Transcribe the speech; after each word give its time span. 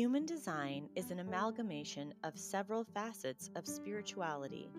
Human 0.00 0.24
design 0.24 0.88
is 0.96 1.10
an 1.10 1.18
amalgamation 1.18 2.14
of 2.24 2.38
several 2.38 2.84
facets 2.84 3.50
of 3.54 3.66
spirituality 3.66 4.70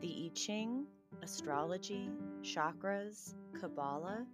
the 0.00 0.24
I 0.26 0.34
Ching, 0.34 0.86
astrology, 1.22 2.10
chakras, 2.42 3.36
Kabbalah, 3.60 4.26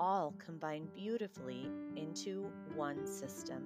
all 0.00 0.34
combine 0.44 0.88
beautifully 0.92 1.70
into 1.94 2.50
one 2.74 3.06
system. 3.06 3.62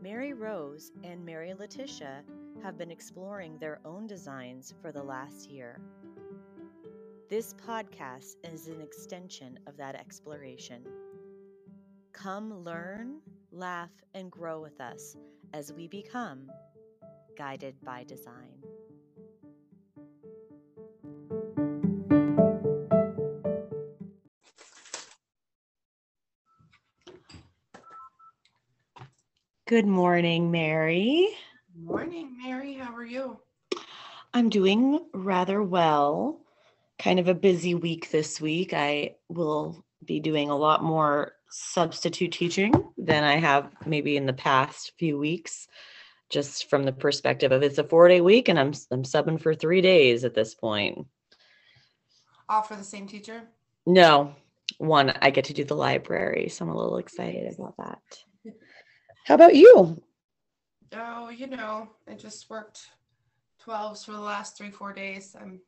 Mary 0.00 0.32
Rose 0.32 0.92
and 1.02 1.26
Mary 1.26 1.52
Letitia 1.52 2.22
have 2.62 2.78
been 2.78 2.92
exploring 2.92 3.58
their 3.58 3.80
own 3.84 4.06
designs 4.06 4.74
for 4.80 4.92
the 4.92 5.02
last 5.02 5.50
year. 5.50 5.80
This 7.28 7.52
podcast 7.54 8.36
is 8.44 8.68
an 8.68 8.80
extension 8.80 9.58
of 9.66 9.76
that 9.76 9.96
exploration. 9.96 10.84
Come 12.12 12.62
learn, 12.62 13.16
laugh, 13.54 13.90
and 14.14 14.30
grow 14.30 14.60
with 14.60 14.80
us 14.80 15.16
as 15.52 15.72
we 15.72 15.86
become 15.86 16.50
guided 17.38 17.76
by 17.84 18.04
design. 18.04 18.62
Good 29.66 29.86
morning, 29.86 30.50
Mary. 30.50 31.28
Good 31.72 31.84
Morning, 31.84 32.36
Mary. 32.42 32.74
How 32.74 32.94
are 32.94 33.04
you? 33.04 33.38
I'm 34.34 34.50
doing 34.50 35.00
rather 35.14 35.62
well. 35.62 36.40
Kind 36.98 37.18
of 37.18 37.28
a 37.28 37.34
busy 37.34 37.74
week 37.74 38.10
this 38.10 38.40
week. 38.40 38.74
I 38.74 39.16
will 39.28 39.84
be 40.04 40.20
doing 40.20 40.50
a 40.50 40.56
lot 40.56 40.82
more 40.82 41.32
substitute 41.50 42.32
teaching 42.32 42.72
than 43.06 43.24
I 43.24 43.36
have 43.36 43.70
maybe 43.86 44.16
in 44.16 44.26
the 44.26 44.32
past 44.32 44.92
few 44.98 45.18
weeks, 45.18 45.68
just 46.30 46.68
from 46.70 46.84
the 46.84 46.92
perspective 46.92 47.52
of 47.52 47.62
it's 47.62 47.78
a 47.78 47.84
four 47.84 48.08
day 48.08 48.20
week 48.20 48.48
and 48.48 48.58
I'm 48.58 48.72
I'm 48.90 49.02
subbing 49.02 49.40
for 49.40 49.54
three 49.54 49.80
days 49.80 50.24
at 50.24 50.34
this 50.34 50.54
point. 50.54 51.06
All 52.48 52.62
for 52.62 52.76
the 52.76 52.84
same 52.84 53.06
teacher? 53.06 53.42
No, 53.86 54.34
one 54.78 55.10
I 55.20 55.30
get 55.30 55.46
to 55.46 55.54
do 55.54 55.64
the 55.64 55.76
library, 55.76 56.48
so 56.48 56.64
I'm 56.64 56.70
a 56.70 56.76
little 56.76 56.98
excited 56.98 57.54
about 57.54 57.76
that. 57.78 58.52
How 59.26 59.34
about 59.34 59.54
you? 59.54 60.02
Oh, 60.92 61.28
you 61.28 61.46
know, 61.46 61.88
I 62.08 62.14
just 62.14 62.48
worked 62.50 62.80
12s 63.66 64.04
for 64.04 64.12
the 64.12 64.20
last 64.20 64.56
three, 64.56 64.70
four 64.70 64.92
days. 64.92 65.34
I'm 65.38 65.60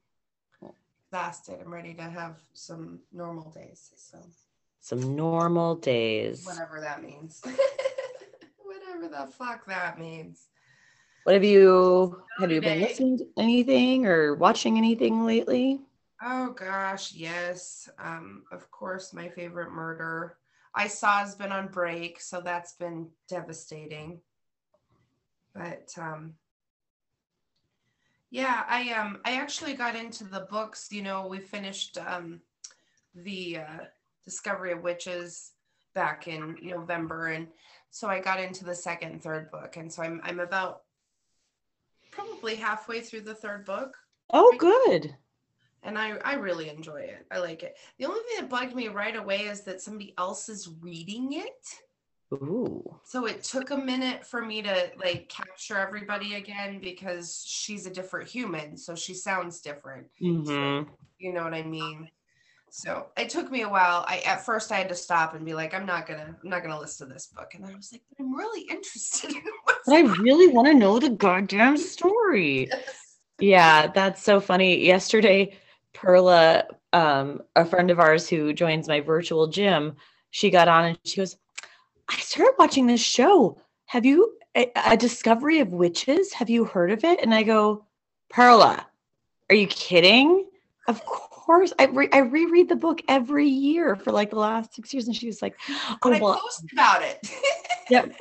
exhausted. 1.06 1.58
I'm 1.60 1.72
ready 1.72 1.94
to 1.94 2.02
have 2.02 2.38
some 2.52 3.00
normal 3.12 3.50
days. 3.50 3.90
So 3.96 4.18
some 4.86 5.16
normal 5.16 5.74
days. 5.74 6.46
Whatever 6.46 6.80
that 6.80 7.02
means. 7.02 7.42
Whatever 8.64 9.08
the 9.08 9.26
fuck 9.32 9.66
that 9.66 9.98
means. 9.98 10.46
What 11.24 11.34
have 11.34 11.42
you 11.42 12.22
have 12.38 12.52
you 12.52 12.60
been 12.60 12.80
listening 12.80 13.18
to 13.18 13.26
anything 13.36 14.06
or 14.06 14.36
watching 14.36 14.78
anything 14.78 15.26
lately? 15.26 15.80
Oh 16.22 16.52
gosh, 16.52 17.12
yes. 17.14 17.88
Um, 17.98 18.44
of 18.52 18.70
course, 18.70 19.12
my 19.12 19.28
favorite 19.28 19.72
murder. 19.72 20.36
I 20.72 20.86
saw 20.86 21.18
has 21.18 21.34
been 21.34 21.50
on 21.50 21.66
break, 21.66 22.20
so 22.20 22.40
that's 22.40 22.74
been 22.74 23.08
devastating. 23.28 24.20
But 25.52 25.92
um, 25.98 26.34
yeah, 28.30 28.62
I 28.68 28.92
um 28.92 29.18
I 29.24 29.32
actually 29.32 29.74
got 29.74 29.96
into 29.96 30.22
the 30.22 30.46
books. 30.48 30.92
You 30.92 31.02
know, 31.02 31.26
we 31.26 31.40
finished 31.40 31.98
um, 31.98 32.40
the 33.16 33.58
uh, 33.58 33.84
Discovery 34.26 34.72
of 34.72 34.82
Witches 34.82 35.52
back 35.94 36.28
in 36.28 36.56
November, 36.62 37.28
and 37.28 37.48
so 37.90 38.08
I 38.08 38.20
got 38.20 38.40
into 38.40 38.64
the 38.64 38.74
second 38.74 39.12
and 39.12 39.22
third 39.22 39.50
book, 39.50 39.78
and 39.78 39.90
so 39.90 40.02
I'm 40.02 40.20
I'm 40.22 40.40
about 40.40 40.82
probably 42.10 42.56
halfway 42.56 43.00
through 43.00 43.22
the 43.22 43.34
third 43.34 43.64
book. 43.64 43.96
Oh, 44.30 44.54
good 44.58 45.16
and 45.86 45.96
I, 45.96 46.16
I 46.24 46.34
really 46.34 46.68
enjoy 46.68 47.02
it. 47.02 47.24
I 47.30 47.38
like 47.38 47.62
it. 47.62 47.76
The 47.98 48.06
only 48.06 48.20
thing 48.20 48.40
that 48.40 48.50
bugged 48.50 48.74
me 48.74 48.88
right 48.88 49.16
away 49.16 49.42
is 49.42 49.62
that 49.62 49.80
somebody 49.80 50.14
else 50.18 50.48
is 50.48 50.68
reading 50.80 51.32
it. 51.32 52.34
Ooh. 52.34 52.82
So 53.04 53.26
it 53.26 53.44
took 53.44 53.70
a 53.70 53.76
minute 53.76 54.26
for 54.26 54.44
me 54.44 54.60
to 54.62 54.90
like 54.98 55.28
capture 55.28 55.78
everybody 55.78 56.34
again 56.34 56.80
because 56.80 57.44
she's 57.46 57.86
a 57.86 57.90
different 57.90 58.28
human, 58.28 58.76
so 58.76 58.96
she 58.96 59.14
sounds 59.14 59.60
different. 59.60 60.08
Mm-hmm. 60.20 60.46
So, 60.46 60.86
you 61.18 61.32
know 61.32 61.44
what 61.44 61.54
I 61.54 61.62
mean? 61.62 62.10
So 62.70 63.06
it 63.16 63.30
took 63.30 63.50
me 63.50 63.62
a 63.62 63.68
while. 63.68 64.04
I 64.06 64.18
at 64.18 64.44
first 64.44 64.70
I 64.70 64.76
had 64.76 64.88
to 64.90 64.94
stop 64.94 65.34
and 65.34 65.44
be 65.44 65.54
like, 65.54 65.72
I'm 65.74 65.86
not 65.86 66.06
gonna, 66.06 66.36
I'm 66.42 66.50
not 66.50 66.62
gonna 66.62 66.78
listen 66.78 67.08
to 67.08 67.14
this 67.14 67.26
book. 67.26 67.52
And 67.54 67.64
I 67.64 67.74
was 67.74 67.90
like, 67.92 68.02
I'm 68.18 68.34
really 68.34 68.62
interested 68.62 69.30
in 69.30 69.42
But 69.86 69.94
I 69.94 70.00
really 70.00 70.48
want 70.48 70.68
to 70.68 70.74
know 70.74 70.98
the 70.98 71.10
goddamn 71.10 71.76
story. 71.76 72.68
Yes. 72.70 73.16
Yeah, 73.38 73.86
that's 73.88 74.22
so 74.22 74.40
funny. 74.40 74.84
Yesterday 74.84 75.56
Perla, 75.96 76.64
um, 76.92 77.40
a 77.54 77.64
friend 77.64 77.90
of 77.90 77.98
ours 77.98 78.28
who 78.28 78.52
joins 78.52 78.88
my 78.88 79.00
virtual 79.00 79.46
gym, 79.46 79.96
she 80.30 80.50
got 80.50 80.68
on 80.68 80.84
and 80.84 80.98
she 81.04 81.16
goes, 81.16 81.36
I 82.08 82.16
started 82.18 82.54
watching 82.58 82.86
this 82.86 83.00
show. 83.00 83.58
Have 83.86 84.04
you 84.04 84.36
a, 84.54 84.70
a 84.86 84.96
discovery 84.96 85.60
of 85.60 85.68
witches? 85.68 86.32
Have 86.34 86.50
you 86.50 86.64
heard 86.64 86.90
of 86.90 87.04
it? 87.04 87.20
And 87.22 87.34
I 87.34 87.42
go, 87.42 87.86
Perla, 88.28 88.86
are 89.48 89.56
you 89.56 89.66
kidding? 89.66 90.46
Of 90.86 91.04
course. 91.04 91.35
I, 91.48 91.84
re- 91.86 92.08
I 92.12 92.18
reread 92.18 92.68
the 92.68 92.76
book 92.76 93.02
every 93.08 93.48
year 93.48 93.96
for 93.96 94.12
like 94.12 94.30
the 94.30 94.36
last 94.36 94.74
six 94.74 94.92
years. 94.92 95.06
And 95.06 95.16
she 95.16 95.26
was 95.26 95.42
like, 95.42 95.56
Oh, 96.02 96.12
I 96.12 96.20
well, 96.20 96.40
post 96.40 96.64
about 96.72 97.02
it. 97.02 97.30
yep. 97.90 98.12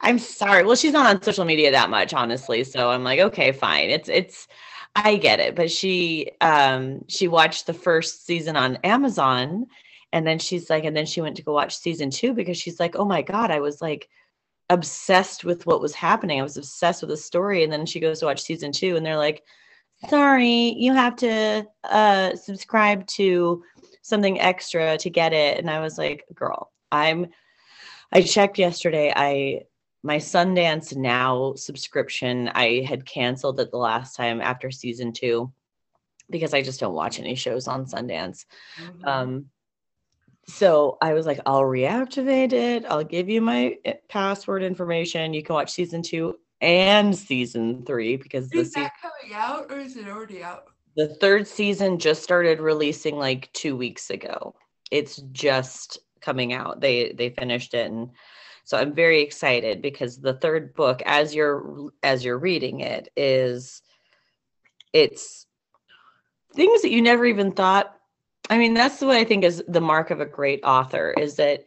I'm 0.00 0.18
sorry. 0.18 0.64
Well, 0.64 0.76
she's 0.76 0.92
not 0.92 1.06
on 1.06 1.22
social 1.22 1.44
media 1.44 1.70
that 1.70 1.90
much, 1.90 2.12
honestly. 2.12 2.64
So 2.64 2.90
I'm 2.90 3.04
like, 3.04 3.20
okay, 3.20 3.52
fine. 3.52 3.90
It's 3.90 4.08
it's 4.08 4.48
I 4.96 5.16
get 5.16 5.40
it, 5.40 5.54
but 5.54 5.70
she 5.70 6.30
um 6.40 7.04
she 7.08 7.28
watched 7.28 7.66
the 7.66 7.74
first 7.74 8.26
season 8.26 8.56
on 8.56 8.76
Amazon 8.84 9.66
and 10.12 10.26
then 10.26 10.38
she's 10.38 10.68
like 10.68 10.84
and 10.84 10.96
then 10.96 11.06
she 11.06 11.20
went 11.20 11.36
to 11.36 11.42
go 11.42 11.52
watch 11.52 11.76
season 11.76 12.10
2 12.10 12.34
because 12.34 12.58
she's 12.58 12.78
like, 12.78 12.96
"Oh 12.96 13.04
my 13.04 13.22
god, 13.22 13.50
I 13.50 13.60
was 13.60 13.80
like 13.80 14.08
obsessed 14.68 15.44
with 15.44 15.66
what 15.66 15.80
was 15.80 15.94
happening. 15.94 16.40
I 16.40 16.44
was 16.44 16.56
obsessed 16.56 17.02
with 17.02 17.10
the 17.10 17.16
story." 17.16 17.64
And 17.64 17.72
then 17.72 17.86
she 17.86 18.00
goes 18.00 18.20
to 18.20 18.26
watch 18.26 18.42
season 18.42 18.72
2 18.72 18.96
and 18.96 19.06
they're 19.06 19.16
like, 19.16 19.42
"Sorry, 20.08 20.74
you 20.76 20.94
have 20.94 21.16
to 21.16 21.66
uh 21.84 22.36
subscribe 22.36 23.06
to 23.08 23.62
something 24.02 24.40
extra 24.40 24.98
to 24.98 25.10
get 25.10 25.32
it." 25.32 25.58
And 25.58 25.70
I 25.70 25.80
was 25.80 25.98
like, 25.98 26.24
"Girl, 26.34 26.72
I'm 26.92 27.28
I 28.12 28.22
checked 28.22 28.58
yesterday. 28.58 29.12
I 29.14 29.62
my 30.04 30.18
Sundance 30.18 30.94
Now 30.94 31.54
subscription, 31.54 32.48
I 32.54 32.84
had 32.86 33.06
canceled 33.06 33.58
it 33.58 33.70
the 33.70 33.78
last 33.78 34.14
time 34.14 34.40
after 34.40 34.70
season 34.70 35.12
two 35.12 35.50
because 36.30 36.52
I 36.54 36.62
just 36.62 36.78
don't 36.78 36.94
watch 36.94 37.18
any 37.18 37.34
shows 37.34 37.66
on 37.66 37.86
Sundance. 37.86 38.44
Mm-hmm. 38.78 39.08
Um, 39.08 39.46
so 40.46 40.98
I 41.00 41.14
was 41.14 41.24
like, 41.24 41.40
I'll 41.46 41.62
reactivate 41.62 42.52
it. 42.52 42.84
I'll 42.84 43.04
give 43.04 43.30
you 43.30 43.40
my 43.40 43.76
eh, 43.84 43.94
password 44.08 44.62
information. 44.62 45.32
You 45.32 45.42
can 45.42 45.54
watch 45.54 45.72
season 45.72 46.02
two 46.02 46.36
and 46.64 47.14
season 47.14 47.84
three 47.84 48.16
because 48.16 48.50
is 48.52 48.72
that 48.72 48.92
coming 49.00 49.34
out 49.34 49.70
or 49.70 49.78
is 49.78 49.96
it 49.96 50.08
already 50.08 50.42
out? 50.42 50.64
The 50.96 51.14
third 51.16 51.46
season 51.46 51.98
just 51.98 52.22
started 52.22 52.58
releasing 52.58 53.16
like 53.16 53.52
two 53.52 53.76
weeks 53.76 54.10
ago. 54.10 54.54
It's 54.90 55.16
just 55.32 55.98
coming 56.22 56.54
out. 56.54 56.80
They 56.80 57.12
they 57.12 57.30
finished 57.30 57.74
it 57.74 57.90
and 57.90 58.10
so 58.64 58.78
I'm 58.78 58.94
very 58.94 59.20
excited 59.20 59.82
because 59.82 60.16
the 60.16 60.32
third 60.32 60.74
book, 60.74 61.02
as 61.04 61.34
you're 61.34 61.90
as 62.02 62.24
you're 62.24 62.38
reading 62.38 62.80
it, 62.80 63.10
is 63.14 63.82
it's 64.94 65.46
things 66.54 66.80
that 66.80 66.90
you 66.90 67.02
never 67.02 67.26
even 67.26 67.52
thought. 67.52 67.94
I 68.48 68.56
mean, 68.56 68.72
that's 68.72 69.02
what 69.02 69.16
I 69.16 69.24
think 69.24 69.44
is 69.44 69.62
the 69.68 69.82
mark 69.82 70.10
of 70.10 70.20
a 70.20 70.26
great 70.26 70.64
author 70.64 71.14
is 71.18 71.36
that 71.36 71.64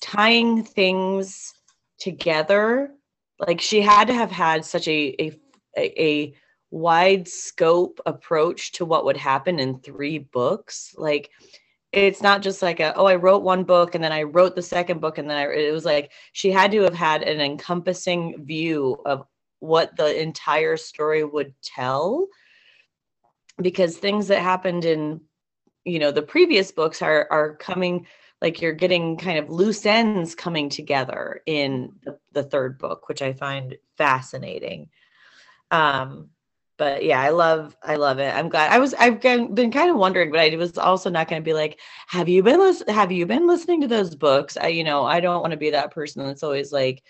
tying 0.00 0.62
things 0.62 1.54
together. 1.98 2.92
Like 3.38 3.60
she 3.60 3.80
had 3.80 4.08
to 4.08 4.14
have 4.14 4.30
had 4.30 4.64
such 4.64 4.88
a 4.88 5.14
a, 5.76 6.02
a 6.02 6.34
wide 6.70 7.28
scope 7.28 8.00
approach 8.06 8.72
to 8.72 8.84
what 8.84 9.04
would 9.04 9.16
happen 9.16 9.58
in 9.58 9.80
three 9.80 10.18
books. 10.18 10.94
Like 10.96 11.30
it's 11.92 12.22
not 12.22 12.42
just 12.42 12.60
like 12.60 12.80
a 12.80 12.94
oh 12.96 13.06
i 13.06 13.14
wrote 13.14 13.42
one 13.42 13.64
book 13.64 13.94
and 13.94 14.04
then 14.04 14.12
i 14.12 14.22
wrote 14.22 14.54
the 14.54 14.62
second 14.62 15.00
book 15.00 15.18
and 15.18 15.28
then 15.28 15.36
I, 15.38 15.50
it 15.50 15.72
was 15.72 15.84
like 15.84 16.12
she 16.32 16.50
had 16.50 16.70
to 16.72 16.82
have 16.82 16.94
had 16.94 17.22
an 17.22 17.40
encompassing 17.40 18.44
view 18.44 19.00
of 19.06 19.24
what 19.60 19.96
the 19.96 20.20
entire 20.20 20.76
story 20.76 21.24
would 21.24 21.54
tell 21.62 22.28
because 23.60 23.96
things 23.96 24.28
that 24.28 24.42
happened 24.42 24.84
in 24.84 25.20
you 25.84 25.98
know 25.98 26.10
the 26.10 26.22
previous 26.22 26.70
books 26.70 27.00
are 27.00 27.26
are 27.30 27.56
coming 27.56 28.06
like 28.40 28.60
you're 28.60 28.72
getting 28.72 29.16
kind 29.16 29.38
of 29.38 29.50
loose 29.50 29.84
ends 29.86 30.34
coming 30.34 30.68
together 30.68 31.42
in 31.46 31.92
the, 32.04 32.18
the 32.32 32.42
third 32.42 32.78
book 32.78 33.08
which 33.08 33.22
i 33.22 33.32
find 33.32 33.76
fascinating 33.96 34.88
um 35.70 36.30
but 36.78 37.04
yeah, 37.04 37.20
I 37.20 37.30
love 37.30 37.76
I 37.82 37.96
love 37.96 38.20
it. 38.20 38.32
I'm 38.32 38.48
glad. 38.48 38.70
I 38.70 38.78
was 38.78 38.94
I've 38.94 39.20
been 39.20 39.72
kind 39.72 39.90
of 39.90 39.96
wondering, 39.96 40.30
but 40.30 40.38
I 40.38 40.54
was 40.54 40.78
also 40.78 41.10
not 41.10 41.28
going 41.28 41.42
to 41.42 41.44
be 41.44 41.52
like, 41.52 41.80
have 42.06 42.28
you 42.28 42.40
been 42.44 42.60
lis- 42.60 42.84
have 42.86 43.10
you 43.10 43.26
been 43.26 43.48
listening 43.48 43.80
to 43.80 43.88
those 43.88 44.14
books? 44.14 44.56
I 44.56 44.68
you 44.68 44.84
know 44.84 45.04
I 45.04 45.18
don't 45.18 45.40
want 45.40 45.50
to 45.50 45.56
be 45.56 45.70
that 45.70 45.90
person 45.90 46.24
that's 46.24 46.44
always 46.44 46.72
like 46.72 47.02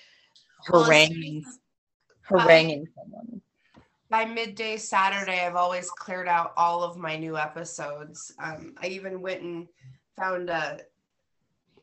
haranguing 0.67 1.45
haranguing 2.23 2.87
someone 2.95 3.43
by 4.11 4.25
midday 4.25 4.77
Saturday, 4.79 5.45
I've 5.45 5.57
always 5.57 5.91
cleared 5.91 6.29
out 6.29 6.53
all 6.57 6.83
of 6.83 6.97
my 6.97 7.17
new 7.17 7.37
episodes. 7.37 8.33
Um, 8.43 8.75
I 8.81 8.87
even 8.89 9.21
went 9.21 9.43
and 9.43 9.69
found 10.17 10.49
a 10.49 10.81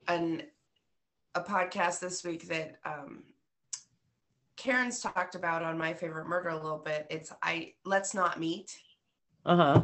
an 0.08 0.44
a 1.36 1.42
podcast 1.42 2.00
this 2.00 2.24
week 2.24 2.48
that 2.48 2.78
um, 2.86 3.24
Karen's 4.56 5.02
talked 5.02 5.36
about 5.36 5.64
on 5.64 5.78
my 5.78 5.94
favorite 5.94 6.28
murder 6.28 6.50
a 6.50 6.56
little 6.56 6.78
bit. 6.78 7.08
It's 7.10 7.32
I 7.44 7.74
let's 7.84 8.14
not 8.14 8.40
meet. 8.40 8.78
Uh 9.46 9.56
huh. 9.56 9.82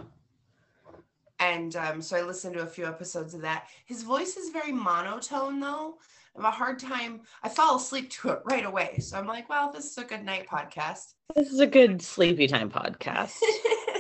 And 1.40 1.76
um, 1.76 2.02
so 2.02 2.18
I 2.18 2.22
listened 2.22 2.54
to 2.56 2.62
a 2.62 2.68
few 2.68 2.86
episodes 2.86 3.34
of 3.34 3.42
that. 3.42 3.68
His 3.86 4.04
voice 4.04 4.38
is 4.38 4.50
very 4.50 4.72
monotone 4.72 5.60
though. 5.60 5.98
I 6.38 6.42
have 6.42 6.54
a 6.54 6.56
hard 6.56 6.80
time. 6.80 7.22
I 7.44 7.50
fall 7.50 7.76
asleep 7.76 8.10
to 8.12 8.30
it 8.30 8.42
right 8.46 8.66
away. 8.66 9.00
So 9.00 9.18
I'm 9.18 9.28
like, 9.28 9.50
well, 9.50 9.72
this 9.72 9.92
is 9.92 9.98
a 9.98 10.04
good 10.06 10.24
night 10.24 10.48
podcast. 10.48 11.16
This 11.36 11.52
is 11.52 11.60
a 11.60 11.68
good 11.68 12.02
sleepy 12.02 12.48
time 12.48 12.70
podcast. 12.70 13.34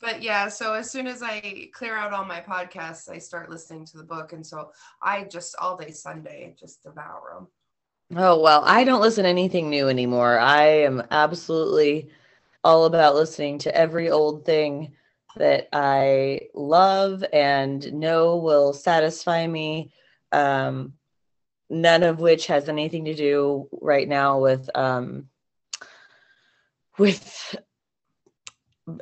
but 0.00 0.22
yeah, 0.22 0.48
so 0.48 0.74
as 0.74 0.90
soon 0.90 1.06
as 1.06 1.22
I 1.22 1.68
clear 1.72 1.96
out 1.96 2.12
all 2.12 2.24
my 2.24 2.40
podcasts, 2.40 3.10
I 3.10 3.18
start 3.18 3.50
listening 3.50 3.84
to 3.86 3.98
the 3.98 4.04
book. 4.04 4.32
And 4.32 4.46
so 4.46 4.72
I 5.02 5.24
just 5.24 5.54
all 5.60 5.76
day 5.76 5.90
Sunday 5.90 6.54
just 6.58 6.82
devour 6.82 7.34
them. 7.34 7.48
Oh, 8.18 8.40
well, 8.40 8.62
I 8.64 8.84
don't 8.84 9.02
listen 9.02 9.24
to 9.24 9.30
anything 9.30 9.70
new 9.70 9.88
anymore. 9.88 10.38
I 10.38 10.64
am 10.64 11.02
absolutely 11.10 12.10
all 12.64 12.86
about 12.86 13.14
listening 13.14 13.58
to 13.58 13.76
every 13.76 14.10
old 14.10 14.44
thing 14.44 14.94
that 15.36 15.68
I 15.72 16.40
love 16.54 17.22
and 17.32 17.92
know 17.92 18.36
will 18.36 18.72
satisfy 18.72 19.46
me 19.46 19.92
um, 20.32 20.94
none 21.68 22.02
of 22.02 22.20
which 22.20 22.48
has 22.48 22.68
anything 22.68 23.04
to 23.04 23.14
do 23.14 23.68
right 23.80 24.08
now 24.08 24.40
with 24.40 24.68
um, 24.74 25.28
with 26.98 27.56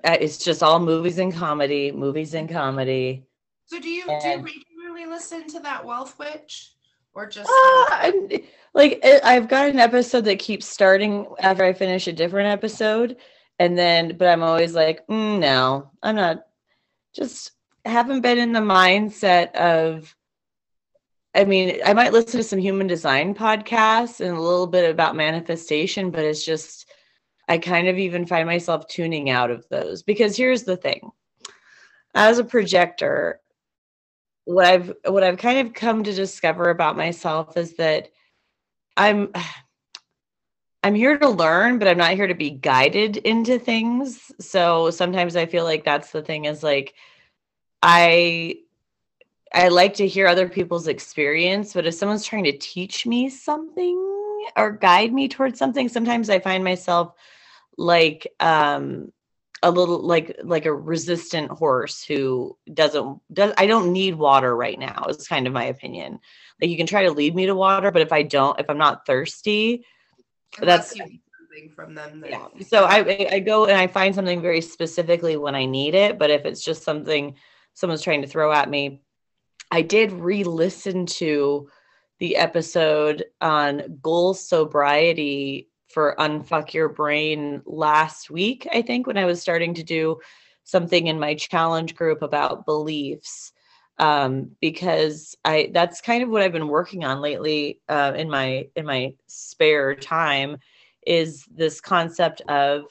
it's 0.05 0.39
just 0.39 0.63
all 0.63 0.79
movies 0.81 1.19
and 1.19 1.35
comedy, 1.35 1.93
movies 1.93 2.35
and 2.35 2.49
comedy. 2.49 3.27
So 3.67 3.81
do 3.81 3.89
you 3.89 4.09
and, 4.09 4.23
do 4.23 4.29
you 4.29 4.45
regularly 4.45 5.07
listen 5.07 5.47
to 5.49 5.61
that 5.61 5.85
Wealth 5.85 6.19
Witch? 6.19 6.73
Or 7.15 7.27
just 7.27 7.51
uh, 7.51 8.13
like 8.75 9.05
I've 9.05 9.49
got 9.49 9.69
an 9.69 9.81
episode 9.81 10.25
that 10.27 10.39
keeps 10.39 10.67
starting 10.67 11.27
after 11.41 11.65
I 11.65 11.73
finish 11.73 12.07
a 12.07 12.13
different 12.13 12.49
episode, 12.49 13.17
and 13.59 13.77
then 13.77 14.17
but 14.17 14.29
I'm 14.29 14.43
always 14.43 14.75
like, 14.75 15.07
mm, 15.09 15.39
no, 15.39 15.91
I'm 16.03 16.17
not. 16.17 16.47
Just 17.15 17.53
haven't 17.85 18.21
been 18.21 18.39
in 18.39 18.53
the 18.53 18.61
mindset 18.61 19.55
of 19.55 20.15
I 21.35 21.45
mean, 21.45 21.81
I 21.85 21.93
might 21.93 22.13
listen 22.13 22.41
to 22.41 22.43
some 22.43 22.59
human 22.59 22.87
design 22.87 23.35
podcasts 23.35 24.21
and 24.21 24.37
a 24.37 24.41
little 24.41 24.67
bit 24.67 24.91
about 24.91 25.15
manifestation, 25.15 26.11
but 26.11 26.25
it's 26.25 26.45
just, 26.45 26.91
I 27.49 27.59
kind 27.59 27.89
of 27.89 27.99
even 27.99 28.27
find 28.27 28.47
myself 28.47 28.87
tuning 28.89 29.31
out 29.31 29.51
of 29.51 29.67
those 29.69 30.03
because 30.03 30.37
here's 30.37 30.65
the 30.65 30.77
thing 30.77 31.11
as 32.15 32.39
a 32.39 32.45
projector, 32.45 33.41
what 34.45 34.67
I've 34.67 34.93
what 35.05 35.23
I've 35.23 35.39
kind 35.39 35.67
of 35.67 35.75
come 35.75 36.05
to 36.05 36.13
discover 36.13 36.71
about 36.71 36.97
myself 36.97 37.57
is 37.57 37.77
that 37.77 38.09
I'm 38.97 39.33
I'm 40.85 40.95
here 40.95 41.19
to 41.19 41.29
learn, 41.29 41.79
but 41.79 41.89
I'm 41.89 41.99
not 41.99 42.15
here 42.15 42.29
to 42.29 42.35
be 42.35 42.51
guided 42.51 43.17
into 43.17 43.59
things. 43.59 44.31
So 44.41 44.91
sometimes 44.91 45.35
I 45.35 45.47
feel 45.47 45.65
like 45.65 45.85
that's 45.85 46.13
the 46.13 46.23
thing 46.23 46.45
is 46.45 46.63
like 46.63 46.95
I 47.83 48.59
I 49.53 49.69
like 49.69 49.95
to 49.95 50.07
hear 50.07 50.27
other 50.27 50.49
people's 50.49 50.89
experience, 50.89 51.73
but 51.73 51.87
if 51.87 51.95
someone's 51.95 52.25
trying 52.25 52.45
to 52.45 52.57
teach 52.57 53.07
me 53.07 53.29
something 53.29 53.97
or 54.57 54.73
guide 54.73 55.13
me 55.13 55.29
towards 55.29 55.59
something, 55.59 55.89
sometimes 55.89 56.31
I 56.31 56.39
find 56.39 56.63
myself 56.63 57.15
like 57.79 58.27
um 58.41 59.13
a 59.63 59.71
little 59.71 60.01
like 60.01 60.37
like 60.43 60.67
a 60.67 60.75
resistant 60.75 61.51
horse 61.51 62.05
who 62.05 62.57
doesn't 62.73 63.21
does 63.33 63.53
I 63.57 63.67
don't 63.67 63.93
need 63.93 64.15
water 64.15 64.55
right 64.55 64.79
now 64.79 65.07
is 65.09 65.27
kind 65.27 65.47
of 65.47 65.53
my 65.53 65.65
opinion. 65.65 66.21
Like 66.61 66.71
you 66.71 66.77
can 66.77 66.87
try 66.87 67.05
to 67.05 67.13
lead 67.13 67.35
me 67.35 67.47
to 67.47 67.55
water, 67.55 67.91
but 67.91 68.03
if 68.03 68.13
I 68.13 68.23
don't, 68.23 68.61
if 68.61 68.69
I'm 68.69 68.79
not 68.79 69.07
thirsty, 69.07 69.85
Unless 70.61 70.91
that's 70.91 70.99
something 70.99 71.71
from 71.75 71.95
them. 71.95 72.21
Then. 72.21 72.31
Yeah. 72.31 72.47
So 72.67 72.85
I 72.85 73.29
I 73.33 73.39
go 73.41 73.67
and 73.67 73.77
I 73.77 73.87
find 73.87 74.15
something 74.15 74.43
very 74.43 74.61
specifically 74.61 75.37
when 75.37 75.55
I 75.55 75.65
need 75.65 75.95
it, 75.95 76.19
but 76.19 76.31
if 76.31 76.45
it's 76.45 76.65
just 76.65 76.83
something 76.83 77.37
someone's 77.75 78.03
trying 78.03 78.23
to 78.23 78.29
throw 78.29 78.53
at 78.53 78.71
me, 78.71 79.03
I 79.71 79.83
did 79.83 80.13
re 80.13 80.45
listen 80.45 81.07
to 81.07 81.69
the 82.19 82.37
episode 82.37 83.25
on 83.41 83.99
goal 84.03 84.35
sobriety 84.35 85.68
for 85.89 86.15
Unfuck 86.19 86.73
Your 86.73 86.89
Brain 86.89 87.63
last 87.65 88.31
week, 88.31 88.67
I 88.73 88.83
think, 88.83 89.07
when 89.07 89.19
I 89.19 89.25
was 89.25 89.41
starting 89.41 89.75
to 89.75 89.83
do 89.83 90.19
something 90.65 91.07
in 91.07 91.19
my 91.19 91.35
challenge 91.35 91.95
group 91.95 92.23
about 92.23 92.67
beliefs. 92.67 93.53
Um, 94.01 94.53
because 94.61 95.37
I 95.45 95.71
that's 95.73 96.01
kind 96.01 96.23
of 96.23 96.29
what 96.29 96.43
I've 96.43 96.53
been 96.53 96.69
working 96.69 97.05
on 97.05 97.21
lately 97.21 97.81
uh, 97.89 98.13
in 98.15 98.31
my 98.31 98.69
in 98.77 98.87
my 98.87 99.15
spare 99.27 99.97
time 99.97 100.59
is 101.05 101.45
this 101.51 101.81
concept 101.81 102.41
of 102.43 102.85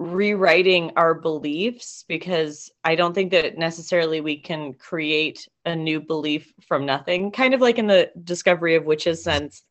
rewriting 0.00 0.92
our 0.96 1.14
beliefs 1.14 2.06
because 2.08 2.70
I 2.82 2.94
don't 2.94 3.14
think 3.14 3.30
that 3.32 3.58
necessarily 3.58 4.22
we 4.22 4.38
can 4.38 4.72
create 4.72 5.46
a 5.66 5.76
new 5.76 6.00
belief 6.00 6.52
from 6.66 6.86
nothing. 6.86 7.30
Kind 7.30 7.52
of 7.52 7.60
like 7.60 7.78
in 7.78 7.86
the 7.86 8.10
discovery 8.24 8.76
of 8.76 8.86
witches 8.86 9.22
sense, 9.22 9.62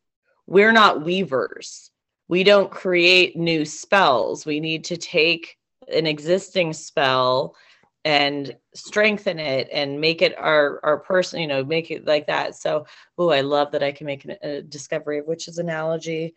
we're 0.46 0.70
not 0.70 1.04
weavers. 1.04 1.89
We 2.30 2.44
don't 2.44 2.70
create 2.70 3.36
new 3.36 3.64
spells. 3.64 4.46
We 4.46 4.60
need 4.60 4.84
to 4.84 4.96
take 4.96 5.58
an 5.92 6.06
existing 6.06 6.72
spell 6.74 7.56
and 8.04 8.56
strengthen 8.72 9.40
it 9.40 9.68
and 9.72 10.00
make 10.00 10.22
it 10.22 10.38
our 10.38 10.78
our 10.84 10.98
person 10.98 11.40
you 11.40 11.48
know 11.48 11.64
make 11.64 11.90
it 11.90 12.06
like 12.06 12.28
that. 12.28 12.54
So 12.54 12.86
oh 13.18 13.30
i 13.30 13.40
love 13.40 13.72
that 13.72 13.82
i 13.82 13.90
can 13.90 14.06
make 14.06 14.24
a 14.24 14.62
discovery 14.62 15.18
of 15.18 15.26
witches 15.26 15.58
analogy. 15.58 16.36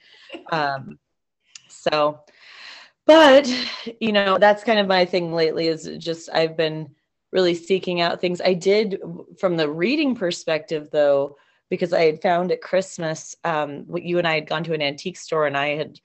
Um 0.51 0.97
so 1.69 2.21
but 3.05 3.47
you 4.01 4.13
know 4.13 4.39
that's 4.39 4.63
kind 4.63 4.79
of 4.79 4.87
my 4.87 5.05
thing 5.05 5.31
lately 5.31 5.67
is 5.67 5.87
just 5.99 6.27
i've 6.33 6.57
been 6.57 6.89
really 7.31 7.53
seeking 7.53 8.01
out 8.01 8.19
things. 8.19 8.41
I 8.41 8.53
did 8.55 8.99
from 9.39 9.57
the 9.57 9.69
reading 9.69 10.15
perspective 10.15 10.89
though 10.91 11.37
because 11.73 11.91
i 11.91 12.03
had 12.03 12.21
found 12.21 12.51
at 12.51 12.61
christmas 12.61 13.35
um, 13.43 13.85
you 13.95 14.19
and 14.19 14.27
i 14.27 14.35
had 14.35 14.47
gone 14.47 14.63
to 14.63 14.73
an 14.73 14.81
antique 14.81 15.17
store 15.17 15.47
and 15.47 15.57
i 15.57 15.69
had 15.69 15.99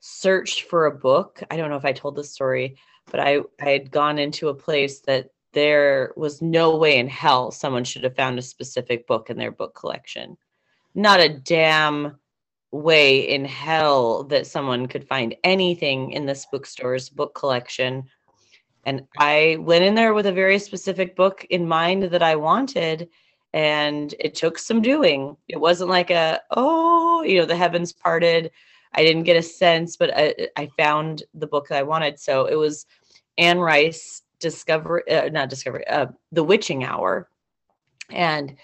searched 0.00 0.62
for 0.62 0.84
a 0.84 0.98
book 1.08 1.42
i 1.50 1.56
don't 1.56 1.70
know 1.70 1.76
if 1.76 1.84
i 1.86 1.92
told 1.92 2.14
this 2.14 2.30
story 2.30 2.76
but 3.10 3.18
i 3.18 3.38
i 3.62 3.70
had 3.70 3.90
gone 3.90 4.18
into 4.18 4.48
a 4.48 4.54
place 4.54 5.00
that 5.00 5.30
there 5.52 6.12
was 6.14 6.42
no 6.42 6.76
way 6.76 6.98
in 6.98 7.08
hell 7.08 7.50
someone 7.50 7.84
should 7.84 8.04
have 8.04 8.14
found 8.14 8.38
a 8.38 8.42
specific 8.42 9.06
book 9.06 9.30
in 9.30 9.38
their 9.38 9.50
book 9.50 9.74
collection 9.74 10.36
not 10.94 11.20
a 11.20 11.28
damn 11.28 12.18
way 12.70 13.20
in 13.20 13.44
hell 13.44 14.24
that 14.24 14.46
someone 14.46 14.86
could 14.86 15.06
find 15.06 15.34
anything 15.44 16.12
in 16.12 16.26
this 16.26 16.46
bookstore's 16.50 17.08
book 17.08 17.34
collection. 17.34 18.04
And 18.84 19.06
I 19.18 19.56
went 19.60 19.84
in 19.84 19.94
there 19.94 20.14
with 20.14 20.26
a 20.26 20.32
very 20.32 20.58
specific 20.58 21.16
book 21.16 21.46
in 21.50 21.66
mind 21.66 22.04
that 22.04 22.22
I 22.22 22.36
wanted. 22.36 23.08
And 23.52 24.14
it 24.20 24.34
took 24.34 24.58
some 24.58 24.82
doing. 24.82 25.36
It 25.48 25.58
wasn't 25.60 25.90
like 25.90 26.10
a, 26.10 26.40
oh, 26.50 27.22
you 27.22 27.38
know, 27.38 27.46
the 27.46 27.56
heavens 27.56 27.92
parted. 27.92 28.50
I 28.94 29.02
didn't 29.02 29.24
get 29.24 29.36
a 29.36 29.42
sense, 29.42 29.96
but 29.96 30.10
I, 30.16 30.34
I 30.56 30.68
found 30.76 31.22
the 31.34 31.46
book 31.46 31.68
that 31.68 31.78
I 31.78 31.82
wanted. 31.82 32.18
So 32.18 32.46
it 32.46 32.56
was 32.56 32.86
Anne 33.38 33.58
Rice, 33.58 34.22
Discover, 34.40 35.04
uh, 35.10 35.28
not 35.32 35.48
Discovery, 35.48 35.86
uh, 35.86 36.06
The 36.32 36.44
Witching 36.44 36.84
Hour. 36.84 37.28
And 38.10 38.56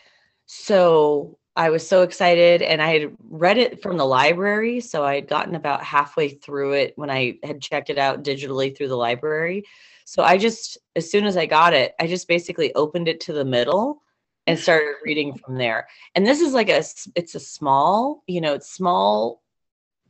so 0.46 1.38
I 1.56 1.70
was 1.70 1.86
so 1.86 2.02
excited 2.02 2.62
and 2.62 2.82
I 2.82 2.98
had 2.98 3.16
read 3.30 3.58
it 3.58 3.80
from 3.80 3.96
the 3.96 4.04
library. 4.04 4.80
So 4.80 5.04
I 5.04 5.14
had 5.16 5.28
gotten 5.28 5.54
about 5.54 5.84
halfway 5.84 6.30
through 6.30 6.72
it 6.72 6.92
when 6.96 7.10
I 7.10 7.38
had 7.42 7.60
checked 7.60 7.90
it 7.90 7.98
out 7.98 8.24
digitally 8.24 8.76
through 8.76 8.88
the 8.88 8.96
library. 8.96 9.64
So 10.04 10.22
I 10.22 10.36
just, 10.36 10.78
as 10.96 11.10
soon 11.10 11.24
as 11.24 11.36
I 11.36 11.46
got 11.46 11.72
it, 11.72 11.94
I 12.00 12.06
just 12.06 12.28
basically 12.28 12.74
opened 12.74 13.08
it 13.08 13.20
to 13.20 13.32
the 13.32 13.44
middle 13.44 14.02
and 14.46 14.58
started 14.58 14.94
reading 15.04 15.34
from 15.34 15.56
there. 15.56 15.88
And 16.14 16.26
this 16.26 16.40
is 16.40 16.52
like 16.52 16.68
a, 16.68 16.84
it's 17.14 17.34
a 17.34 17.40
small, 17.40 18.22
you 18.26 18.40
know, 18.40 18.54
it's 18.54 18.70
small 18.70 19.42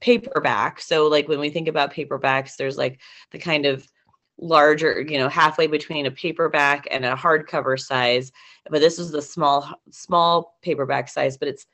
paperback. 0.00 0.80
So 0.80 1.08
like 1.08 1.28
when 1.28 1.40
we 1.40 1.50
think 1.50 1.68
about 1.68 1.94
paperbacks, 1.94 2.56
there's 2.56 2.76
like 2.76 3.00
the 3.30 3.38
kind 3.38 3.64
of 3.66 3.86
larger, 4.38 5.00
you 5.00 5.18
know, 5.18 5.28
halfway 5.28 5.66
between 5.66 6.06
a 6.06 6.10
paperback 6.10 6.88
and 6.90 7.04
a 7.04 7.14
hardcover 7.14 7.78
size. 7.78 8.32
But 8.68 8.80
this 8.80 8.98
is 8.98 9.10
the 9.10 9.22
small, 9.22 9.70
small 9.90 10.58
paperback 10.62 11.08
size, 11.08 11.36
but 11.36 11.48
it's 11.48 11.66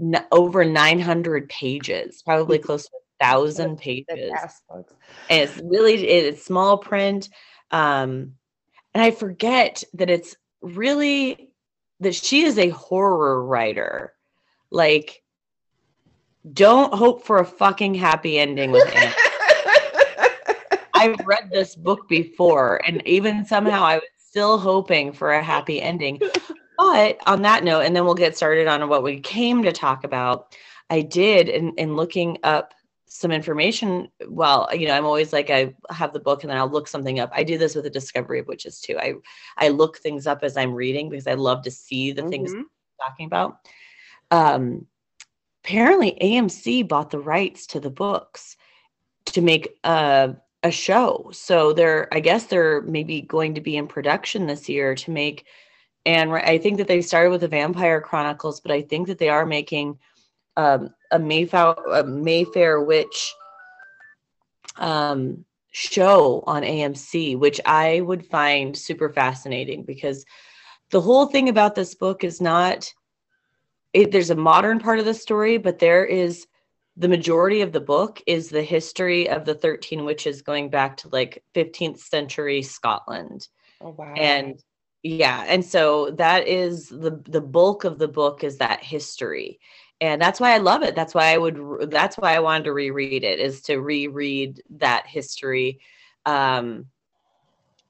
n- 0.00 0.24
over 0.30 0.64
900 0.64 1.48
pages, 1.48 2.22
probably 2.22 2.58
close 2.58 2.84
to 2.84 2.90
a 2.96 3.24
thousand 3.24 3.78
pages. 3.78 4.30
And 5.28 5.40
it's 5.40 5.60
really, 5.64 6.06
it's 6.06 6.44
small 6.44 6.78
print. 6.78 7.28
Um, 7.70 8.34
and 8.94 9.02
I 9.02 9.10
forget 9.10 9.82
that 9.94 10.10
it's 10.10 10.36
really 10.62 11.50
that 12.04 12.14
she 12.14 12.44
is 12.44 12.58
a 12.58 12.70
horror 12.70 13.44
writer. 13.44 14.14
Like, 14.70 15.22
don't 16.52 16.92
hope 16.92 17.24
for 17.24 17.38
a 17.38 17.44
fucking 17.44 17.94
happy 17.94 18.38
ending 18.38 18.70
with 18.70 18.86
Anne. 18.94 19.12
I've 20.94 21.26
read 21.26 21.50
this 21.50 21.74
book 21.74 22.08
before, 22.08 22.80
and 22.86 23.06
even 23.06 23.44
somehow 23.44 23.82
I 23.82 23.96
was 23.96 24.04
still 24.18 24.58
hoping 24.58 25.12
for 25.12 25.32
a 25.32 25.42
happy 25.42 25.80
ending. 25.80 26.20
But 26.78 27.18
on 27.26 27.42
that 27.42 27.64
note, 27.64 27.82
and 27.82 27.94
then 27.94 28.04
we'll 28.04 28.14
get 28.14 28.36
started 28.36 28.66
on 28.66 28.88
what 28.88 29.02
we 29.02 29.20
came 29.20 29.62
to 29.62 29.72
talk 29.72 30.04
about. 30.04 30.56
I 30.90 31.00
did 31.02 31.48
in, 31.48 31.72
in 31.76 31.96
looking 31.96 32.38
up 32.42 32.74
some 33.06 33.30
information. 33.30 34.08
Well, 34.28 34.68
you 34.72 34.88
know, 34.88 34.94
I'm 34.94 35.04
always 35.04 35.32
like 35.32 35.50
I 35.50 35.74
have 35.90 36.12
the 36.12 36.20
book 36.20 36.42
and 36.42 36.50
then 36.50 36.56
I'll 36.56 36.70
look 36.70 36.88
something 36.88 37.20
up. 37.20 37.30
I 37.32 37.44
do 37.44 37.58
this 37.58 37.74
with 37.74 37.84
the 37.84 37.90
discovery 37.90 38.40
of 38.40 38.46
witches 38.46 38.80
too. 38.80 38.98
I 38.98 39.14
I 39.56 39.68
look 39.68 39.98
things 39.98 40.26
up 40.26 40.42
as 40.42 40.56
I'm 40.56 40.74
reading 40.74 41.10
because 41.10 41.26
I 41.26 41.34
love 41.34 41.62
to 41.62 41.70
see 41.70 42.12
the 42.12 42.22
mm-hmm. 42.22 42.30
things 42.30 42.52
I'm 42.52 42.66
talking 43.00 43.26
about. 43.26 43.58
Um, 44.30 44.86
apparently, 45.64 46.18
AMC 46.20 46.88
bought 46.88 47.10
the 47.10 47.18
rights 47.18 47.66
to 47.68 47.80
the 47.80 47.90
books 47.90 48.56
to 49.26 49.40
make 49.40 49.78
a 49.84 50.36
a 50.62 50.70
show. 50.70 51.30
So 51.32 51.72
they're 51.72 52.12
I 52.12 52.20
guess 52.20 52.46
they're 52.46 52.82
maybe 52.82 53.20
going 53.20 53.54
to 53.54 53.60
be 53.60 53.76
in 53.76 53.86
production 53.86 54.46
this 54.46 54.68
year 54.68 54.94
to 54.96 55.10
make. 55.10 55.46
And 56.06 56.32
I 56.32 56.58
think 56.58 56.78
that 56.78 56.88
they 56.88 57.00
started 57.00 57.30
with 57.30 57.42
the 57.42 57.48
Vampire 57.48 58.00
Chronicles, 58.00 58.60
but 58.60 58.72
I 58.72 58.82
think 58.82 59.06
that 59.06 59.18
they 59.18 59.28
are 59.30 59.46
making 59.46 59.98
um, 60.56 60.94
a 61.10 61.18
Mayfair 61.18 61.74
a 61.92 62.04
Mayfair 62.04 62.80
witch 62.80 63.34
um, 64.76 65.44
show 65.70 66.42
on 66.46 66.62
AMC, 66.62 67.38
which 67.38 67.60
I 67.64 68.00
would 68.00 68.26
find 68.26 68.76
super 68.76 69.10
fascinating 69.10 69.84
because 69.84 70.24
the 70.90 71.00
whole 71.00 71.26
thing 71.26 71.48
about 71.48 71.74
this 71.74 71.94
book 71.94 72.24
is 72.24 72.40
not 72.40 72.92
it, 73.92 74.10
there's 74.10 74.30
a 74.30 74.36
modern 74.36 74.80
part 74.80 74.98
of 74.98 75.04
the 75.04 75.14
story, 75.14 75.56
but 75.56 75.78
there 75.78 76.04
is 76.04 76.46
the 76.96 77.08
majority 77.08 77.60
of 77.60 77.72
the 77.72 77.80
book 77.80 78.20
is 78.26 78.48
the 78.48 78.62
history 78.62 79.28
of 79.28 79.44
the 79.44 79.54
13 79.54 80.04
witches 80.04 80.42
going 80.42 80.68
back 80.68 80.96
to 80.98 81.08
like 81.08 81.42
15th 81.54 81.98
century 81.98 82.62
Scotland. 82.62 83.48
Oh 83.80 83.90
wow. 83.90 84.14
And 84.14 84.60
yeah, 85.02 85.44
and 85.46 85.64
so 85.64 86.10
that 86.12 86.48
is 86.48 86.88
the 86.88 87.22
the 87.26 87.40
bulk 87.40 87.84
of 87.84 87.98
the 87.98 88.08
book 88.08 88.42
is 88.42 88.58
that 88.58 88.82
history 88.82 89.60
and 90.00 90.20
that's 90.20 90.40
why 90.40 90.52
I 90.54 90.58
love 90.58 90.82
it. 90.82 90.94
That's 90.94 91.14
why 91.14 91.32
I 91.32 91.38
would. 91.38 91.90
That's 91.90 92.16
why 92.16 92.34
I 92.34 92.40
wanted 92.40 92.64
to 92.64 92.72
reread 92.72 93.24
it 93.24 93.38
is 93.38 93.62
to 93.62 93.78
reread 93.78 94.62
that 94.70 95.06
history. 95.06 95.80
Um, 96.26 96.86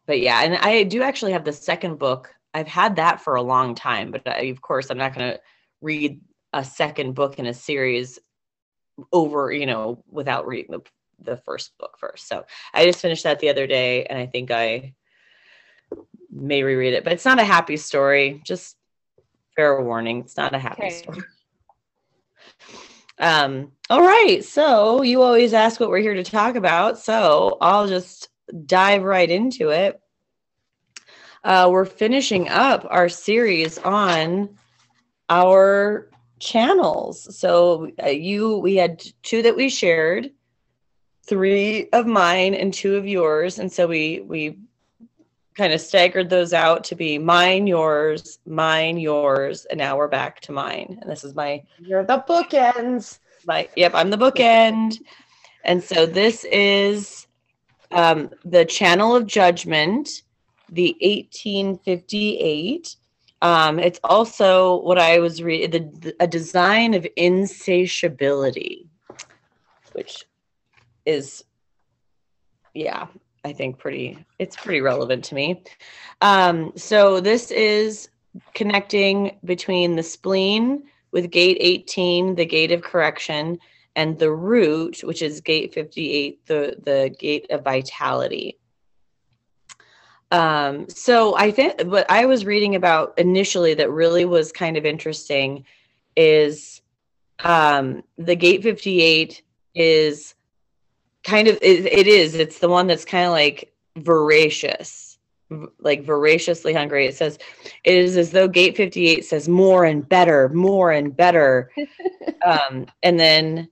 but 0.07 0.21
yeah, 0.21 0.43
and 0.43 0.57
I 0.57 0.83
do 0.85 1.03
actually 1.03 1.33
have 1.33 1.45
the 1.45 1.53
second 1.53 1.99
book. 1.99 2.35
I've 2.53 2.69
had 2.69 2.97
that 2.97 3.21
for 3.21 3.35
a 3.35 3.43
long 3.43 3.75
time, 3.75 4.11
but 4.11 4.23
I, 4.27 4.45
of 4.45 4.61
course, 4.61 4.91
I'm 4.91 4.99
not 4.99 5.15
going 5.15 5.33
to 5.33 5.41
read 5.81 6.21
a 6.53 6.65
second 6.65 7.15
book 7.15 7.39
in 7.39 7.47
a 7.47 7.55
series 7.55 8.19
over, 9.13 9.51
you 9.51 9.67
know, 9.67 10.05
without 10.09 10.47
reading 10.47 10.73
the 10.73 10.81
the 11.21 11.37
first 11.39 11.77
book 11.79 11.97
first. 11.99 12.29
So 12.29 12.45
I 12.73 12.85
just 12.85 13.01
finished 13.01 13.25
that 13.25 13.39
the 13.41 13.49
other 13.49 13.67
day, 13.67 14.05
and 14.05 14.19
I 14.19 14.27
think 14.27 14.51
I 14.51 14.95
may 16.31 16.63
reread 16.63 16.95
it. 16.95 17.05
But 17.05 17.15
it's 17.15 17.25
not 17.25 17.41
a 17.41 17.45
happy 17.45 17.77
story. 17.77 18.43
Just 18.45 18.77
fair 19.57 19.81
warning, 19.81 20.21
it's 20.21 20.37
not 20.37 20.55
a 20.55 20.59
happy 20.59 20.83
okay. 20.83 20.91
story. 20.91 21.23
Um, 23.19 23.73
all 23.91 24.03
right. 24.03 24.45
So 24.45 25.03
you 25.03 25.23
always 25.23 25.53
ask 25.53 25.79
what 25.79 25.91
we're 25.91 25.99
here 25.99 26.15
to 26.15 26.25
talk 26.25 26.57
about. 26.57 26.99
So 26.99 27.59
I'll 27.61 27.87
just 27.87 28.29
dive 28.67 29.03
right 29.03 29.31
into 29.31 29.71
it. 29.71 30.01
Uh, 31.43 31.69
we're 31.71 31.85
finishing 31.85 32.49
up 32.49 32.87
our 32.91 33.09
series 33.09 33.79
on 33.79 34.57
our 35.29 36.09
channels. 36.39 37.39
So 37.39 37.91
uh, 38.03 38.09
you, 38.09 38.59
we 38.59 38.77
had 38.77 39.03
two 39.23 39.43
that 39.43 39.57
we 39.57 39.69
shared, 39.69 40.31
three 41.27 41.89
of 41.93 42.07
mine 42.07 42.55
and 42.55 42.73
two 42.73 42.97
of 42.97 43.07
yours, 43.07 43.59
and 43.59 43.71
so 43.71 43.87
we 43.87 44.21
we 44.21 44.59
kind 45.55 45.73
of 45.73 45.81
staggered 45.81 46.29
those 46.31 46.53
out 46.53 46.85
to 46.85 46.97
be 46.97 47.19
mine, 47.19 47.67
yours, 47.67 48.39
mine, 48.47 48.99
yours, 48.99 49.67
and 49.67 49.79
now 49.79 49.97
we're 49.97 50.09
back 50.09 50.41
to 50.41 50.53
mine. 50.53 50.99
And 51.01 51.11
this 51.11 51.25
is 51.25 51.35
my 51.35 51.63
You're 51.79 52.05
the 52.05 52.25
bookends. 52.29 53.19
My 53.47 53.69
yep, 53.77 53.93
I'm 53.95 54.11
the 54.11 54.19
bookend. 54.19 54.99
And 55.65 55.83
so 55.83 56.07
this 56.07 56.45
is 56.51 57.27
um, 57.91 58.31
the 58.45 58.65
Channel 58.65 59.17
of 59.17 59.27
Judgment, 59.27 60.23
the 60.71 60.97
1858. 61.01 62.97
Um, 63.43 63.79
it's 63.79 64.01
also 64.05 64.81
what 64.81 64.99
I 64.99 65.19
was 65.19 65.43
reading, 65.43 65.93
the, 66.01 66.17
a 66.19 66.27
design 66.27 66.95
of 66.95 67.07
insatiability, 67.17 68.89
which 69.93 70.25
is, 71.05 71.45
yeah, 72.73 73.07
I 73.45 73.53
think 73.53 73.79
pretty 73.79 74.25
it's 74.39 74.57
pretty 74.57 74.81
relevant 74.81 75.25
to 75.27 75.35
me. 75.35 75.63
Um, 76.21 76.73
so 76.77 77.21
this 77.21 77.51
is 77.51 78.09
connecting 78.55 79.37
between 79.45 79.97
the 79.97 80.03
spleen 80.03 80.85
with 81.13 81.31
gate 81.31 81.59
18, 81.61 82.35
the 82.35 82.47
gate 82.47 82.73
of 82.73 82.83
correction, 82.83 83.59
and 83.95 84.19
the 84.19 84.33
root, 84.33 85.05
which 85.05 85.23
is 85.23 85.41
gate 85.41 85.73
58, 85.73 86.47
the, 86.47 86.77
the 86.83 87.15
gate 87.17 87.47
of 87.51 87.63
vitality. 87.63 88.59
Um, 90.33 90.89
so 90.89 91.37
I 91.37 91.53
think 91.53 91.83
what 91.83 92.11
I 92.11 92.27
was 92.27 92.45
reading 92.45 92.75
about 92.75 93.17
initially 93.19 93.75
that 93.75 93.91
really 93.91 94.25
was 94.25 94.51
kind 94.51 94.77
of 94.77 94.85
interesting 94.85 95.65
is 96.17 96.81
um, 97.41 98.03
the 98.19 98.35
gate 98.35 98.65
58 98.65 99.43
is 99.77 100.35
kind 101.25 101.49
of 101.49 101.59
it, 101.63 101.87
it 101.87 102.07
is 102.07 102.35
it's 102.35 102.59
the 102.59 102.69
one 102.69 102.87
that's 102.87 103.05
kind 103.05 103.27
of 103.27 103.33
like 103.33 103.73
voracious 103.97 105.15
like 105.79 106.05
voraciously 106.05 106.73
hungry. 106.73 107.07
It 107.07 107.15
says 107.17 107.39
it 107.85 107.95
is 107.95 108.17
as 108.17 108.31
though 108.31 108.49
gate 108.49 108.77
58 108.77 109.25
says 109.25 109.49
more 109.49 109.85
and 109.85 110.09
better 110.09 110.49
more 110.51 110.93
and 110.93 111.17
better. 111.17 111.71
Um 112.45 112.87
and 113.03 113.19
then 113.19 113.69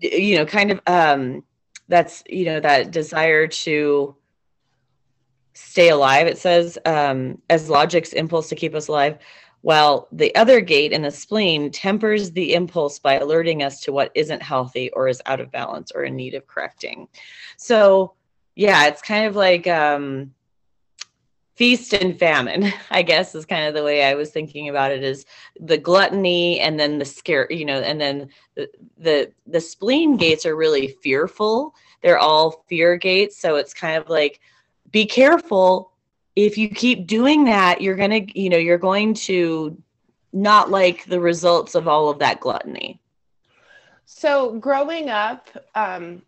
you 0.00 0.36
know 0.36 0.44
kind 0.44 0.72
of 0.72 0.80
um 0.88 1.44
that's 1.88 2.24
you 2.28 2.44
know 2.44 2.58
that 2.58 2.90
desire 2.90 3.46
to 3.46 4.16
stay 5.52 5.90
alive 5.90 6.26
it 6.26 6.38
says 6.38 6.76
um 6.86 7.40
as 7.48 7.70
logic's 7.70 8.12
impulse 8.12 8.48
to 8.48 8.56
keep 8.56 8.74
us 8.74 8.88
alive 8.88 9.18
while 9.64 10.08
the 10.12 10.34
other 10.34 10.60
gate 10.60 10.92
in 10.92 11.00
the 11.00 11.10
spleen 11.10 11.70
tempers 11.70 12.30
the 12.32 12.52
impulse 12.52 12.98
by 12.98 13.14
alerting 13.14 13.62
us 13.62 13.80
to 13.80 13.92
what 13.92 14.12
isn't 14.14 14.42
healthy 14.42 14.90
or 14.90 15.08
is 15.08 15.22
out 15.24 15.40
of 15.40 15.50
balance 15.50 15.90
or 15.94 16.04
in 16.04 16.14
need 16.14 16.34
of 16.34 16.46
correcting. 16.46 17.08
So, 17.56 18.12
yeah, 18.56 18.88
it's 18.88 19.00
kind 19.00 19.24
of 19.24 19.36
like 19.36 19.66
um, 19.66 20.34
feast 21.54 21.94
and 21.94 22.18
famine, 22.18 22.74
I 22.90 23.00
guess, 23.00 23.34
is 23.34 23.46
kind 23.46 23.66
of 23.66 23.72
the 23.72 23.82
way 23.82 24.04
I 24.04 24.16
was 24.16 24.30
thinking 24.30 24.68
about 24.68 24.92
it 24.92 25.02
is 25.02 25.24
the 25.58 25.78
gluttony 25.78 26.60
and 26.60 26.78
then 26.78 26.98
the 26.98 27.06
scare, 27.06 27.50
you 27.50 27.64
know, 27.64 27.80
and 27.80 27.98
then 27.98 28.28
the, 28.56 28.68
the, 28.98 29.32
the 29.46 29.62
spleen 29.62 30.18
gates 30.18 30.44
are 30.44 30.56
really 30.56 30.88
fearful. 30.88 31.74
They're 32.02 32.18
all 32.18 32.66
fear 32.68 32.98
gates. 32.98 33.38
So 33.38 33.56
it's 33.56 33.72
kind 33.72 33.96
of 33.96 34.10
like, 34.10 34.40
be 34.90 35.06
careful 35.06 35.93
if 36.36 36.58
you 36.58 36.68
keep 36.68 37.06
doing 37.06 37.44
that, 37.44 37.80
you're 37.80 37.96
going 37.96 38.26
to, 38.26 38.40
you 38.40 38.48
know, 38.48 38.56
you're 38.56 38.78
going 38.78 39.14
to 39.14 39.80
not 40.32 40.70
like 40.70 41.04
the 41.04 41.20
results 41.20 41.74
of 41.74 41.86
all 41.86 42.08
of 42.08 42.18
that 42.18 42.40
gluttony. 42.40 43.00
So 44.04 44.58
growing 44.58 45.08
up, 45.10 45.48
um, 45.74 46.22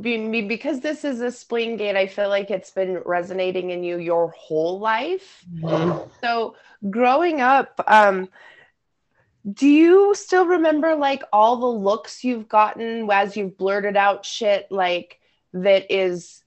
be, 0.00 0.42
because 0.42 0.80
this 0.80 1.04
is 1.04 1.20
a 1.20 1.30
spleen 1.30 1.76
gate, 1.76 1.96
I 1.96 2.06
feel 2.06 2.28
like 2.28 2.50
it's 2.50 2.70
been 2.70 2.98
resonating 3.04 3.70
in 3.70 3.82
you 3.82 3.98
your 3.98 4.28
whole 4.30 4.78
life. 4.78 5.44
Mm-hmm. 5.54 6.08
So 6.20 6.56
growing 6.90 7.40
up, 7.40 7.82
um, 7.86 8.28
do 9.52 9.68
you 9.68 10.14
still 10.14 10.46
remember 10.46 10.94
like 10.94 11.22
all 11.32 11.56
the 11.56 11.66
looks 11.66 12.22
you've 12.22 12.48
gotten 12.48 13.10
as 13.10 13.36
you've 13.36 13.58
blurted 13.58 13.96
out 13.96 14.24
shit 14.24 14.70
like 14.70 15.18
that 15.52 15.90
is 15.90 16.42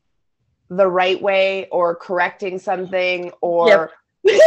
the 0.69 0.87
right 0.87 1.21
way 1.21 1.67
or 1.71 1.95
correcting 1.95 2.59
something 2.59 3.31
or 3.41 3.91
because 4.23 4.39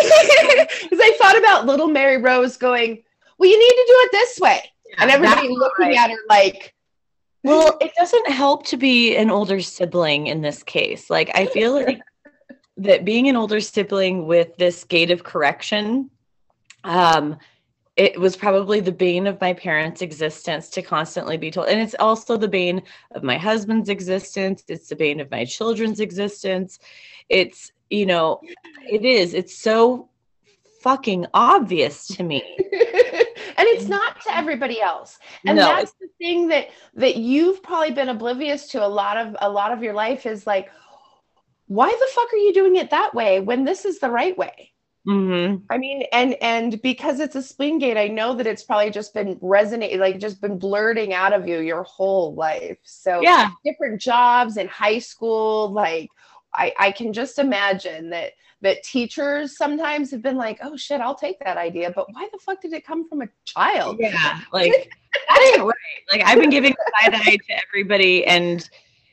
yep. 0.55 0.71
I 0.93 1.17
thought 1.19 1.39
about 1.39 1.67
little 1.67 1.89
Mary 1.89 2.19
Rose 2.19 2.57
going, 2.57 3.03
Well, 3.39 3.49
you 3.49 3.59
need 3.59 3.69
to 3.69 3.85
do 3.87 3.95
it 4.05 4.13
this 4.13 4.41
way. 4.41 4.61
Yeah, 4.91 4.97
and 4.99 5.11
everybody 5.11 5.49
looking 5.49 5.87
right. 5.87 5.97
at 5.97 6.11
her 6.11 6.17
like 6.29 6.75
Well, 7.45 7.77
it 7.81 7.93
doesn't 7.97 8.31
help 8.31 8.67
to 8.67 8.77
be 8.77 9.17
an 9.17 9.31
older 9.31 9.61
sibling 9.61 10.27
in 10.27 10.41
this 10.41 10.63
case. 10.63 11.09
Like 11.09 11.31
I 11.35 11.47
feel 11.47 11.75
like 11.75 12.01
that 12.79 13.05
being 13.05 13.29
an 13.29 13.37
older 13.37 13.61
sibling 13.61 14.27
with 14.27 14.57
this 14.57 14.85
gate 14.85 15.11
of 15.11 15.25
correction 15.25 16.11
um 16.85 17.37
it 17.99 18.21
was 18.21 18.37
probably 18.37 18.78
the 18.78 18.93
bane 18.93 19.26
of 19.26 19.40
my 19.40 19.52
parents' 19.52 20.02
existence 20.02 20.71
to 20.71 20.83
constantly 20.83 21.37
be 21.37 21.50
told. 21.50 21.67
And 21.67 21.81
it's 21.81 21.97
also 21.99 22.37
the 22.37 22.47
bane 22.47 22.81
of 23.11 23.25
my 23.25 23.37
husband's 23.37 23.88
existence. 23.88 24.62
It's 24.69 24.88
the 24.88 24.95
bane 24.95 25.19
of 25.19 25.33
my 25.33 25.45
children's 25.45 25.99
existence. 25.99 26.78
It's, 27.28 27.73
you 27.90 28.07
know, 28.07 28.40
it 28.88 29.05
is. 29.05 29.35
It's 29.35 29.59
so 29.59 30.09
fucking 30.81 31.26
obvious 31.35 32.07
to 32.07 32.23
me. 32.23 32.40
and 33.59 33.67
it's 33.67 33.88
not 33.88 34.21
to 34.21 34.37
everybody 34.37 34.81
else 34.81 35.19
and 35.45 35.57
no, 35.57 35.64
that's 35.64 35.93
the 36.00 36.07
thing 36.19 36.47
that 36.47 36.69
that 36.95 37.17
you've 37.17 37.61
probably 37.61 37.90
been 37.90 38.09
oblivious 38.09 38.69
to 38.69 38.85
a 38.85 38.87
lot 38.87 39.17
of 39.17 39.37
a 39.40 39.50
lot 39.50 39.73
of 39.73 39.83
your 39.83 39.95
life 39.95 40.26
is 40.26 40.47
like 40.47 40.71
why 41.67 41.88
the 41.88 42.09
fuck 42.14 42.33
are 42.33 42.37
you 42.37 42.55
doing 42.55 42.76
it 42.76 42.90
that 42.90 43.12
way 43.14 43.40
when 43.40 43.64
this 43.64 43.85
is 43.85 43.99
the 43.99 44.09
right 44.09 44.38
way 44.38 44.73
mm-hmm. 45.09 45.57
i 45.71 45.79
mean 45.79 46.03
and 46.12 46.35
and 46.43 46.81
because 46.83 47.21
it's 47.21 47.35
a 47.35 47.43
spleen 47.43 47.79
gate 47.79 47.97
i 47.97 48.09
know 48.09 48.35
that 48.35 48.47
it's 48.47 48.62
probably 48.62 48.91
just 48.91 49.15
been 49.15 49.38
resonating 49.41 49.99
like 49.99 50.19
just 50.19 50.41
been 50.41 50.59
blurting 50.59 51.12
out 51.12 51.33
of 51.33 51.49
you 51.49 51.61
your 51.61 51.83
whole 51.83 52.35
life 52.35 52.79
so 52.85 53.21
yeah 53.21 53.50
different 53.65 54.00
jobs 54.00 54.57
in 54.57 54.69
high 54.69 54.99
school 54.99 55.71
like 55.73 56.09
i 56.55 56.73
i 56.79 56.93
can 56.93 57.12
just 57.12 57.38
imagine 57.38 58.11
that 58.11 58.33
that 58.61 58.83
teachers 58.83 59.57
sometimes 59.57 60.11
have 60.11 60.23
been 60.23 60.37
like, 60.37 60.59
oh 60.62 60.77
shit, 60.77 61.00
I'll 61.00 61.15
take 61.15 61.38
that 61.45 61.57
idea. 61.57 61.93
But 61.95 62.12
why 62.12 62.29
the 62.33 62.38
fuck 62.38 62.61
did 62.61 62.73
it 62.73 62.85
come 62.85 63.09
from 63.09 63.23
a 63.23 63.29
child? 63.45 63.99
Yeah. 64.00 64.41
Like, 64.53 64.73
right. 65.31 65.73
Like 66.11 66.23
I've 66.25 66.41
been 66.41 66.50
giving 66.50 66.75
side 67.00 67.15
eye 67.15 67.37
to 67.37 67.62
everybody 67.69 68.25
and 68.27 68.69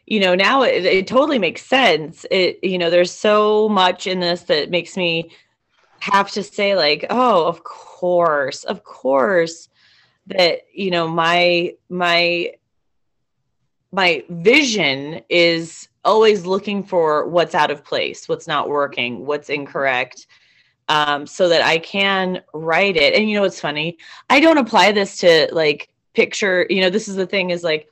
you 0.07 0.19
know, 0.19 0.35
now 0.35 0.61
it, 0.61 0.85
it 0.85 1.07
totally 1.07 1.39
makes 1.39 1.63
sense. 1.63 2.27
It, 2.29 2.59
you 2.63 2.77
know, 2.77 2.91
there's 2.91 3.11
so 3.11 3.67
much 3.69 4.05
in 4.05 4.19
this 4.19 4.43
that 4.43 4.69
makes 4.69 4.95
me 4.95 5.31
have 6.11 6.31
to 6.31 6.43
say 6.43 6.75
like, 6.75 7.05
oh, 7.09 7.47
of 7.47 7.63
course, 7.63 8.63
of 8.63 8.83
course 8.83 9.69
that, 10.27 10.61
you 10.73 10.91
know, 10.91 11.07
my, 11.07 11.73
my, 11.89 12.53
my 13.91 14.23
vision 14.29 15.21
is 15.29 15.87
always 16.03 16.45
looking 16.45 16.83
for 16.83 17.27
what's 17.27 17.55
out 17.55 17.71
of 17.71 17.83
place, 17.83 18.29
what's 18.29 18.47
not 18.47 18.69
working, 18.69 19.25
what's 19.25 19.49
incorrect, 19.49 20.27
um, 20.89 21.25
so 21.25 21.49
that 21.49 21.63
I 21.63 21.79
can 21.79 22.41
write 22.53 22.97
it. 22.97 23.15
And 23.15 23.27
you 23.27 23.35
know 23.35 23.41
what's 23.41 23.59
funny? 23.59 23.97
I 24.29 24.39
don't 24.39 24.59
apply 24.59 24.91
this 24.91 25.17
to 25.17 25.49
like 25.51 25.89
picture. 26.13 26.67
You 26.69 26.81
know, 26.81 26.91
this 26.91 27.07
is 27.07 27.15
the 27.15 27.25
thing 27.25 27.49
is 27.49 27.63
like 27.63 27.89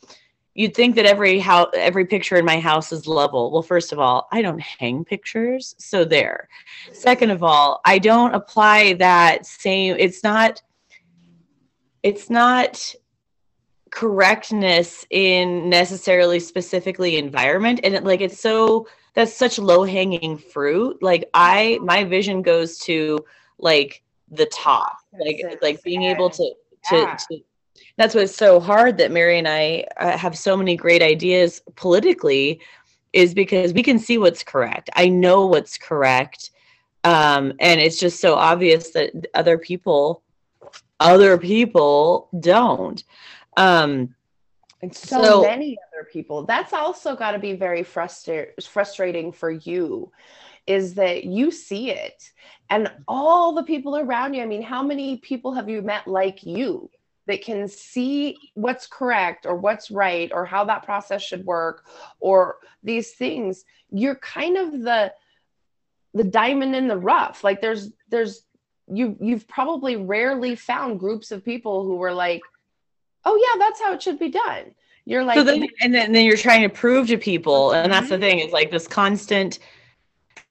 you'd 0.55 0.75
think 0.75 0.95
that 0.95 1.05
every 1.05 1.39
house, 1.39 1.69
every 1.74 2.05
picture 2.05 2.36
in 2.36 2.45
my 2.45 2.60
house 2.60 2.91
is 2.91 3.07
level. 3.07 3.51
Well, 3.51 3.62
first 3.62 3.91
of 3.91 4.00
all, 4.00 4.27
I 4.31 4.41
don't 4.41 4.62
hang 4.62 5.03
pictures, 5.03 5.75
so 5.79 6.05
there. 6.05 6.48
Second 6.91 7.31
of 7.31 7.43
all, 7.43 7.81
I 7.86 8.00
don't 8.00 8.33
apply 8.33 8.93
that 8.93 9.45
same. 9.45 9.95
It's 9.98 10.24
not. 10.24 10.62
It's 12.03 12.29
not 12.29 12.93
correctness 13.93 15.05
in 15.12 15.69
necessarily 15.69 16.39
specifically 16.39 17.15
environment 17.17 17.79
and 17.83 17.93
it, 17.93 18.03
like 18.03 18.22
it's 18.22 18.39
so 18.39 18.88
that's 19.13 19.31
such 19.31 19.60
low 19.60 19.83
hanging 19.83 20.36
fruit 20.36 20.98
like 21.03 21.29
i 21.36 21.77
my 21.83 22.03
vision 22.03 22.41
goes 22.41 22.79
to 22.79 23.19
like 23.60 24.01
the 24.31 24.48
top 24.48 24.98
like 25.24 25.39
like 25.62 25.83
being 25.83 26.01
able 26.01 26.27
to 26.27 26.43
to, 26.89 26.95
yeah. 26.95 27.15
to 27.15 27.39
that's 27.97 28.15
what's 28.15 28.35
so 28.35 28.59
hard 28.59 28.97
that 28.97 29.12
mary 29.12 29.38
and 29.38 29.47
i 29.47 29.85
uh, 29.97 30.17
have 30.17 30.38
so 30.38 30.57
many 30.57 30.75
great 30.75 31.01
ideas 31.01 31.62
politically 31.75 32.59
is 33.13 33.33
because 33.33 33.73
we 33.73 33.83
can 33.83 34.00
see 34.00 34.17
what's 34.17 34.43
correct 34.43 34.89
i 34.95 35.07
know 35.07 35.45
what's 35.45 35.77
correct 35.77 36.51
um 37.03 37.53
and 37.59 37.79
it's 37.79 38.00
just 38.00 38.19
so 38.19 38.35
obvious 38.35 38.91
that 38.91 39.12
other 39.33 39.57
people 39.57 40.23
other 41.00 41.38
people 41.38 42.29
don't 42.39 43.03
um, 43.55 44.15
and 44.83 44.93
so, 44.93 45.21
so 45.21 45.41
many 45.41 45.77
other 45.88 46.07
people. 46.12 46.45
That's 46.45 46.73
also 46.73 47.15
got 47.15 47.31
to 47.31 47.39
be 47.39 47.53
very 47.53 47.83
frustra- 47.83 48.47
frustrating 48.62 49.31
for 49.31 49.50
you 49.50 50.12
is 50.67 50.93
that 50.95 51.23
you 51.23 51.51
see 51.51 51.89
it 51.89 52.31
and 52.69 52.91
all 53.07 53.53
the 53.53 53.63
people 53.63 53.97
around 53.97 54.33
you. 54.33 54.41
I 54.41 54.45
mean, 54.45 54.62
how 54.62 54.83
many 54.83 55.17
people 55.17 55.53
have 55.53 55.69
you 55.69 55.81
met 55.81 56.05
like 56.07 56.43
you 56.43 56.89
that 57.27 57.41
can 57.41 57.67
see 57.67 58.38
what's 58.53 58.88
correct 58.88 59.45
or 59.45 59.55
what's 59.55 59.89
right 59.89 60.31
or 60.33 60.45
how 60.45 60.65
that 60.65 60.83
process 60.83 61.21
should 61.21 61.45
work 61.45 61.86
or 62.19 62.57
these 62.83 63.12
things? 63.12 63.65
You're 63.91 64.15
kind 64.15 64.57
of 64.57 64.81
the 64.81 65.13
the 66.15 66.23
diamond 66.23 66.75
in 66.75 66.88
the 66.88 66.97
rough. 66.97 67.43
Like 67.43 67.62
there's 67.62 67.91
there's 68.09 68.43
you 68.88 69.15
you've 69.19 69.47
probably 69.47 69.95
rarely 69.95 70.55
found 70.55 70.99
groups 70.99 71.31
of 71.31 71.43
people 71.43 71.83
who 71.83 71.95
were 71.95 72.13
like 72.13 72.41
oh 73.25 73.36
yeah 73.36 73.59
that's 73.59 73.81
how 73.81 73.93
it 73.93 74.01
should 74.01 74.19
be 74.19 74.29
done 74.29 74.73
you're 75.05 75.23
like 75.23 75.38
so 75.38 75.43
then, 75.43 75.67
and 75.81 75.93
then, 75.93 76.05
and 76.07 76.15
then 76.15 76.25
you're 76.25 76.38
trying 76.38 76.62
to 76.62 76.69
prove 76.69 77.07
to 77.07 77.17
people 77.17 77.71
and 77.71 77.91
that's 77.91 78.09
the 78.09 78.15
mm-hmm. 78.15 78.23
thing 78.23 78.39
is 78.39 78.51
like 78.51 78.71
this 78.71 78.88
constant 78.88 79.59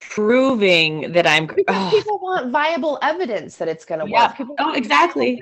proving 0.01 1.13
that 1.13 1.27
i'm 1.27 1.47
because 1.47 1.65
oh. 1.69 1.91
people 1.91 2.19
want 2.19 2.51
viable 2.51 2.99
evidence 3.03 3.57
that 3.57 3.69
it's 3.69 3.85
going 3.85 4.01
to 4.01 4.11
yeah. 4.11 4.29
work 4.29 4.37
people 4.37 4.55
oh 4.59 4.73
exactly 4.73 5.41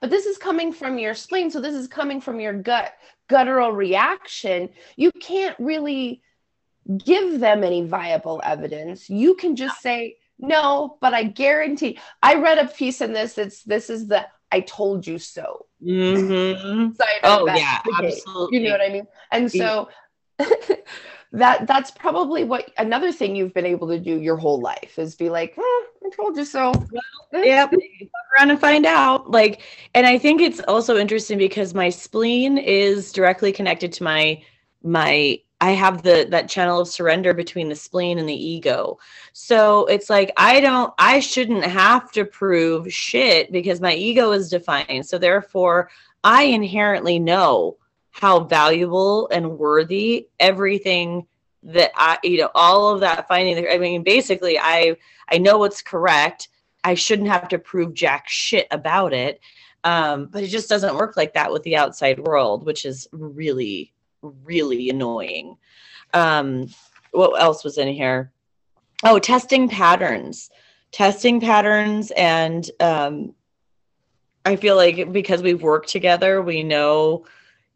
but 0.00 0.10
this 0.10 0.26
is 0.26 0.38
coming 0.38 0.72
from 0.72 0.98
your 0.98 1.14
spleen 1.14 1.50
so 1.50 1.60
this 1.60 1.74
is 1.74 1.88
coming 1.88 2.20
from 2.20 2.40
your 2.40 2.52
gut 2.52 2.92
guttural 3.28 3.72
reaction 3.72 4.68
you 4.96 5.10
can't 5.12 5.56
really 5.58 6.22
give 7.04 7.40
them 7.40 7.62
any 7.62 7.84
viable 7.84 8.40
evidence 8.44 9.10
you 9.10 9.34
can 9.34 9.56
just 9.56 9.80
say 9.80 10.16
no 10.38 10.96
but 11.00 11.12
i 11.12 11.22
guarantee 11.22 11.98
i 12.22 12.34
read 12.34 12.58
a 12.58 12.66
piece 12.68 13.00
in 13.00 13.12
this 13.12 13.36
it's 13.38 13.62
this 13.64 13.90
is 13.90 14.08
the 14.08 14.26
I 14.50 14.60
told 14.60 15.06
you 15.06 15.18
so. 15.18 15.66
Mm-hmm. 15.84 16.92
oh 17.24 17.46
yeah, 17.46 17.80
absolutely. 17.98 18.58
You 18.58 18.64
know 18.64 18.72
what 18.72 18.80
I 18.80 18.88
mean? 18.88 19.06
And 19.30 19.50
so 19.50 19.88
that 21.32 21.66
that's 21.66 21.90
probably 21.90 22.44
what 22.44 22.70
another 22.78 23.12
thing 23.12 23.36
you've 23.36 23.52
been 23.52 23.66
able 23.66 23.88
to 23.88 23.98
do 23.98 24.20
your 24.20 24.36
whole 24.36 24.60
life 24.60 24.98
is 24.98 25.14
be 25.14 25.28
like, 25.28 25.54
oh, 25.58 25.86
I 26.04 26.10
told 26.10 26.36
you 26.36 26.44
so. 26.44 26.72
Well, 27.32 27.44
yep. 27.44 27.70
Hmm. 27.70 28.06
around 28.38 28.50
and 28.50 28.60
find 28.60 28.86
out. 28.86 29.30
Like, 29.30 29.62
and 29.94 30.06
I 30.06 30.18
think 30.18 30.40
it's 30.40 30.60
also 30.60 30.96
interesting 30.96 31.36
because 31.36 31.74
my 31.74 31.90
spleen 31.90 32.56
is 32.56 33.12
directly 33.12 33.52
connected 33.52 33.92
to 33.94 34.02
my 34.02 34.42
my 34.82 35.38
I 35.60 35.72
have 35.72 36.02
the 36.02 36.26
that 36.30 36.48
channel 36.48 36.80
of 36.80 36.88
surrender 36.88 37.34
between 37.34 37.68
the 37.68 37.76
spleen 37.76 38.18
and 38.18 38.28
the 38.28 38.34
ego. 38.34 38.98
So 39.32 39.86
it's 39.86 40.08
like 40.08 40.32
I 40.36 40.60
don't 40.60 40.94
I 40.98 41.20
shouldn't 41.20 41.64
have 41.64 42.10
to 42.12 42.24
prove 42.24 42.92
shit 42.92 43.52
because 43.52 43.80
my 43.80 43.94
ego 43.94 44.30
is 44.32 44.48
defined. 44.48 45.04
So 45.06 45.18
therefore 45.18 45.90
I 46.24 46.44
inherently 46.44 47.18
know 47.18 47.76
how 48.10 48.40
valuable 48.40 49.28
and 49.30 49.58
worthy 49.58 50.28
everything 50.40 51.26
that 51.62 51.90
I 51.96 52.18
you 52.22 52.38
know 52.38 52.50
all 52.54 52.90
of 52.90 53.00
that 53.00 53.28
finding 53.28 53.66
I 53.68 53.78
mean 53.78 54.02
basically 54.02 54.58
I 54.58 54.96
I 55.28 55.38
know 55.38 55.58
what's 55.58 55.82
correct. 55.82 56.48
I 56.84 56.94
shouldn't 56.94 57.28
have 57.28 57.48
to 57.48 57.58
prove 57.58 57.94
jack 57.94 58.28
shit 58.28 58.66
about 58.70 59.12
it. 59.12 59.40
Um, 59.84 60.26
but 60.26 60.42
it 60.42 60.48
just 60.48 60.68
doesn't 60.68 60.96
work 60.96 61.16
like 61.16 61.34
that 61.34 61.52
with 61.52 61.62
the 61.62 61.76
outside 61.76 62.18
world, 62.18 62.64
which 62.64 62.84
is 62.84 63.08
really 63.12 63.92
really 64.22 64.90
annoying. 64.90 65.56
Um, 66.14 66.68
what 67.12 67.40
else 67.40 67.64
was 67.64 67.78
in 67.78 67.88
here? 67.88 68.32
Oh, 69.04 69.18
testing 69.18 69.68
patterns, 69.68 70.50
testing 70.90 71.40
patterns, 71.40 72.10
and 72.12 72.68
um, 72.80 73.34
I 74.44 74.56
feel 74.56 74.76
like 74.76 75.12
because 75.12 75.42
we've 75.42 75.62
worked 75.62 75.88
together, 75.88 76.42
we 76.42 76.62
know, 76.62 77.24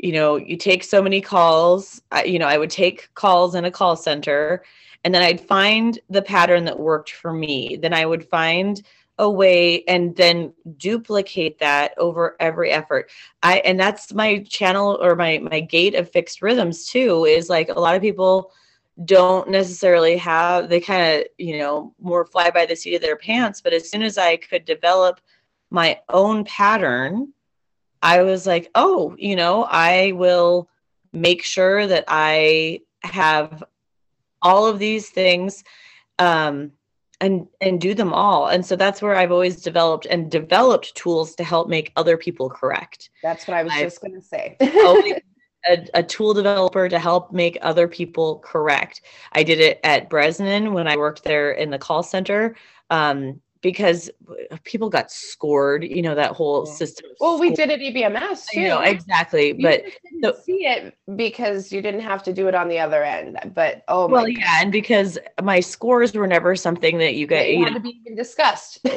you 0.03 0.13
know, 0.13 0.37
you 0.37 0.57
take 0.57 0.85
so 0.85 1.01
many 1.01 1.21
calls. 1.21 2.03
I, 2.11 2.25
you 2.25 2.39
know, 2.39 2.49
I 2.49 2.59
would 2.59 2.71
take 2.71 3.09
calls 3.15 3.55
in 3.55 3.65
a 3.65 3.71
call 3.71 3.97
center, 3.97 4.65
and 5.05 5.15
then 5.15 5.23
I'd 5.23 5.41
find 5.41 5.99
the 6.11 6.23
pattern 6.23 6.65
that 6.67 6.79
worked 6.79 7.13
for 7.13 7.33
me. 7.33 7.79
Then 7.81 7.95
I 7.95 8.05
would 8.05 8.29
find 8.29 8.83
a 9.19 9.31
way 9.31 9.85
and 9.85 10.17
then 10.17 10.53
duplicate 10.79 11.59
that 11.59 11.93
over 11.99 12.35
every 12.41 12.71
effort 12.71 13.11
i 13.43 13.59
and 13.59 13.79
that's 13.79 14.15
my 14.15 14.39
channel 14.49 14.99
or 15.03 15.15
my 15.15 15.39
my 15.39 15.61
gate 15.61 15.95
of 15.95 16.11
fixed 16.11 16.41
rhythms 16.41 16.87
too 16.87 17.27
is 17.27 17.51
like 17.51 17.69
a 17.69 17.79
lot 17.79 17.95
of 17.95 18.01
people 18.01 18.51
don't 19.05 19.51
necessarily 19.51 20.17
have 20.17 20.71
they 20.71 20.81
kind 20.81 21.21
of 21.21 21.27
you 21.37 21.59
know 21.59 21.95
more 22.01 22.25
fly 22.25 22.51
by 22.51 22.65
the 22.65 22.75
seat 22.75 22.95
of 22.95 23.03
their 23.03 23.17
pants 23.17 23.61
but 23.61 23.75
as 23.75 23.91
soon 23.91 24.03
as 24.03 24.17
i 24.17 24.35
could 24.35 24.65
develop 24.65 25.21
my 25.71 26.01
own 26.09 26.43
pattern 26.45 27.33
i 28.03 28.23
was 28.23 28.47
like 28.47 28.71
oh 28.75 29.15
you 29.19 29.37
know 29.37 29.65
i 29.65 30.13
will 30.13 30.69
make 31.13 31.43
sure 31.43 31.87
that 31.87 32.05
i 32.09 32.81
have 33.03 33.63
all 34.43 34.67
of 34.67 34.79
these 34.79 35.09
things 35.09 35.65
um 36.19 36.73
and 37.23 37.47
and 37.61 37.81
do 37.81 37.95
them 37.95 38.13
all. 38.13 38.49
And 38.49 38.67
so 38.67 38.77
that's 38.77 39.01
where 39.01 39.15
i've 39.15 39.33
always 39.33 39.63
developed 39.63 40.07
and 40.07 40.31
developed 40.31 40.95
tools 40.95 41.35
to 41.37 41.45
help 41.45 41.69
make 41.69 41.93
other 41.97 42.19
people 42.19 42.51
correct. 42.51 43.09
That's 43.23 43.47
what 43.47 43.57
i 43.57 43.63
was 43.63 43.73
I've 43.73 43.85
just 43.85 44.01
going 44.03 44.15
to 44.15 44.21
say 44.21 44.57
a, 44.61 45.87
a, 45.95 46.03
tool 46.03 46.35
developer 46.35 46.89
to 46.89 46.99
help 46.99 47.33
make 47.33 47.57
other 47.63 47.87
people 47.87 48.41
correct. 48.41 49.03
I 49.31 49.45
did 49.45 49.61
it 49.61 49.79
at 49.85 50.11
bresnan 50.11 50.73
when 50.73 50.89
i 50.89 50.97
worked 50.97 51.23
there 51.23 51.53
in 51.53 51.71
the 51.71 51.79
call 51.79 52.03
center 52.03 52.57
um, 52.91 53.41
because 53.63 54.11
people 54.65 54.91
got 54.91 55.11
scored, 55.11 55.85
you 55.85 56.03
know, 56.03 56.15
that 56.15 56.33
whole 56.33 56.67
system. 56.67 57.11
Well, 57.21 57.39
we 57.39 57.55
did 57.55 57.71
it 57.71 57.81
EBMS 57.81 58.47
too. 58.53 58.61
You 58.61 58.69
know, 58.69 58.81
exactly. 58.81 59.49
You 59.49 59.63
but 59.63 59.85
didn't 59.85 60.25
so, 60.25 60.43
see 60.43 60.67
it 60.67 60.97
because 61.17 61.73
you 61.73 61.81
didn't 61.81 62.01
have 62.01 62.23
to 62.25 62.33
do 62.33 62.49
it 62.49 62.55
on 62.55 62.69
the 62.69 62.79
other 62.79 63.03
end. 63.03 63.39
But 63.55 63.85
oh 63.89 64.09
well, 64.09 64.29
yeah, 64.29 64.61
and 64.61 64.73
because 64.73 65.19
my 65.43 65.61
scores 65.61 66.13
were 66.15 66.27
never 66.27 66.57
something 66.57 66.99
that 66.99 67.15
you 67.15 67.27
get 67.27 67.49
you 67.51 67.65
had 67.65 67.75
to 67.75 67.81
be 67.81 68.01
even 68.05 68.17
discussed. 68.17 68.81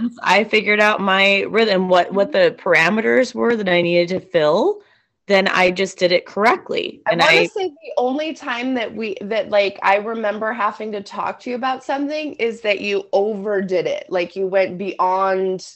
once 0.00 0.16
I 0.22 0.44
figured 0.44 0.80
out 0.80 1.00
my 1.00 1.42
rhythm, 1.42 1.88
what 1.88 2.12
what 2.12 2.32
the 2.32 2.56
parameters 2.58 3.34
were 3.34 3.56
that 3.56 3.68
I 3.68 3.82
needed 3.82 4.08
to 4.08 4.20
fill, 4.20 4.82
then 5.26 5.48
I 5.48 5.70
just 5.70 5.98
did 5.98 6.12
it 6.12 6.26
correctly. 6.26 7.00
And 7.10 7.22
I 7.22 7.34
want 7.34 7.46
to 7.46 7.52
say 7.52 7.68
the 7.68 7.92
only 7.96 8.34
time 8.34 8.74
that 8.74 8.94
we 8.94 9.16
that 9.22 9.48
like 9.50 9.78
I 9.82 9.96
remember 9.96 10.52
having 10.52 10.92
to 10.92 11.02
talk 11.02 11.40
to 11.40 11.50
you 11.50 11.56
about 11.56 11.82
something 11.82 12.34
is 12.34 12.60
that 12.60 12.80
you 12.80 13.04
overdid 13.12 13.86
it. 13.86 14.06
Like 14.10 14.36
you 14.36 14.46
went 14.46 14.76
beyond 14.76 15.66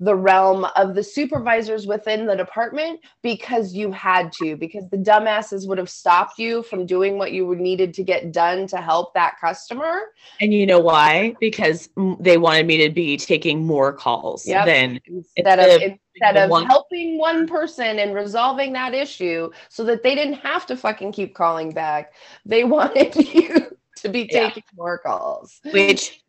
the 0.00 0.14
realm 0.14 0.66
of 0.76 0.94
the 0.94 1.02
supervisors 1.02 1.86
within 1.86 2.26
the 2.26 2.36
department 2.36 3.00
because 3.22 3.74
you 3.74 3.92
had 3.92 4.32
to 4.32 4.56
because 4.56 4.88
the 4.90 4.96
dumbasses 4.96 5.68
would 5.68 5.78
have 5.78 5.88
stopped 5.88 6.38
you 6.38 6.64
from 6.64 6.84
doing 6.84 7.16
what 7.16 7.32
you 7.32 7.54
needed 7.54 7.94
to 7.94 8.02
get 8.02 8.32
done 8.32 8.66
to 8.66 8.78
help 8.78 9.14
that 9.14 9.34
customer 9.40 10.02
and 10.40 10.52
you 10.52 10.66
know 10.66 10.80
why 10.80 11.32
because 11.38 11.88
they 12.18 12.36
wanted 12.36 12.66
me 12.66 12.76
to 12.76 12.90
be 12.90 13.16
taking 13.16 13.64
more 13.64 13.92
calls 13.92 14.44
yep. 14.48 14.66
than 14.66 15.00
instead, 15.06 15.60
of, 15.60 15.92
of 15.92 15.98
instead 16.14 16.36
of 16.36 16.50
one. 16.50 16.66
helping 16.66 17.18
one 17.18 17.46
person 17.46 17.98
and 17.98 18.14
resolving 18.14 18.72
that 18.72 18.94
issue 18.94 19.50
so 19.68 19.84
that 19.84 20.02
they 20.02 20.14
didn't 20.14 20.34
have 20.34 20.66
to 20.66 20.76
fucking 20.76 21.12
keep 21.12 21.34
calling 21.34 21.70
back 21.70 22.12
they 22.44 22.64
wanted 22.76 23.14
you 23.16 23.76
to 23.96 24.08
be 24.08 24.26
taking 24.26 24.62
yeah. 24.66 24.76
more 24.76 24.98
calls 24.98 25.60
which 25.72 26.22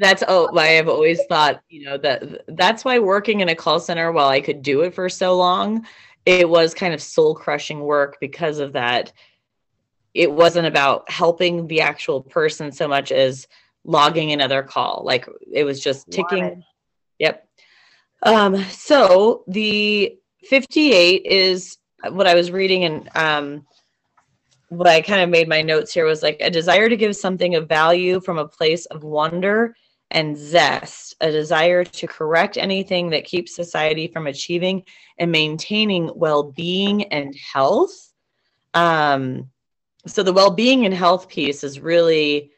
that's 0.00 0.24
oh 0.26 0.48
why 0.52 0.78
I've 0.78 0.88
always 0.88 1.20
thought, 1.28 1.62
you 1.68 1.84
know, 1.84 1.98
that 1.98 2.42
that's 2.56 2.84
why 2.84 2.98
working 2.98 3.40
in 3.40 3.50
a 3.50 3.54
call 3.54 3.78
center 3.78 4.10
while 4.10 4.28
I 4.28 4.40
could 4.40 4.62
do 4.62 4.80
it 4.80 4.94
for 4.94 5.08
so 5.08 5.36
long, 5.36 5.86
it 6.24 6.48
was 6.48 6.74
kind 6.74 6.94
of 6.94 7.02
soul 7.02 7.34
crushing 7.34 7.80
work 7.80 8.16
because 8.18 8.58
of 8.58 8.72
that. 8.72 9.12
It 10.14 10.32
wasn't 10.32 10.66
about 10.66 11.08
helping 11.10 11.66
the 11.66 11.82
actual 11.82 12.22
person 12.22 12.72
so 12.72 12.88
much 12.88 13.12
as 13.12 13.46
logging 13.84 14.32
another 14.32 14.62
call. 14.62 15.02
Like 15.04 15.28
it 15.52 15.64
was 15.64 15.80
just 15.80 16.10
ticking. 16.10 16.64
Yep. 17.18 17.46
Um, 18.22 18.62
so 18.70 19.44
the 19.48 20.18
58 20.44 21.22
is 21.24 21.78
what 22.10 22.26
I 22.26 22.34
was 22.34 22.50
reading 22.50 22.84
and 22.84 23.08
um 23.14 23.66
what 24.70 24.86
I 24.86 25.00
kind 25.02 25.20
of 25.20 25.28
made 25.28 25.48
my 25.48 25.62
notes 25.62 25.92
here 25.92 26.06
was 26.06 26.22
like 26.22 26.38
a 26.40 26.48
desire 26.48 26.88
to 26.88 26.96
give 26.96 27.16
something 27.16 27.56
of 27.56 27.68
value 27.68 28.20
from 28.20 28.38
a 28.38 28.46
place 28.46 28.86
of 28.86 29.02
wonder 29.02 29.74
and 30.12 30.36
zest, 30.36 31.16
a 31.20 31.30
desire 31.30 31.84
to 31.84 32.06
correct 32.06 32.56
anything 32.56 33.10
that 33.10 33.24
keeps 33.24 33.54
society 33.54 34.06
from 34.06 34.28
achieving 34.28 34.84
and 35.18 35.30
maintaining 35.32 36.10
well 36.14 36.44
being 36.44 37.04
and 37.12 37.34
health. 37.34 38.12
Um, 38.72 39.50
so, 40.06 40.22
the 40.22 40.32
well 40.32 40.52
being 40.52 40.86
and 40.86 40.94
health 40.94 41.28
piece 41.28 41.64
is 41.64 41.80
really 41.80 42.52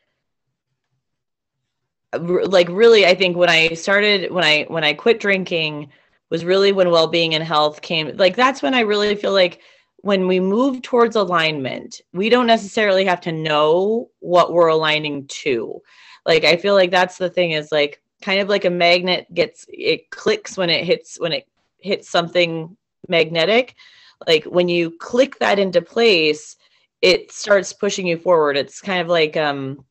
like 2.20 2.68
really 2.68 3.06
i 3.06 3.14
think 3.14 3.36
when 3.36 3.48
i 3.48 3.68
started 3.68 4.30
when 4.30 4.44
i 4.44 4.64
when 4.68 4.84
i 4.84 4.92
quit 4.92 5.18
drinking 5.18 5.88
was 6.30 6.44
really 6.44 6.72
when 6.72 6.90
well-being 6.90 7.34
and 7.34 7.44
health 7.44 7.82
came 7.82 8.14
like 8.16 8.36
that's 8.36 8.62
when 8.62 8.74
i 8.74 8.80
really 8.80 9.14
feel 9.14 9.32
like 9.32 9.60
when 10.02 10.26
we 10.26 10.40
move 10.40 10.82
towards 10.82 11.16
alignment 11.16 12.00
we 12.12 12.28
don't 12.28 12.46
necessarily 12.46 13.04
have 13.04 13.20
to 13.20 13.32
know 13.32 14.10
what 14.20 14.52
we're 14.52 14.68
aligning 14.68 15.26
to. 15.28 15.80
Like 16.26 16.44
i 16.44 16.56
feel 16.56 16.74
like 16.74 16.90
that's 16.90 17.18
the 17.18 17.30
thing 17.30 17.52
is 17.52 17.72
like 17.72 18.02
kind 18.20 18.40
of 18.40 18.48
like 18.48 18.64
a 18.64 18.70
magnet 18.70 19.26
gets 19.34 19.64
it 19.68 20.10
clicks 20.10 20.56
when 20.56 20.70
it 20.70 20.84
hits 20.84 21.18
when 21.18 21.32
it 21.32 21.48
hits 21.78 22.08
something 22.08 22.76
magnetic. 23.08 23.74
Like 24.26 24.44
when 24.44 24.68
you 24.68 24.92
click 24.98 25.38
that 25.38 25.58
into 25.58 25.82
place 25.82 26.56
it 27.00 27.32
starts 27.32 27.72
pushing 27.72 28.06
you 28.06 28.16
forward. 28.16 28.56
It's 28.56 28.80
kind 28.80 29.00
of 29.00 29.08
like 29.08 29.36
um 29.36 29.84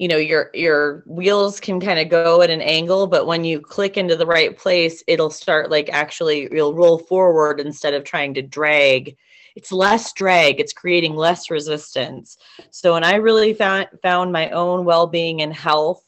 you 0.00 0.08
know 0.08 0.16
your 0.16 0.50
your 0.54 1.02
wheels 1.04 1.60
can 1.60 1.78
kind 1.78 2.00
of 2.00 2.08
go 2.08 2.40
at 2.40 2.48
an 2.48 2.62
angle 2.62 3.06
but 3.06 3.26
when 3.26 3.44
you 3.44 3.60
click 3.60 3.98
into 3.98 4.16
the 4.16 4.24
right 4.24 4.56
place 4.56 5.04
it'll 5.06 5.28
start 5.28 5.70
like 5.70 5.90
actually 5.92 6.48
you'll 6.50 6.74
roll 6.74 6.98
forward 6.98 7.60
instead 7.60 7.92
of 7.92 8.02
trying 8.02 8.32
to 8.34 8.42
drag. 8.42 9.16
It's 9.56 9.72
less 9.72 10.12
drag. 10.14 10.58
It's 10.58 10.72
creating 10.72 11.16
less 11.16 11.50
resistance. 11.50 12.38
So 12.70 12.94
when 12.94 13.04
i 13.04 13.16
really 13.16 13.52
found 13.52 13.88
found 14.02 14.32
my 14.32 14.48
own 14.50 14.86
well-being 14.86 15.42
and 15.42 15.52
health 15.52 16.02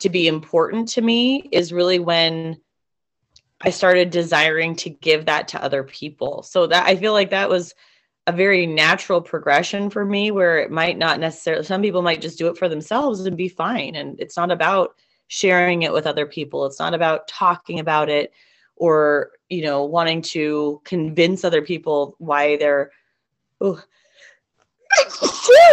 to 0.00 0.10
be 0.10 0.28
important 0.28 0.88
to 0.88 1.00
me 1.00 1.48
is 1.50 1.72
really 1.72 1.98
when 1.98 2.60
i 3.62 3.70
started 3.70 4.10
desiring 4.10 4.76
to 4.76 4.90
give 4.90 5.24
that 5.26 5.48
to 5.48 5.64
other 5.64 5.82
people. 5.82 6.42
So 6.42 6.66
that 6.66 6.86
i 6.86 6.94
feel 6.96 7.14
like 7.14 7.30
that 7.30 7.48
was 7.48 7.74
a 8.26 8.32
very 8.32 8.66
natural 8.66 9.20
progression 9.20 9.90
for 9.90 10.04
me 10.04 10.30
where 10.30 10.58
it 10.58 10.70
might 10.70 10.96
not 10.96 11.18
necessarily 11.18 11.64
some 11.64 11.82
people 11.82 12.02
might 12.02 12.20
just 12.20 12.38
do 12.38 12.46
it 12.46 12.56
for 12.56 12.68
themselves 12.68 13.20
and 13.26 13.36
be 13.36 13.48
fine. 13.48 13.96
And 13.96 14.18
it's 14.20 14.36
not 14.36 14.52
about 14.52 14.94
sharing 15.26 15.82
it 15.82 15.92
with 15.92 16.06
other 16.06 16.26
people. 16.26 16.64
It's 16.66 16.78
not 16.78 16.94
about 16.94 17.26
talking 17.26 17.80
about 17.80 18.08
it 18.08 18.32
or 18.76 19.32
you 19.48 19.62
know 19.62 19.84
wanting 19.84 20.22
to 20.22 20.80
convince 20.84 21.44
other 21.44 21.62
people 21.62 22.16
why 22.18 22.56
they're 22.56 22.90
oh, 23.60 23.82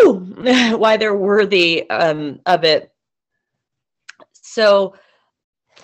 why 0.77 0.97
they're 0.97 1.15
worthy 1.15 1.89
um, 1.89 2.39
of 2.45 2.63
it. 2.63 2.91
So 4.33 4.95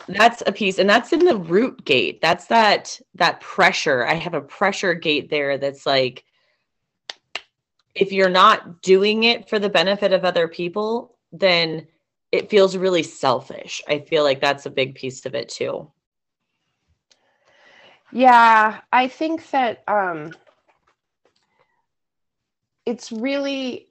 that's 0.07 0.43
a 0.45 0.51
piece 0.51 0.77
and 0.77 0.89
that's 0.89 1.13
in 1.13 1.25
the 1.25 1.37
root 1.37 1.83
gate. 1.85 2.21
That's 2.21 2.47
that 2.47 2.99
that 3.15 3.41
pressure. 3.41 4.05
I 4.05 4.15
have 4.15 4.33
a 4.33 4.41
pressure 4.41 4.93
gate 4.93 5.29
there 5.29 5.57
that's 5.57 5.85
like 5.85 6.23
if 7.95 8.11
you're 8.11 8.29
not 8.29 8.81
doing 8.81 9.23
it 9.23 9.49
for 9.49 9.57
the 9.59 9.69
benefit 9.69 10.13
of 10.13 10.23
other 10.23 10.47
people 10.47 11.17
then 11.31 11.87
it 12.31 12.49
feels 12.49 12.77
really 12.77 13.03
selfish 13.03 13.81
i 13.87 13.99
feel 13.99 14.23
like 14.23 14.41
that's 14.41 14.65
a 14.65 14.69
big 14.71 14.95
piece 14.95 15.25
of 15.25 15.35
it 15.35 15.49
too 15.49 15.89
yeah, 18.15 18.79
I 18.93 19.09
think 19.09 19.49
that 19.51 19.83
um, 19.89 20.33
it's 22.85 23.11
really 23.11 23.89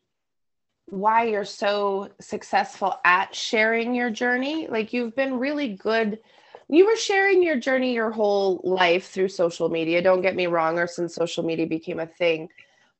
why 0.86 1.24
you're 1.24 1.44
so 1.44 2.08
successful 2.22 2.94
at 3.04 3.34
sharing 3.34 3.94
your 3.94 4.08
journey. 4.08 4.66
Like 4.66 4.94
you've 4.94 5.14
been 5.14 5.38
really 5.38 5.74
good. 5.74 6.20
You 6.68 6.86
were 6.86 6.96
sharing 6.96 7.42
your 7.42 7.58
journey 7.58 7.92
your 7.92 8.10
whole 8.10 8.62
life 8.64 9.08
through 9.10 9.28
social 9.28 9.68
media. 9.68 10.00
Don't 10.00 10.22
get 10.22 10.36
me 10.36 10.46
wrong, 10.46 10.78
or 10.78 10.86
since 10.86 11.14
social 11.14 11.44
media 11.44 11.66
became 11.66 12.00
a 12.00 12.06
thing. 12.06 12.48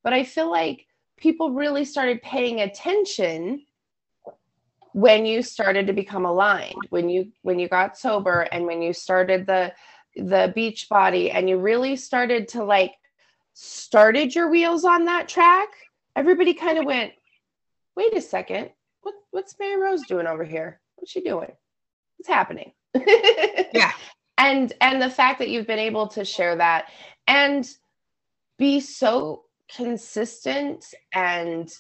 But 0.03 0.13
I 0.13 0.25
feel 0.25 0.51
like 0.51 0.87
people 1.17 1.53
really 1.53 1.85
started 1.85 2.23
paying 2.23 2.61
attention 2.61 3.65
when 4.93 5.27
you 5.27 5.43
started 5.43 5.89
to 5.89 5.93
become 5.93 6.25
aligned 6.25 6.77
when 6.91 7.09
you 7.09 7.33
when 7.43 7.59
you 7.59 7.69
got 7.69 7.99
sober 7.99 8.43
and 8.53 8.65
when 8.65 8.81
you 8.81 8.93
started 8.93 9.47
the 9.47 9.73
the 10.17 10.53
Beachbody 10.57 11.35
and 11.35 11.49
you 11.49 11.59
really 11.59 11.97
started 11.97 12.49
to 12.49 12.65
like 12.65 12.93
started 13.55 14.35
your 14.35 14.51
wheels 14.51 14.85
on 14.85 15.05
that 15.05 15.29
track, 15.29 15.69
everybody 16.17 16.55
kind 16.55 16.79
of 16.79 16.85
went, 16.85 17.13
wait 17.97 18.15
a 18.15 18.21
second, 18.21 18.71
what, 19.03 19.15
what's 19.31 19.59
Mary 19.59 19.81
Rose 19.81 20.03
doing 20.07 20.27
over 20.27 20.45
here? 20.45 20.81
What's 20.97 21.11
she 21.11 21.21
doing? 21.21 21.51
What's 22.17 22.29
happening? 22.29 22.73
yeah. 23.75 23.93
And 24.37 24.73
and 24.81 25.01
the 25.01 25.11
fact 25.11 25.39
that 25.39 25.49
you've 25.49 25.67
been 25.67 25.79
able 25.79 26.09
to 26.09 26.25
share 26.25 26.57
that 26.57 26.87
and 27.27 27.69
be 28.59 28.81
so 28.81 29.45
consistent 29.69 30.85
and 31.13 31.73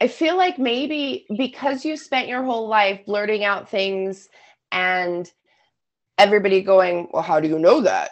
I 0.00 0.08
feel 0.08 0.36
like 0.36 0.58
maybe 0.58 1.26
because 1.36 1.84
you 1.84 1.96
spent 1.96 2.28
your 2.28 2.44
whole 2.44 2.68
life 2.68 3.04
blurting 3.04 3.44
out 3.44 3.68
things 3.68 4.28
and 4.70 5.30
everybody 6.18 6.62
going, 6.62 7.08
Well, 7.12 7.22
how 7.22 7.40
do 7.40 7.48
you 7.48 7.58
know 7.58 7.80
that? 7.80 8.10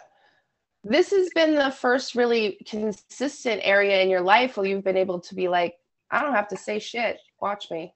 This 0.83 1.11
has 1.11 1.29
been 1.33 1.55
the 1.55 1.71
first 1.71 2.15
really 2.15 2.57
consistent 2.65 3.61
area 3.63 4.01
in 4.01 4.09
your 4.09 4.21
life 4.21 4.57
where 4.57 4.65
you've 4.65 4.83
been 4.83 4.97
able 4.97 5.19
to 5.21 5.35
be 5.35 5.47
like, 5.47 5.75
I 6.11 6.21
don't 6.21 6.35
have 6.35 6.47
to 6.49 6.57
say 6.57 6.79
shit. 6.79 7.19
Watch 7.41 7.69
me. 7.71 7.93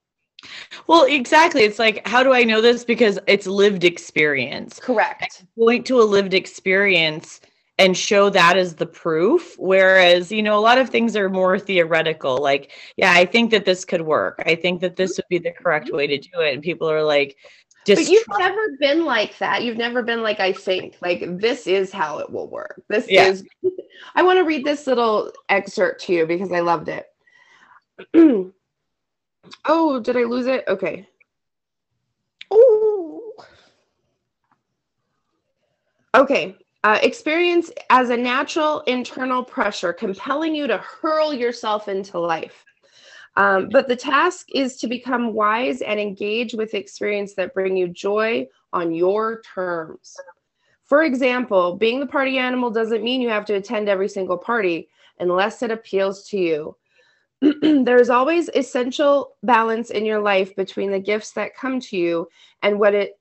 Well, 0.86 1.04
exactly. 1.04 1.62
It's 1.62 1.78
like, 1.78 2.06
how 2.06 2.22
do 2.22 2.32
I 2.32 2.44
know 2.44 2.60
this? 2.60 2.84
Because 2.84 3.18
it's 3.26 3.46
lived 3.46 3.84
experience. 3.84 4.80
Correct. 4.80 5.44
point 5.56 5.86
to 5.86 6.00
a 6.00 6.02
lived 6.02 6.34
experience 6.34 7.40
and 7.78 7.96
show 7.96 8.30
that 8.30 8.56
as 8.56 8.74
the 8.74 8.86
proof. 8.86 9.56
Whereas, 9.58 10.30
you 10.30 10.42
know, 10.42 10.58
a 10.58 10.60
lot 10.60 10.78
of 10.78 10.90
things 10.90 11.16
are 11.16 11.28
more 11.28 11.58
theoretical. 11.58 12.38
Like, 12.38 12.70
yeah, 12.96 13.12
I 13.12 13.24
think 13.24 13.50
that 13.50 13.64
this 13.64 13.84
could 13.84 14.02
work. 14.02 14.42
I 14.46 14.54
think 14.54 14.80
that 14.82 14.96
this 14.96 15.16
would 15.16 15.28
be 15.28 15.38
the 15.38 15.52
correct 15.52 15.90
way 15.90 16.06
to 16.06 16.18
do 16.18 16.40
it. 16.40 16.54
And 16.54 16.62
people 16.62 16.88
are 16.90 17.02
like, 17.02 17.36
but 17.84 18.08
you've 18.08 18.24
never 18.38 18.76
been 18.78 19.04
like 19.04 19.36
that. 19.38 19.64
You've 19.64 19.76
never 19.76 20.02
been 20.02 20.22
like, 20.22 20.38
I 20.38 20.52
think, 20.52 20.96
like, 21.02 21.38
this 21.38 21.66
is 21.66 21.90
how 21.90 22.18
it 22.18 22.30
will 22.30 22.48
work. 22.48 22.80
This 22.88 23.06
yeah. 23.08 23.26
is, 23.26 23.44
I 24.14 24.22
want 24.22 24.38
to 24.38 24.44
read 24.44 24.64
this 24.64 24.86
little 24.86 25.32
excerpt 25.48 26.02
to 26.02 26.12
you 26.12 26.26
because 26.26 26.52
I 26.52 26.60
loved 26.60 26.88
it. 26.88 27.06
oh, 29.64 30.00
did 30.00 30.16
I 30.16 30.22
lose 30.22 30.46
it? 30.46 30.64
Okay. 30.68 31.08
Oh. 32.50 33.32
Okay. 36.14 36.56
Uh, 36.84 36.98
experience 37.02 37.70
as 37.90 38.10
a 38.10 38.16
natural 38.16 38.80
internal 38.82 39.44
pressure 39.44 39.92
compelling 39.92 40.52
you 40.52 40.66
to 40.66 40.78
hurl 40.78 41.32
yourself 41.32 41.86
into 41.86 42.18
life. 42.18 42.64
Um, 43.36 43.68
but 43.70 43.86
the 43.86 43.96
task 43.96 44.48
is 44.52 44.76
to 44.78 44.88
become 44.88 45.32
wise 45.32 45.80
and 45.80 46.00
engage 46.00 46.54
with 46.54 46.74
experience 46.74 47.34
that 47.34 47.54
bring 47.54 47.76
you 47.76 47.88
joy 47.88 48.48
on 48.72 48.92
your 48.92 49.42
terms. 49.42 50.16
For 50.84 51.04
example, 51.04 51.76
being 51.76 52.00
the 52.00 52.06
party 52.06 52.36
animal 52.38 52.68
doesn't 52.68 53.04
mean 53.04 53.20
you 53.20 53.30
have 53.30 53.46
to 53.46 53.54
attend 53.54 53.88
every 53.88 54.08
single 54.08 54.36
party 54.36 54.88
unless 55.20 55.62
it 55.62 55.70
appeals 55.70 56.28
to 56.28 56.38
you. 56.38 56.76
There's 57.62 58.10
always 58.10 58.50
essential 58.54 59.36
balance 59.42 59.90
in 59.90 60.04
your 60.04 60.20
life 60.20 60.54
between 60.56 60.90
the 60.90 60.98
gifts 60.98 61.32
that 61.32 61.56
come 61.56 61.80
to 61.80 61.96
you 61.96 62.28
and 62.62 62.78
what 62.78 62.94
it 62.94 63.18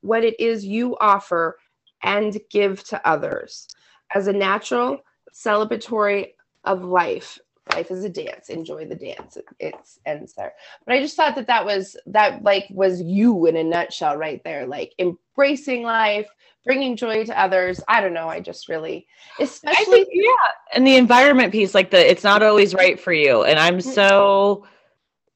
what 0.00 0.24
it 0.24 0.38
is 0.40 0.64
you 0.64 0.96
offer 0.98 1.58
and 2.02 2.38
give 2.50 2.84
to 2.84 3.08
others. 3.08 3.68
As 4.14 4.26
a 4.26 4.32
natural 4.32 5.00
celebratory 5.32 6.32
of 6.64 6.84
life, 6.84 7.38
life 7.74 7.90
is 7.90 8.04
a 8.04 8.08
dance. 8.08 8.48
Enjoy 8.48 8.84
the 8.84 8.94
dance. 8.94 9.36
It, 9.36 9.44
it 9.58 9.74
ends 10.04 10.34
there. 10.34 10.52
But 10.84 10.94
i 10.94 11.00
just 11.00 11.16
thought 11.16 11.34
that 11.36 11.46
that 11.46 11.64
was 11.64 11.96
that 12.06 12.42
like 12.42 12.66
was 12.70 13.00
you 13.00 13.46
in 13.46 13.56
a 13.56 13.64
nutshell 13.64 14.16
right 14.16 14.42
there 14.44 14.66
like 14.66 14.94
embracing 14.98 15.82
life 15.82 16.28
bringing 16.64 16.96
joy 16.96 17.24
to 17.24 17.40
others. 17.40 17.80
I 17.88 18.00
don't 18.00 18.14
know. 18.14 18.28
I 18.28 18.38
just 18.38 18.68
really 18.68 19.06
especially 19.40 20.04
think, 20.04 20.08
yeah. 20.12 20.30
And 20.74 20.86
the 20.86 20.96
environment 20.96 21.52
piece 21.52 21.74
like 21.74 21.90
the 21.90 22.10
it's 22.10 22.24
not 22.24 22.42
always 22.42 22.74
right 22.74 23.00
for 23.00 23.12
you. 23.12 23.42
And 23.42 23.58
i'm 23.58 23.78
mm. 23.78 23.82
so 23.82 24.64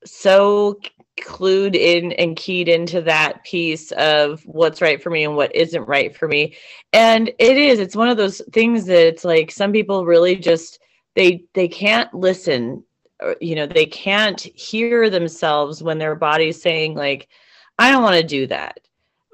so 0.05 0.79
clued 1.21 1.75
in 1.75 2.13
and 2.13 2.37
keyed 2.37 2.69
into 2.69 3.01
that 3.03 3.43
piece 3.45 3.91
of 3.93 4.43
what's 4.45 4.83
right 4.83 5.03
for 5.03 5.11
me 5.11 5.25
and 5.25 5.37
what 5.37 5.55
isn't 5.55 5.89
right 5.89 6.15
for 6.15 6.29
me. 6.29 6.55
And 6.93 7.29
it 7.39 7.57
is 7.57 7.79
it's 7.79 7.97
one 7.97 8.09
of 8.09 8.17
those 8.17 8.43
things 8.53 8.85
that 8.87 9.07
it's 9.07 9.25
like 9.25 9.51
some 9.51 9.73
people 9.73 10.05
really 10.05 10.37
just 10.37 10.79
they 11.15 11.45
they 11.55 11.69
can't 11.69 12.13
listen 12.13 12.85
you 13.41 13.55
know 13.55 13.67
they 13.67 13.87
can't 13.87 14.41
hear 14.41 15.09
themselves 15.09 15.83
when 15.83 15.97
their 15.97 16.15
body's 16.15 16.61
saying 16.61 16.95
like 16.95 17.29
i 17.79 17.91
don't 17.91 18.03
want 18.03 18.17
to 18.17 18.23
do 18.23 18.47
that. 18.47 18.79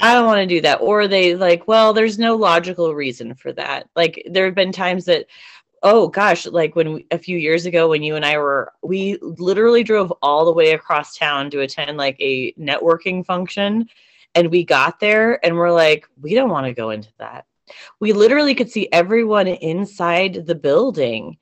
I 0.00 0.14
don't 0.14 0.26
want 0.26 0.40
to 0.40 0.46
do 0.46 0.60
that. 0.62 0.80
Or 0.80 1.06
they 1.06 1.36
like 1.36 1.68
well 1.68 1.92
there's 1.92 2.18
no 2.18 2.34
logical 2.34 2.94
reason 2.94 3.34
for 3.34 3.52
that. 3.52 3.88
Like 3.94 4.26
there 4.30 4.46
have 4.46 4.54
been 4.54 4.72
times 4.72 5.04
that 5.06 5.26
oh 5.82 6.08
gosh 6.08 6.46
like 6.46 6.76
when 6.76 6.92
we, 6.94 7.06
a 7.10 7.18
few 7.18 7.38
years 7.38 7.66
ago 7.66 7.88
when 7.88 8.02
you 8.02 8.14
and 8.16 8.24
i 8.24 8.38
were 8.38 8.72
we 8.82 9.18
literally 9.20 9.82
drove 9.82 10.12
all 10.22 10.44
the 10.44 10.52
way 10.52 10.72
across 10.72 11.16
town 11.16 11.50
to 11.50 11.60
attend 11.60 11.96
like 11.96 12.16
a 12.20 12.52
networking 12.52 13.24
function 13.24 13.88
and 14.34 14.50
we 14.50 14.64
got 14.64 15.00
there 15.00 15.44
and 15.44 15.56
we're 15.56 15.72
like 15.72 16.08
we 16.20 16.34
don't 16.34 16.50
want 16.50 16.66
to 16.66 16.72
go 16.72 16.90
into 16.90 17.10
that. 17.18 17.46
We 18.00 18.12
literally 18.12 18.54
could 18.54 18.70
see 18.70 18.88
everyone 18.92 19.46
inside 19.46 20.46
the 20.46 20.54
building 20.54 21.38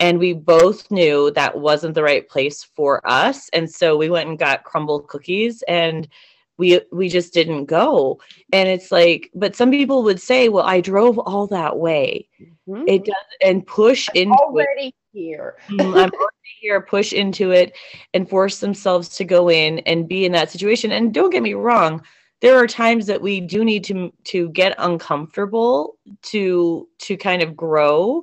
and 0.00 0.18
we 0.18 0.32
both 0.32 0.90
knew 0.90 1.30
that 1.32 1.58
wasn't 1.58 1.94
the 1.94 2.02
right 2.02 2.28
place 2.28 2.64
for 2.64 3.06
us 3.08 3.48
and 3.52 3.70
so 3.70 3.96
we 3.96 4.10
went 4.10 4.28
and 4.28 4.38
got 4.38 4.64
Crumbl 4.64 5.06
cookies 5.06 5.62
and 5.68 6.08
we 6.56 6.80
we 6.92 7.08
just 7.08 7.32
didn't 7.32 7.66
go. 7.66 8.20
And 8.52 8.68
it's 8.68 8.92
like 8.92 9.30
but 9.34 9.56
some 9.56 9.70
people 9.70 10.02
would 10.04 10.20
say 10.20 10.48
well 10.48 10.64
i 10.64 10.80
drove 10.80 11.18
all 11.18 11.46
that 11.48 11.78
way. 11.78 12.28
Mm-hmm. 12.68 12.88
it 12.88 13.04
does 13.04 13.14
and 13.44 13.66
push 13.66 14.08
I'm 14.14 14.22
into 14.22 14.34
already 14.34 14.88
it. 14.88 14.94
here. 15.12 15.56
Mm-hmm, 15.68 15.80
i'm 15.82 16.10
already 16.12 16.52
here. 16.60 16.80
Push 16.80 17.12
into 17.12 17.50
it 17.50 17.74
and 18.14 18.28
force 18.28 18.60
themselves 18.60 19.08
to 19.16 19.24
go 19.24 19.50
in 19.50 19.80
and 19.80 20.08
be 20.08 20.24
in 20.24 20.32
that 20.32 20.50
situation. 20.50 20.92
And 20.92 21.12
don't 21.12 21.30
get 21.30 21.42
me 21.42 21.54
wrong 21.54 22.02
there 22.44 22.58
are 22.58 22.66
times 22.66 23.06
that 23.06 23.22
we 23.22 23.40
do 23.40 23.64
need 23.64 23.82
to 23.84 24.12
to 24.24 24.50
get 24.50 24.74
uncomfortable 24.76 25.96
to 26.20 26.86
to 26.98 27.16
kind 27.16 27.40
of 27.40 27.56
grow. 27.56 28.22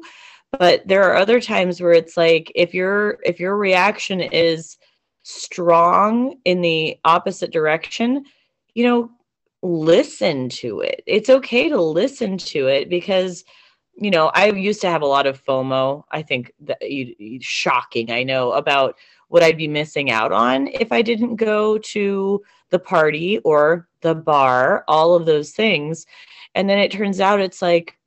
But 0.59 0.87
there 0.87 1.03
are 1.03 1.15
other 1.15 1.41
times 1.41 1.81
where 1.81 1.93
it's 1.93 2.15
like 2.17 2.51
if 2.53 2.71
your 2.71 3.17
if 3.23 3.39
your 3.39 3.57
reaction 3.57 4.21
is 4.21 4.77
strong 5.23 6.35
in 6.45 6.61
the 6.61 6.97
opposite 7.05 7.51
direction 7.51 8.25
you 8.73 8.83
know 8.83 9.11
listen 9.63 10.49
to 10.49 10.79
it. 10.79 11.03
It's 11.05 11.29
okay 11.29 11.69
to 11.69 11.79
listen 11.79 12.39
to 12.39 12.67
it 12.67 12.89
because 12.89 13.43
you 13.95 14.09
know 14.09 14.31
i 14.33 14.47
used 14.47 14.81
to 14.81 14.89
have 14.89 15.01
a 15.01 15.05
lot 15.05 15.27
of 15.27 15.43
fomo 15.43 16.03
i 16.09 16.21
think 16.21 16.53
that 16.61 16.81
you, 16.89 17.37
shocking 17.41 18.09
i 18.09 18.23
know 18.23 18.53
about 18.53 18.95
what 19.27 19.43
i'd 19.43 19.57
be 19.57 19.67
missing 19.67 20.09
out 20.09 20.31
on 20.31 20.67
if 20.67 20.93
i 20.93 21.01
didn't 21.01 21.35
go 21.35 21.77
to 21.77 22.41
the 22.71 22.79
party 22.79 23.37
or 23.39 23.87
the 24.01 24.15
bar 24.15 24.83
all 24.87 25.13
of 25.13 25.25
those 25.25 25.51
things. 25.51 26.05
And 26.55 26.69
then 26.69 26.79
it 26.79 26.91
turns 26.91 27.19
out 27.19 27.39
it's 27.39 27.61
like 27.61 27.97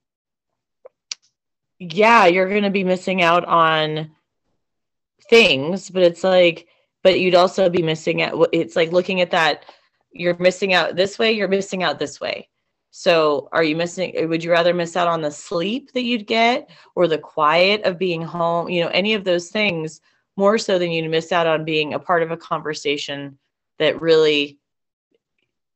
yeah, 1.79 2.27
you're 2.27 2.49
going 2.49 2.63
to 2.63 2.71
be 2.71 2.85
missing 2.85 3.21
out 3.21 3.45
on 3.45 4.13
things, 5.29 5.91
but 5.91 6.03
it's 6.03 6.25
like, 6.25 6.69
but 7.05 7.21
you'd 7.21 7.37
also 7.37 7.69
be 7.69 7.83
missing 7.83 8.23
out. 8.23 8.49
It's 8.53 8.75
like 8.75 8.91
looking 8.91 9.21
at 9.21 9.31
that, 9.31 9.67
you're 10.11 10.37
missing 10.39 10.73
out 10.73 10.97
this 10.97 11.19
way, 11.19 11.31
you're 11.31 11.47
missing 11.47 11.85
out 11.85 12.01
this 12.01 12.21
way. 12.21 12.49
So, 12.91 13.49
are 13.53 13.63
you 13.63 13.77
missing? 13.77 14.29
Would 14.29 14.43
you 14.43 14.51
rather 14.51 14.73
miss 14.73 14.97
out 14.97 15.09
on 15.09 15.21
the 15.21 15.31
sleep 15.31 15.93
that 15.93 16.05
you'd 16.05 16.27
get 16.27 16.71
or 16.95 17.07
the 17.07 17.19
quiet 17.19 17.83
of 17.85 17.99
being 17.99 18.23
home? 18.23 18.69
You 18.69 18.85
know, 18.85 18.91
any 18.91 19.15
of 19.15 19.25
those 19.25 19.51
things 19.51 20.01
more 20.37 20.59
so 20.59 20.79
than 20.79 20.91
you'd 20.91 21.11
miss 21.11 21.31
out 21.31 21.47
on 21.47 21.65
being 21.65 21.93
a 21.93 21.99
part 21.99 22.23
of 22.23 22.31
a 22.31 22.37
conversation 22.37 23.39
that 23.79 24.01
really, 24.01 24.59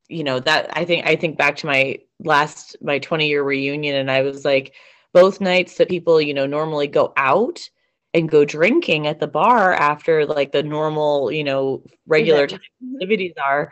you 0.08 0.24
know, 0.24 0.40
that 0.40 0.76
I 0.76 0.84
think, 0.84 1.06
I 1.06 1.16
think 1.16 1.36
back 1.36 1.56
to 1.56 1.66
my 1.66 1.98
last, 2.20 2.76
my 2.80 3.00
20 3.00 3.28
year 3.28 3.42
reunion, 3.42 3.96
and 3.96 4.10
I 4.10 4.22
was 4.22 4.44
like, 4.44 4.74
both 5.12 5.40
nights 5.40 5.76
that 5.76 5.88
people, 5.88 6.20
you 6.20 6.34
know, 6.34 6.46
normally 6.46 6.86
go 6.86 7.12
out 7.16 7.68
and 8.14 8.28
go 8.28 8.44
drinking 8.44 9.06
at 9.06 9.20
the 9.20 9.26
bar 9.26 9.74
after 9.74 10.24
like 10.26 10.52
the 10.52 10.62
normal, 10.62 11.30
you 11.30 11.44
know, 11.44 11.82
regular 12.06 12.46
mm-hmm. 12.46 12.94
activities 12.94 13.34
are, 13.42 13.70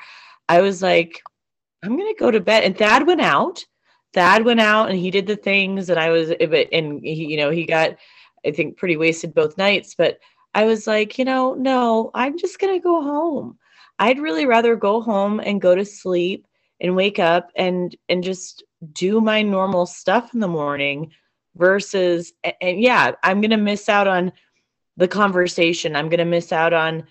I 0.48 0.60
was 0.60 0.82
like, 0.82 1.22
I'm 1.82 1.96
gonna 1.96 2.14
go 2.18 2.30
to 2.30 2.40
bed. 2.40 2.64
And 2.64 2.76
Thad 2.76 3.06
went 3.06 3.20
out. 3.20 3.64
Thad 4.12 4.44
went 4.44 4.60
out 4.60 4.90
and 4.90 4.98
he 4.98 5.10
did 5.10 5.26
the 5.26 5.36
things 5.36 5.86
that 5.86 5.98
I 5.98 6.10
was 6.10 6.30
and 6.30 7.00
he, 7.02 7.26
you 7.26 7.36
know, 7.36 7.50
he 7.50 7.64
got, 7.66 7.96
I 8.46 8.50
think, 8.50 8.76
pretty 8.76 8.96
wasted 8.96 9.34
both 9.34 9.58
nights. 9.58 9.94
But 9.94 10.18
I 10.54 10.64
was 10.64 10.86
like, 10.86 11.18
you 11.18 11.24
know, 11.24 11.54
no, 11.54 12.10
I'm 12.14 12.38
just 12.38 12.58
gonna 12.58 12.80
go 12.80 13.02
home. 13.02 13.58
I'd 13.98 14.18
really 14.18 14.46
rather 14.46 14.76
go 14.76 15.00
home 15.00 15.40
and 15.40 15.60
go 15.60 15.74
to 15.74 15.84
sleep 15.84 16.46
and 16.80 16.96
wake 16.96 17.18
up 17.18 17.50
and 17.56 17.96
and 18.08 18.22
just 18.22 18.62
do 18.92 19.20
my 19.20 19.42
normal 19.42 19.86
stuff 19.86 20.34
in 20.34 20.40
the 20.40 20.48
morning 20.48 21.10
versus 21.56 22.32
and 22.60 22.80
yeah 22.80 23.12
i'm 23.22 23.40
going 23.40 23.50
to 23.50 23.56
miss 23.56 23.88
out 23.88 24.06
on 24.06 24.32
the 24.96 25.08
conversation. 25.08 25.94
I'm 25.94 26.08
going 26.08 26.18
to 26.18 26.24
miss 26.24 26.52
out 26.52 26.72
on 26.72 27.06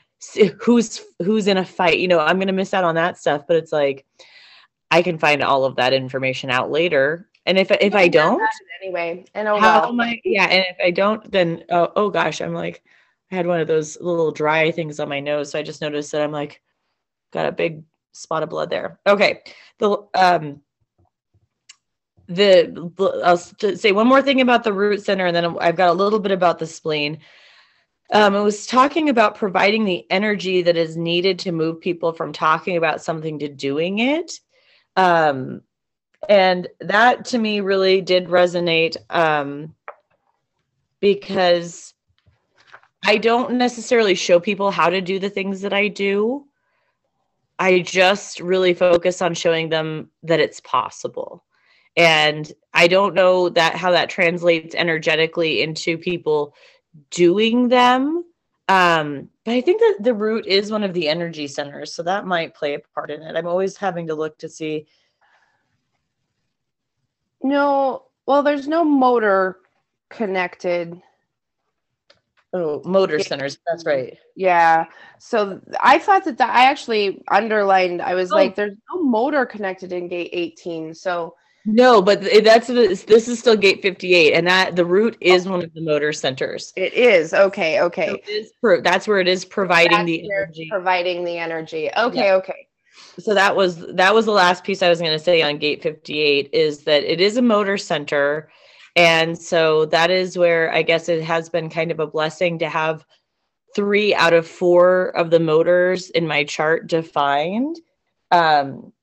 who's 0.59 1.01
who's 1.23 1.47
in 1.47 1.57
a 1.57 1.65
fight 1.65 1.99
you 1.99 2.07
know 2.07 2.19
i'm 2.19 2.37
going 2.37 2.47
to 2.47 2.53
miss 2.53 2.73
out 2.73 2.83
on 2.83 2.95
that 2.95 3.17
stuff 3.17 3.43
but 3.47 3.57
it's 3.57 3.71
like 3.71 4.05
i 4.89 5.01
can 5.03 5.19
find 5.19 5.43
all 5.43 5.65
of 5.65 5.75
that 5.75 5.93
information 5.93 6.49
out 6.49 6.71
later. 6.71 7.29
And 7.45 7.59
if 7.59 7.69
if 7.69 7.93
i 7.93 8.07
don't 8.07 8.41
anyway. 8.81 9.25
And 9.35 9.47
oh 9.47 9.59
how 9.59 9.81
well. 9.81 9.89
am 9.89 9.99
i 9.99 10.19
yeah 10.23 10.45
and 10.45 10.65
if 10.67 10.77
i 10.83 10.89
don't 10.89 11.31
then 11.31 11.63
oh, 11.69 11.91
oh 11.95 12.09
gosh 12.09 12.41
i'm 12.41 12.53
like 12.53 12.81
i 13.31 13.35
had 13.35 13.45
one 13.45 13.59
of 13.59 13.67
those 13.67 13.99
little 14.01 14.31
dry 14.31 14.71
things 14.71 14.99
on 14.99 15.09
my 15.09 15.19
nose 15.19 15.51
so 15.51 15.59
i 15.59 15.61
just 15.63 15.81
noticed 15.81 16.11
that 16.11 16.21
i'm 16.21 16.31
like 16.31 16.61
got 17.33 17.45
a 17.45 17.51
big 17.51 17.83
spot 18.13 18.41
of 18.41 18.49
blood 18.49 18.69
there. 18.69 18.99
Okay 19.05 19.41
the 19.77 19.97
um 20.15 20.61
the 22.27 23.21
I'll 23.23 23.37
say 23.37 23.91
one 23.91 24.07
more 24.07 24.21
thing 24.21 24.41
about 24.41 24.63
the 24.63 24.73
root 24.73 25.03
center, 25.03 25.25
and 25.25 25.35
then 25.35 25.57
I've 25.59 25.75
got 25.75 25.89
a 25.89 25.93
little 25.93 26.19
bit 26.19 26.31
about 26.31 26.59
the 26.59 26.67
spleen. 26.67 27.19
Um, 28.11 28.35
it 28.35 28.41
was 28.41 28.67
talking 28.67 29.09
about 29.09 29.35
providing 29.35 29.85
the 29.85 30.05
energy 30.11 30.61
that 30.61 30.77
is 30.77 30.95
needed 30.95 31.39
to 31.39 31.51
move 31.51 31.81
people 31.81 32.13
from 32.13 32.33
talking 32.33 32.77
about 32.77 33.01
something 33.01 33.39
to 33.39 33.47
doing 33.47 33.99
it. 33.99 34.39
Um, 34.95 35.61
and 36.29 36.67
that 36.79 37.25
to 37.25 37.37
me 37.37 37.61
really 37.61 38.01
did 38.01 38.27
resonate 38.27 38.97
um, 39.09 39.73
because 40.99 41.93
I 43.03 43.17
don't 43.17 43.53
necessarily 43.53 44.15
show 44.15 44.39
people 44.39 44.71
how 44.71 44.89
to 44.89 45.01
do 45.01 45.19
the 45.19 45.29
things 45.29 45.61
that 45.61 45.73
I 45.73 45.87
do. 45.87 46.45
I 47.57 47.79
just 47.79 48.39
really 48.39 48.73
focus 48.73 49.21
on 49.21 49.33
showing 49.33 49.69
them 49.69 50.09
that 50.23 50.39
it's 50.39 50.59
possible 50.59 51.43
and 51.97 52.51
i 52.73 52.87
don't 52.87 53.13
know 53.13 53.49
that 53.49 53.75
how 53.75 53.91
that 53.91 54.09
translates 54.09 54.75
energetically 54.75 55.61
into 55.61 55.97
people 55.97 56.53
doing 57.09 57.69
them 57.69 58.23
um 58.67 59.29
but 59.43 59.53
i 59.53 59.61
think 59.61 59.79
that 59.79 59.97
the 60.01 60.13
root 60.13 60.45
is 60.45 60.71
one 60.71 60.83
of 60.83 60.93
the 60.93 61.07
energy 61.07 61.47
centers 61.47 61.93
so 61.93 62.03
that 62.03 62.25
might 62.25 62.55
play 62.55 62.73
a 62.73 62.79
part 62.93 63.11
in 63.11 63.21
it 63.21 63.35
i'm 63.35 63.47
always 63.47 63.77
having 63.77 64.07
to 64.07 64.15
look 64.15 64.37
to 64.37 64.49
see 64.49 64.85
no 67.41 68.03
well 68.25 68.43
there's 68.43 68.67
no 68.67 68.83
motor 68.83 69.57
connected 70.09 71.01
Oh, 72.57 72.81
motor 72.85 73.19
centers. 73.19 73.57
That's 73.67 73.85
right. 73.85 74.17
Yeah. 74.33 74.85
So 75.19 75.59
I 75.81 75.99
thought 75.99 76.23
that 76.23 76.37
that 76.37 76.55
I 76.55 76.69
actually 76.69 77.21
underlined. 77.29 78.01
I 78.01 78.15
was 78.15 78.31
oh. 78.31 78.35
like, 78.35 78.55
there's 78.55 78.77
no 78.93 79.03
motor 79.03 79.45
connected 79.45 79.91
in 79.91 80.07
gate 80.07 80.29
18. 80.31 80.93
So 80.93 81.35
No, 81.65 82.01
but 82.01 82.21
that's 82.43 82.67
this 82.67 83.27
is 83.27 83.39
still 83.39 83.55
gate 83.55 83.81
58 83.81 84.33
and 84.33 84.45
that 84.47 84.75
the 84.75 84.85
root 84.85 85.17
is 85.19 85.47
one 85.47 85.63
of 85.63 85.73
the 85.73 85.81
motor 85.81 86.13
centers. 86.13 86.71
It 86.75 86.93
is. 86.93 87.33
Okay, 87.33 87.81
okay. 87.81 88.07
So 88.07 88.13
it 88.15 88.29
is 88.29 88.51
pro- 88.61 88.81
that's 88.81 89.07
where 89.07 89.19
it 89.19 89.27
is 89.27 89.43
providing 89.43 89.97
that's 89.97 90.05
the 90.05 90.31
energy. 90.31 90.67
Providing 90.69 91.23
the 91.23 91.37
energy. 91.37 91.89
Okay, 91.97 92.25
yeah. 92.27 92.35
okay. 92.35 92.67
So 93.19 93.33
that 93.33 93.55
was 93.55 93.87
that 93.95 94.13
was 94.13 94.25
the 94.25 94.31
last 94.31 94.63
piece 94.63 94.83
I 94.83 94.89
was 94.89 94.99
going 94.99 95.11
to 95.11 95.23
say 95.23 95.41
on 95.41 95.57
gate 95.57 95.81
58 95.81 96.49
is 96.53 96.83
that 96.83 97.03
it 97.03 97.19
is 97.19 97.37
a 97.37 97.41
motor 97.41 97.77
center 97.77 98.49
and 98.95 99.37
so 99.37 99.85
that 99.87 100.11
is 100.11 100.37
where 100.37 100.71
I 100.71 100.81
guess 100.81 101.09
it 101.09 101.23
has 101.23 101.49
been 101.49 101.69
kind 101.69 101.91
of 101.91 101.99
a 101.99 102.07
blessing 102.07 102.59
to 102.59 102.69
have 102.69 103.05
3 103.75 104.15
out 104.15 104.33
of 104.33 104.47
4 104.47 105.09
of 105.17 105.29
the 105.29 105.39
motors 105.39 106.09
in 106.11 106.27
my 106.27 106.43
chart 106.43 106.87
defined. 106.87 107.79
Um 108.31 108.93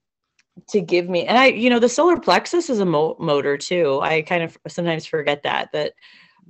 to 0.68 0.80
give 0.80 1.08
me 1.08 1.26
and 1.26 1.38
i 1.38 1.46
you 1.46 1.70
know 1.70 1.78
the 1.78 1.88
solar 1.88 2.18
plexus 2.18 2.68
is 2.68 2.78
a 2.78 2.84
mo- 2.84 3.16
motor 3.18 3.56
too. 3.56 3.98
I 4.02 4.22
kind 4.22 4.42
of 4.42 4.56
sometimes 4.68 5.06
forget 5.06 5.42
that 5.44 5.72
that 5.72 5.94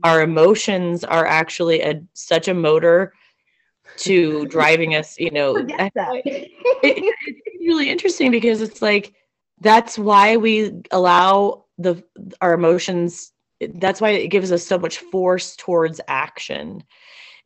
our 0.02 0.22
emotions 0.22 1.04
are 1.04 1.26
actually 1.26 1.80
a 1.82 2.02
such 2.12 2.48
a 2.48 2.54
motor 2.54 3.12
to 3.98 4.46
driving 4.46 4.94
us 4.94 5.18
you 5.18 5.30
know. 5.30 5.66
It, 6.84 7.14
it's 7.26 7.64
really 7.64 7.88
interesting 7.88 8.32
because 8.32 8.60
it's 8.60 8.82
like 8.82 9.14
that's 9.60 9.96
why 9.96 10.36
we 10.36 10.82
allow 10.90 11.66
the 11.78 12.02
our 12.40 12.54
emotions 12.54 13.32
that's 13.74 14.00
why 14.00 14.10
it 14.10 14.28
gives 14.28 14.50
us 14.50 14.66
so 14.66 14.78
much 14.78 14.98
force 14.98 15.54
towards 15.56 16.00
action. 16.08 16.82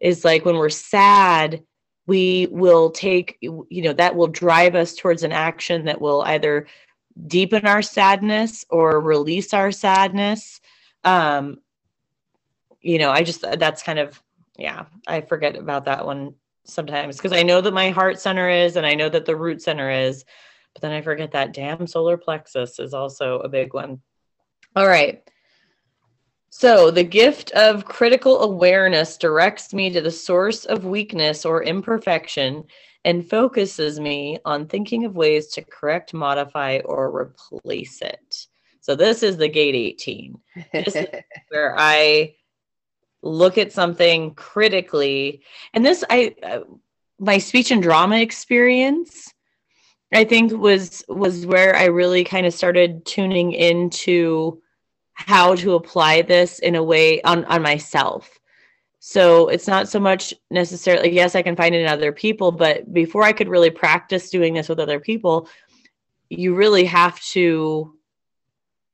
Is 0.01 0.25
like 0.25 0.45
when 0.45 0.57
we're 0.57 0.69
sad 0.71 1.63
we 2.07 2.49
will 2.51 2.91
take 2.91 3.37
you 3.41 3.67
know 3.71 3.93
that 3.93 4.15
will 4.15 4.29
drive 4.29 4.75
us 4.75 4.95
towards 4.95 5.23
an 5.23 5.33
action 5.33 5.85
that 5.85 6.01
will 6.01 6.23
either 6.23 6.67
deepen 7.27 7.67
our 7.67 7.83
sadness 7.83 8.65
or 8.69 9.01
release 9.01 9.55
our 9.55 9.73
sadness. 9.73 10.61
Um 11.05 11.59
you 12.87 12.99
know 12.99 13.11
i 13.11 13.23
just 13.23 13.45
that's 13.59 13.83
kind 13.83 13.99
of 13.99 14.23
yeah 14.59 14.85
i 15.09 15.21
forget 15.21 15.57
about 15.57 15.85
that 15.87 16.07
one 16.07 16.35
sometimes 16.65 17.17
because 17.17 17.33
i 17.33 17.43
know 17.43 17.61
that 17.61 17.75
my 17.75 17.91
heart 17.91 18.21
center 18.21 18.49
is 18.49 18.77
and 18.77 18.87
i 18.87 18.95
know 18.95 19.09
that 19.09 19.25
the 19.27 19.35
root 19.35 19.61
center 19.61 19.91
is 19.91 20.25
but 20.73 20.83
then 20.83 20.93
i 20.93 21.01
forget 21.01 21.33
that 21.33 21.53
damn 21.53 21.87
solar 21.87 22.17
plexus 22.17 22.79
is 22.79 22.95
also 22.95 23.41
a 23.41 23.49
big 23.49 23.75
one. 23.75 24.01
All 24.77 24.87
right 24.87 25.29
so, 26.59 26.91
the 26.91 27.05
gift 27.05 27.51
of 27.51 27.85
critical 27.85 28.41
awareness 28.41 29.19
directs 29.19 29.75
me 29.75 29.91
to 29.91 30.01
the 30.01 30.11
source 30.11 30.65
of 30.65 30.87
weakness 30.87 31.45
or 31.45 31.63
imperfection 31.63 32.65
and 33.05 33.29
focuses 33.29 34.01
me 34.01 34.39
on 34.47 34.67
thinking 34.67 35.05
of 35.05 35.17
ways 35.17 35.49
to 35.49 35.63
correct, 35.63 36.15
modify, 36.15 36.79
or 36.87 37.15
replace 37.15 38.01
it. 38.01 38.47
So, 38.81 38.95
this 38.95 39.23
is 39.23 39.37
the 39.37 39.51
gate 39.51 39.75
18. 39.75 40.39
This 40.73 40.97
is 40.97 41.07
where 41.51 41.75
I 41.79 42.37
look 43.21 43.59
at 43.59 43.71
something 43.71 44.33
critically. 44.33 45.43
And 45.75 45.85
this, 45.85 46.05
I, 46.09 46.37
uh, 46.43 46.61
my 47.19 47.37
speech 47.37 47.71
and 47.71 47.83
drama 47.83 48.17
experience, 48.17 49.31
I 50.11 50.25
think 50.25 50.53
was 50.53 51.05
was 51.07 51.45
where 51.45 51.77
I 51.77 51.85
really 51.85 52.25
kind 52.25 52.47
of 52.47 52.55
started 52.55 53.05
tuning 53.05 53.53
into 53.53 54.63
how 55.17 55.55
to 55.57 55.75
apply 55.75 56.23
this 56.23 56.61
in 56.61 56.77
a 56.77 56.83
way 56.83 57.21
on 57.23 57.45
on 57.47 57.63
myself. 57.63 58.39
So 59.01 59.49
it's 59.49 59.67
not 59.67 59.89
so 59.89 60.01
much 60.01 60.35
necessarily 60.51 61.13
yes 61.13 61.37
i 61.37 61.43
can 61.43 61.55
find 61.55 61.75
it 61.75 61.81
in 61.81 61.87
other 61.87 62.11
people 62.11 62.51
but 62.51 62.93
before 62.93 63.23
i 63.23 63.33
could 63.33 63.49
really 63.49 63.71
practice 63.71 64.31
doing 64.31 64.55
this 64.55 64.69
with 64.69 64.81
other 64.81 64.99
people 64.99 65.49
you 66.29 66.57
really 66.57 66.85
have 66.85 67.21
to 67.21 67.95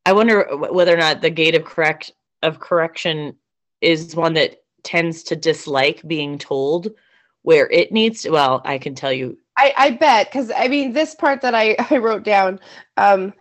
i 0.04 0.12
wonder 0.12 0.46
whether 0.54 0.92
or 0.92 0.98
not 0.98 1.22
the 1.22 1.30
gate 1.30 1.54
of 1.54 1.64
correct 1.64 2.12
of 2.42 2.60
correction 2.60 3.34
is 3.80 4.14
one 4.14 4.34
that 4.34 4.62
tends 4.82 5.22
to 5.22 5.36
dislike 5.36 6.06
being 6.06 6.36
told 6.36 6.88
where 7.40 7.70
it 7.70 7.90
needs 7.90 8.22
to 8.22 8.30
well 8.30 8.60
i 8.64 8.76
can 8.76 8.94
tell 8.94 9.12
you. 9.12 9.38
I 9.56 9.72
i 9.78 9.90
bet 9.92 10.30
because 10.30 10.50
i 10.54 10.68
mean 10.68 10.92
this 10.92 11.14
part 11.14 11.40
that 11.40 11.54
i 11.54 11.74
i 11.90 11.96
wrote 11.96 12.22
down 12.22 12.60
um 12.98 13.32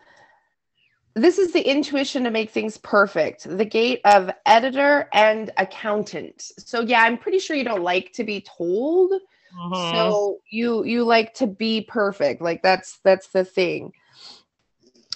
this 1.13 1.37
is 1.37 1.51
the 1.51 1.61
intuition 1.61 2.23
to 2.23 2.31
make 2.31 2.51
things 2.51 2.77
perfect 2.77 3.47
the 3.57 3.65
gate 3.65 4.01
of 4.05 4.31
editor 4.45 5.09
and 5.13 5.51
accountant. 5.57 6.41
So 6.57 6.81
yeah 6.81 7.01
i'm 7.03 7.17
pretty 7.17 7.39
sure 7.39 7.55
you 7.55 7.63
don't 7.63 7.83
like 7.83 8.13
to 8.13 8.23
be 8.23 8.41
told. 8.41 9.11
Uh-huh. 9.53 9.91
so 9.93 10.37
you 10.49 10.85
you 10.85 11.03
like 11.03 11.33
to 11.35 11.47
be 11.47 11.81
perfect. 11.81 12.41
Like 12.41 12.61
that's 12.63 12.99
that's 13.03 13.27
the 13.27 13.43
thing. 13.43 13.93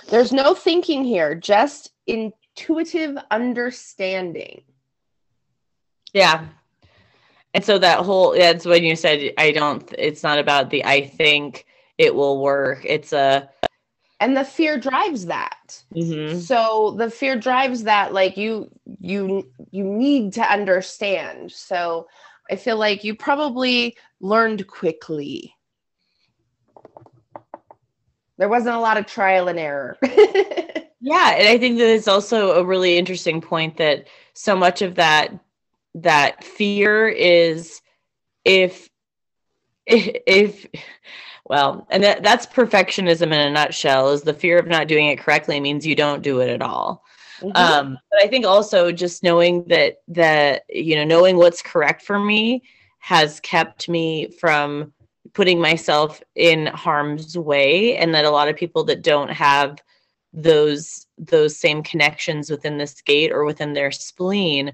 There's 0.10 0.34
no 0.34 0.54
thinking 0.54 1.04
here 1.04 1.36
just 1.36 1.92
intuitive 2.06 3.18
understanding. 3.32 4.64
Yeah. 6.14 6.48
And 7.54 7.64
so 7.64 7.80
that 7.80 8.00
whole 8.00 8.34
that's 8.34 8.66
when 8.66 8.84
you 8.84 8.98
said 8.98 9.32
i 9.38 9.52
don't 9.52 9.94
it's 9.98 10.24
not 10.24 10.40
about 10.40 10.70
the 10.70 10.84
i 10.84 11.08
think 11.08 11.66
it 11.98 12.14
will 12.14 12.42
work. 12.42 12.84
It's 12.84 13.14
a 13.14 13.50
and 14.20 14.36
the 14.36 14.44
fear 14.46 14.78
drives 14.78 15.26
that. 15.28 15.84
Mm-hmm. 15.96 16.40
so 16.40 16.96
the 16.98 17.10
fear 17.10 17.36
drives 17.38 17.84
that 17.84 18.14
like 18.14 18.38
you 18.38 18.70
you 19.00 19.50
you 19.72 19.84
need 19.84 20.34
to 20.34 20.42
understand. 20.42 21.52
So 21.52 22.08
i 22.50 22.56
feel 22.56 22.78
like 22.78 23.04
you 23.04 23.16
probably 23.16 23.98
learned 24.20 24.68
quickly. 24.68 25.54
There 28.38 28.50
wasn't 28.50 28.76
a 28.76 28.80
lot 28.80 28.98
of 28.98 29.06
trial 29.06 29.48
and 29.48 29.60
error. 29.60 29.98
Yeah 31.06 31.36
and 31.38 31.48
i 31.48 31.58
think 31.60 31.78
that 31.78 31.94
it's 31.94 32.08
also 32.08 32.54
a 32.54 32.64
really 32.66 32.98
interesting 32.98 33.40
point 33.40 33.78
that 33.78 34.08
so 34.34 34.56
much 34.56 34.82
of 34.82 34.96
that 34.96 35.38
that 35.94 36.44
fear 36.44 37.08
is 37.08 37.82
if 38.44 38.90
if 39.86 40.66
well, 41.46 41.86
and 41.90 42.04
that, 42.04 42.24
that's 42.24 42.48
perfectionism 42.48 43.28
in 43.28 43.34
a 43.34 43.52
nutshell 43.52 44.10
is 44.10 44.24
the 44.24 44.34
fear 44.34 44.58
of 44.58 44.68
not 44.68 44.88
doing 44.88 45.08
it 45.08 45.20
correctly 45.20 45.60
means 45.60 45.86
you 45.86 45.96
don't 45.96 46.24
do 46.24 46.40
it 46.40 46.50
at 46.50 46.62
all. 46.62 47.04
Mm-hmm. 47.40 47.56
Um, 47.56 47.98
but 48.12 48.22
I 48.22 48.28
think 48.28 48.46
also 48.46 48.92
just 48.92 49.22
knowing 49.22 49.66
that 49.66 49.98
that 50.08 50.64
you 50.70 50.96
know 50.96 51.04
knowing 51.04 51.38
what's 51.38 51.62
correct 51.62 52.02
for 52.02 52.20
me 52.20 52.64
has 53.00 53.40
kept 53.42 53.88
me 53.90 54.30
from 54.40 54.94
putting 55.34 55.60
myself 55.60 56.24
in 56.36 56.68
harm's 56.68 57.38
way 57.38 57.98
and 57.98 58.16
that 58.16 58.26
a 58.26 58.30
lot 58.30 58.48
of 58.48 58.56
people 58.56 58.86
that 58.86 59.02
don't 59.02 59.30
have 59.30 59.78
those 60.34 61.08
those 61.18 61.58
same 61.58 61.84
connections 61.84 62.50
within 62.50 62.78
this 62.78 63.02
gate 63.02 63.32
or 63.32 63.46
within 63.46 63.74
their 63.74 63.92
spleen 63.92 64.74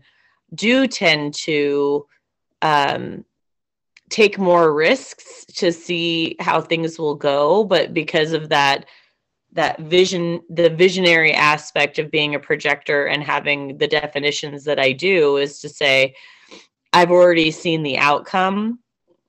do 0.54 0.88
tend 0.88 1.34
to 1.34 2.06
um 2.62 3.26
take 4.12 4.38
more 4.38 4.74
risks 4.74 5.45
to 5.45 5.71
see 5.71 6.36
how 6.39 6.62
things 6.62 7.00
will 7.00 7.15
go 7.15 7.63
but 7.63 7.93
because 7.93 8.34
of 8.34 8.50
that 8.50 8.86
that 9.54 9.80
vision 9.80 10.41
the 10.50 10.69
visionary 10.69 11.34
aspect 11.34 11.97
of 11.97 12.12
being 12.12 12.36
a 12.36 12.39
projector 12.39 13.06
and 13.06 13.24
having 13.24 13.78
the 13.78 13.88
definitions 13.88 14.65
that 14.65 14.80
I 14.80 14.91
do 14.91 15.38
is 15.38 15.60
to 15.62 15.69
say 15.69 16.15
I've 16.93 17.12
already 17.12 17.52
seen 17.52 17.84
the 17.84 17.97
outcome 17.97 18.80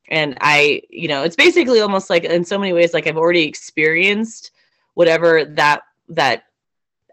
and 0.08 0.36
I 0.40 0.82
you 0.90 1.08
know 1.08 1.22
it's 1.22 1.36
basically 1.36 1.80
almost 1.80 2.10
like 2.10 2.24
in 2.24 2.44
so 2.44 2.58
many 2.58 2.72
ways 2.72 2.92
like 2.92 3.06
I've 3.06 3.16
already 3.16 3.44
experienced 3.44 4.50
whatever 4.94 5.44
that 5.44 5.82
that 6.10 6.44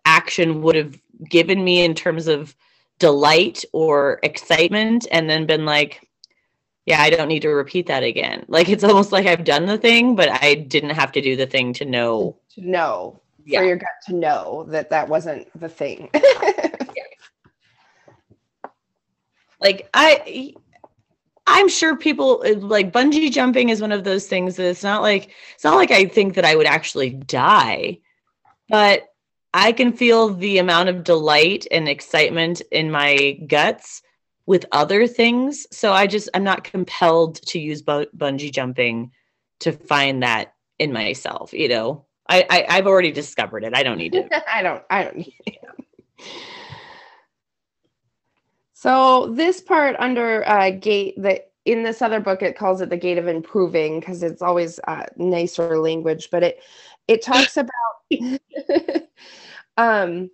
action 0.05 0.61
would 0.63 0.75
have 0.75 0.99
given 1.29 1.63
me 1.63 1.83
in 1.83 1.93
terms 1.93 2.27
of 2.27 2.55
delight 2.97 3.63
or 3.73 4.19
excitement 4.23 5.07
and 5.11 5.29
then 5.29 5.45
been 5.45 5.65
like 5.65 6.08
yeah, 6.89 7.03
I 7.03 7.11
don't 7.11 7.27
need 7.27 7.43
to 7.43 7.49
repeat 7.49 7.85
that 7.85 8.01
again. 8.01 8.45
Like 8.47 8.67
it's 8.67 8.83
almost 8.83 9.11
like 9.11 9.27
I've 9.27 9.43
done 9.43 9.67
the 9.67 9.77
thing, 9.77 10.15
but 10.15 10.27
I 10.43 10.55
didn't 10.55 10.89
have 10.89 11.11
to 11.11 11.21
do 11.21 11.35
the 11.35 11.45
thing 11.45 11.71
to 11.73 11.85
know. 11.85 12.35
To 12.55 12.67
know, 12.67 13.21
yeah. 13.45 13.59
for 13.59 13.65
your 13.65 13.75
gut 13.75 13.89
to 14.07 14.15
know 14.15 14.65
that 14.69 14.89
that 14.89 15.07
wasn't 15.07 15.47
the 15.57 15.69
thing. 15.69 16.09
yeah. 16.13 16.21
Like 19.61 19.89
I, 19.93 20.53
I'm 21.45 21.67
sure 21.67 21.97
people 21.97 22.41
uh, 22.45 22.53
like 22.59 22.93
bungee 22.93 23.29
jumping 23.29 23.67
is 23.67 23.81
one 23.81 23.91
of 23.91 24.05
those 24.05 24.25
things 24.25 24.55
that 24.55 24.69
it's 24.69 24.83
not 24.83 25.01
like 25.01 25.31
it's 25.53 25.65
not 25.65 25.75
like 25.75 25.91
I 25.91 26.05
think 26.05 26.35
that 26.35 26.45
I 26.45 26.55
would 26.55 26.65
actually 26.65 27.09
die, 27.09 27.99
but 28.69 29.09
I 29.53 29.73
can 29.73 29.91
feel 29.91 30.33
the 30.33 30.59
amount 30.59 30.87
of 30.87 31.03
delight 31.03 31.67
and 31.71 31.89
excitement 31.89 32.61
in 32.71 32.89
my 32.89 33.37
guts 33.47 34.01
with 34.49 34.65
other 34.71 35.05
things. 35.05 35.67
So 35.71 35.93
I 35.93 36.07
just 36.07 36.27
I'm 36.33 36.43
not 36.43 36.63
compelled 36.63 37.35
to 37.43 37.59
use 37.59 37.83
bu- 37.83 38.09
bungee 38.17 38.51
jumping 38.51 39.11
to 39.59 39.71
find 39.71 40.23
that 40.23 40.55
in 40.79 40.91
myself. 40.91 41.53
You 41.53 41.67
know, 41.67 42.05
I, 42.27 42.47
I 42.49 42.65
I've 42.67 42.87
already 42.87 43.11
discovered 43.11 43.63
it. 43.63 43.75
I 43.75 43.83
don't 43.83 43.99
need 43.99 44.13
to. 44.13 44.27
I 44.51 44.63
don't. 44.63 44.83
I 44.89 45.03
don't 45.03 45.17
need 45.17 45.35
it. 45.45 45.85
So 48.73 49.27
this 49.35 49.61
part 49.61 49.95
under 49.99 50.47
uh, 50.49 50.71
gate 50.71 51.13
that 51.21 51.51
in 51.65 51.83
this 51.83 52.01
other 52.01 52.19
book 52.19 52.41
it 52.41 52.57
calls 52.57 52.81
it 52.81 52.89
the 52.89 52.97
gate 52.97 53.19
of 53.19 53.27
improving 53.27 53.99
because 53.99 54.23
it's 54.23 54.41
always 54.41 54.79
uh, 54.87 55.05
nicer 55.15 55.77
language, 55.77 56.29
but 56.31 56.41
it 56.41 56.63
it 57.07 57.21
talks 57.21 57.55
about 57.55 57.71
um 59.77 60.31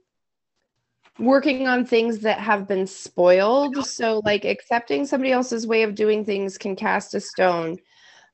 working 1.20 1.68
on 1.68 1.86
things 1.86 2.20
that 2.20 2.40
have 2.40 2.68
been 2.68 2.88
spoiled. 2.88 3.86
So, 3.86 4.22
like 4.26 4.46
accepting 4.46 5.06
somebody 5.06 5.32
else's 5.32 5.68
way 5.68 5.84
of 5.84 5.96
doing 5.96 6.26
things 6.26 6.58
can 6.58 6.76
cast 6.76 7.14
a 7.16 7.20
stone, 7.20 7.78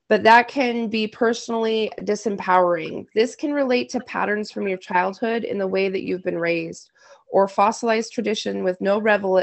but 0.08 0.22
that 0.24 0.48
can 0.48 0.88
be 0.88 1.06
personally 1.06 1.90
disempowering. 2.00 3.06
This 3.14 3.34
can 3.34 3.52
relate 3.52 3.90
to 3.90 4.00
patterns 4.00 4.50
from 4.50 4.66
your 4.68 4.78
childhood 4.78 5.44
in 5.44 5.58
the 5.58 5.66
way 5.66 5.88
that 5.88 6.02
you've 6.02 6.24
been 6.24 6.38
raised, 6.38 6.90
or 7.30 7.48
fossilized 7.48 8.12
tradition 8.12 8.64
with 8.64 8.80
no 8.80 9.00
revel. 9.00 9.42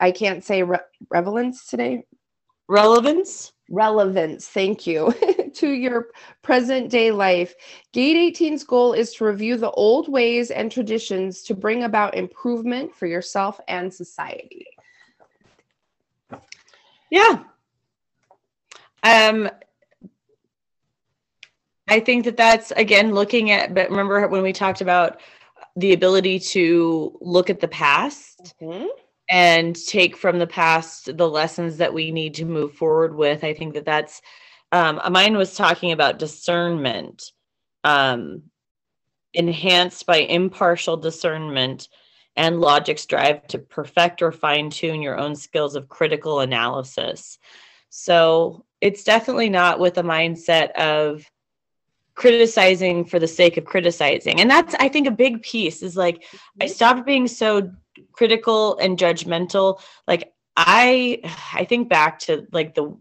I 0.00 0.10
can't 0.10 0.44
say 0.44 0.62
re- 0.62 0.78
relevance 1.10 1.66
today. 1.66 2.04
Relevance? 2.68 3.52
Relevance, 3.70 4.46
thank 4.48 4.86
you, 4.86 5.14
to 5.56 5.70
your 5.70 6.08
present 6.42 6.90
day 6.90 7.10
life. 7.10 7.54
Gate 7.92 8.36
18's 8.36 8.64
goal 8.64 8.92
is 8.92 9.12
to 9.14 9.24
review 9.24 9.56
the 9.56 9.70
old 9.70 10.08
ways 10.08 10.50
and 10.50 10.70
traditions 10.70 11.42
to 11.42 11.54
bring 11.54 11.84
about 11.84 12.14
improvement 12.14 12.94
for 12.94 13.06
yourself 13.06 13.60
and 13.68 13.92
society. 13.92 14.66
Yeah. 17.10 17.44
Um, 19.02 19.48
I 21.88 22.00
think 22.00 22.24
that 22.24 22.36
that's 22.36 22.72
again 22.72 23.12
looking 23.12 23.50
at, 23.50 23.74
but 23.74 23.90
remember 23.90 24.26
when 24.28 24.42
we 24.42 24.52
talked 24.52 24.80
about 24.80 25.20
the 25.76 25.92
ability 25.92 26.40
to 26.40 27.16
look 27.20 27.50
at 27.50 27.60
the 27.60 27.68
past 27.68 28.54
mm-hmm. 28.60 28.86
and 29.30 29.76
take 29.86 30.16
from 30.16 30.38
the 30.38 30.46
past 30.46 31.16
the 31.16 31.28
lessons 31.28 31.76
that 31.76 31.92
we 31.92 32.10
need 32.10 32.34
to 32.34 32.44
move 32.44 32.72
forward 32.74 33.14
with. 33.14 33.44
I 33.44 33.54
think 33.54 33.74
that 33.74 33.84
that's, 33.84 34.22
um, 34.72 35.00
mine 35.10 35.36
was 35.36 35.54
talking 35.54 35.92
about 35.92 36.18
discernment, 36.18 37.32
um, 37.84 38.42
enhanced 39.34 40.06
by 40.06 40.18
impartial 40.18 40.96
discernment 40.96 41.88
and 42.36 42.60
logic's 42.60 43.06
drive 43.06 43.46
to 43.48 43.58
perfect 43.58 44.22
or 44.22 44.32
fine 44.32 44.70
tune 44.70 45.02
your 45.02 45.18
own 45.18 45.34
skills 45.34 45.74
of 45.74 45.88
critical 45.88 46.40
analysis. 46.40 47.38
So 47.88 48.64
it's 48.80 49.04
definitely 49.04 49.48
not 49.48 49.78
with 49.78 49.96
a 49.98 50.02
mindset 50.02 50.72
of 50.72 51.24
criticizing 52.14 53.04
for 53.04 53.18
the 53.18 53.28
sake 53.28 53.56
of 53.56 53.64
criticizing. 53.64 54.40
And 54.40 54.50
that's, 54.50 54.74
I 54.80 54.88
think, 54.88 55.06
a 55.06 55.12
big 55.12 55.42
piece 55.42 55.82
is 55.82 55.96
like, 55.96 56.24
I 56.60 56.64
mm-hmm. 56.64 56.74
stopped 56.74 57.06
being 57.06 57.28
so 57.28 57.70
critical 58.12 58.76
and 58.78 58.98
judgmental. 58.98 59.80
Like, 60.06 60.32
I, 60.56 61.20
I 61.54 61.64
think 61.64 61.88
back 61.88 62.18
to 62.20 62.46
like 62.52 62.74
the, 62.74 62.96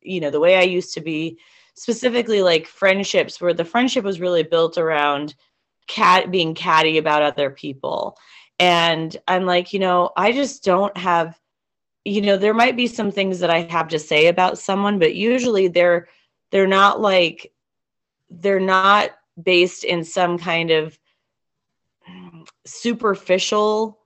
you 0.00 0.20
know, 0.20 0.30
the 0.30 0.40
way 0.40 0.56
I 0.56 0.62
used 0.62 0.94
to 0.94 1.00
be, 1.00 1.38
specifically 1.74 2.42
like 2.42 2.66
friendships, 2.66 3.40
where 3.40 3.54
the 3.54 3.64
friendship 3.64 4.04
was 4.04 4.20
really 4.20 4.42
built 4.42 4.78
around 4.78 5.34
cat 5.86 6.30
being 6.30 6.54
catty 6.54 6.98
about 6.98 7.22
other 7.22 7.50
people. 7.50 8.16
And 8.58 9.14
I'm 9.28 9.44
like, 9.44 9.72
you 9.72 9.78
know, 9.78 10.10
I 10.16 10.32
just 10.32 10.64
don't 10.64 10.96
have 10.96 11.38
you 12.06 12.20
know 12.20 12.36
there 12.36 12.54
might 12.54 12.76
be 12.76 12.86
some 12.86 13.10
things 13.10 13.40
that 13.40 13.50
i 13.50 13.62
have 13.62 13.88
to 13.88 13.98
say 13.98 14.28
about 14.28 14.58
someone 14.58 15.00
but 15.00 15.16
usually 15.16 15.66
they're 15.66 16.06
they're 16.52 16.66
not 16.68 17.00
like 17.00 17.52
they're 18.30 18.60
not 18.60 19.10
based 19.42 19.82
in 19.82 20.04
some 20.04 20.38
kind 20.38 20.70
of 20.70 20.96
superficial 22.64 23.98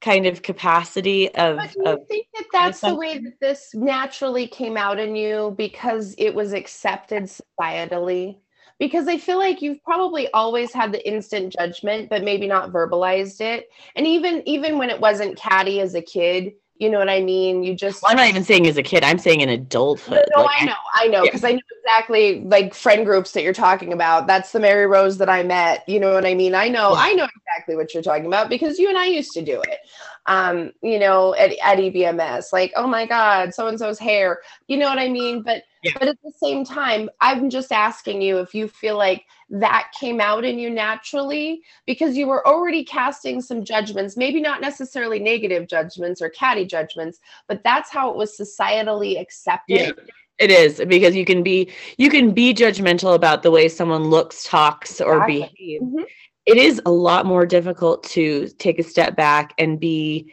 kind 0.00 0.26
of 0.26 0.42
capacity 0.42 1.32
of. 1.34 1.56
But 1.56 1.72
do 1.72 1.80
you 1.80 1.86
of, 1.86 2.06
think 2.06 2.26
that 2.34 2.46
that's 2.52 2.80
the 2.80 2.94
way 2.94 3.18
that 3.18 3.40
this 3.40 3.70
naturally 3.74 4.46
came 4.46 4.76
out 4.76 4.98
in 4.98 5.16
you 5.16 5.54
because 5.56 6.14
it 6.18 6.34
was 6.34 6.52
accepted 6.52 7.24
societally? 7.24 8.38
Because 8.78 9.08
I 9.08 9.18
feel 9.18 9.38
like 9.38 9.60
you've 9.60 9.82
probably 9.82 10.30
always 10.32 10.72
had 10.72 10.92
the 10.92 11.08
instant 11.08 11.52
judgment, 11.58 12.08
but 12.08 12.22
maybe 12.22 12.46
not 12.46 12.72
verbalized 12.72 13.40
it. 13.40 13.68
And 13.96 14.06
even 14.06 14.42
even 14.46 14.78
when 14.78 14.90
it 14.90 15.00
wasn't 15.00 15.36
catty 15.36 15.80
as 15.80 15.94
a 15.94 16.02
kid, 16.02 16.52
you 16.78 16.88
know 16.88 16.98
what 16.98 17.08
I 17.08 17.20
mean? 17.20 17.64
You 17.64 17.74
just. 17.74 18.02
Well, 18.02 18.12
I'm 18.12 18.16
not 18.16 18.28
even 18.28 18.44
saying 18.44 18.66
as 18.66 18.76
a 18.76 18.82
kid. 18.82 19.02
I'm 19.02 19.18
saying 19.18 19.40
in 19.40 19.48
adulthood. 19.48 20.24
No, 20.34 20.42
like, 20.42 20.62
I 20.62 20.64
know, 20.64 20.74
I 20.94 21.06
know, 21.08 21.22
because 21.22 21.42
yeah. 21.42 21.48
I 21.48 21.52
know 21.52 21.60
exactly 21.82 22.44
like 22.44 22.72
friend 22.72 23.04
groups 23.04 23.32
that 23.32 23.42
you're 23.42 23.52
talking 23.52 23.92
about. 23.92 24.26
That's 24.26 24.52
the 24.52 24.60
Mary 24.60 24.86
Rose 24.86 25.18
that 25.18 25.28
I 25.28 25.42
met. 25.42 25.82
You 25.88 25.98
know 25.98 26.14
what 26.14 26.24
I 26.24 26.34
mean? 26.34 26.54
I 26.54 26.68
know, 26.68 26.92
yeah. 26.92 27.00
I 27.00 27.12
know 27.14 27.26
exactly 27.36 27.74
what 27.74 27.92
you're 27.92 28.02
talking 28.02 28.26
about 28.26 28.48
because 28.48 28.78
you 28.78 28.88
and 28.88 28.96
I 28.96 29.06
used 29.06 29.32
to 29.32 29.42
do 29.42 29.60
it. 29.62 29.78
Um, 30.26 30.72
you 30.82 30.98
know, 30.98 31.34
at, 31.34 31.50
at 31.64 31.78
EBMS, 31.78 32.52
like, 32.52 32.72
oh 32.76 32.86
my 32.86 33.06
God, 33.06 33.54
so 33.54 33.66
and 33.66 33.78
so's 33.78 33.98
hair. 33.98 34.40
You 34.68 34.76
know 34.76 34.88
what 34.88 34.98
I 34.98 35.08
mean? 35.08 35.42
But 35.42 35.64
yeah. 35.82 35.92
but 35.98 36.08
at 36.08 36.18
the 36.22 36.32
same 36.40 36.64
time, 36.64 37.10
I'm 37.20 37.50
just 37.50 37.72
asking 37.72 38.22
you 38.22 38.38
if 38.38 38.54
you 38.54 38.68
feel 38.68 38.96
like 38.96 39.24
that 39.50 39.90
came 39.98 40.20
out 40.20 40.44
in 40.44 40.58
you 40.58 40.68
naturally 40.70 41.62
because 41.86 42.16
you 42.16 42.26
were 42.26 42.46
already 42.46 42.84
casting 42.84 43.40
some 43.40 43.64
judgments, 43.64 44.16
maybe 44.16 44.40
not 44.40 44.60
necessarily 44.60 45.18
negative 45.18 45.66
judgments 45.66 46.20
or 46.20 46.28
catty 46.28 46.66
judgments, 46.66 47.18
but 47.46 47.62
that's 47.64 47.90
how 47.90 48.10
it 48.10 48.16
was 48.16 48.36
societally 48.36 49.20
accepted. 49.20 49.78
Yeah. 49.78 49.92
It 50.38 50.52
is 50.52 50.80
because 50.86 51.16
you 51.16 51.24
can 51.24 51.42
be 51.42 51.72
you 51.96 52.10
can 52.10 52.30
be 52.30 52.54
judgmental 52.54 53.14
about 53.14 53.42
the 53.42 53.50
way 53.50 53.68
someone 53.68 54.04
looks, 54.04 54.44
talks, 54.44 55.00
or 55.00 55.24
exactly. 55.24 55.50
behaves. 55.56 55.84
Mm-hmm. 55.84 56.02
It 56.46 56.56
is 56.56 56.80
a 56.86 56.92
lot 56.92 57.26
more 57.26 57.44
difficult 57.44 58.04
to 58.04 58.46
take 58.58 58.78
a 58.78 58.84
step 58.84 59.16
back 59.16 59.52
and 59.58 59.80
be 59.80 60.32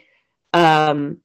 um, 0.52 1.18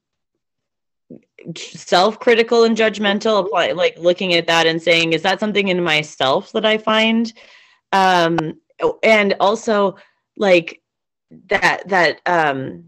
self-critical 1.56 2.64
and 2.64 2.76
judgmental. 2.76 3.46
Apply 3.46 3.70
like 3.70 3.98
looking 3.98 4.34
at 4.34 4.48
that 4.48 4.66
and 4.66 4.82
saying, 4.82 5.12
"Is 5.12 5.22
that 5.22 5.38
something 5.38 5.68
in 5.68 5.84
myself 5.84 6.50
that 6.50 6.66
I 6.66 6.78
find 6.78 7.32
um 7.92 8.38
and 9.02 9.34
also 9.40 9.96
like 10.36 10.82
that 11.48 11.88
that 11.88 12.20
um 12.26 12.84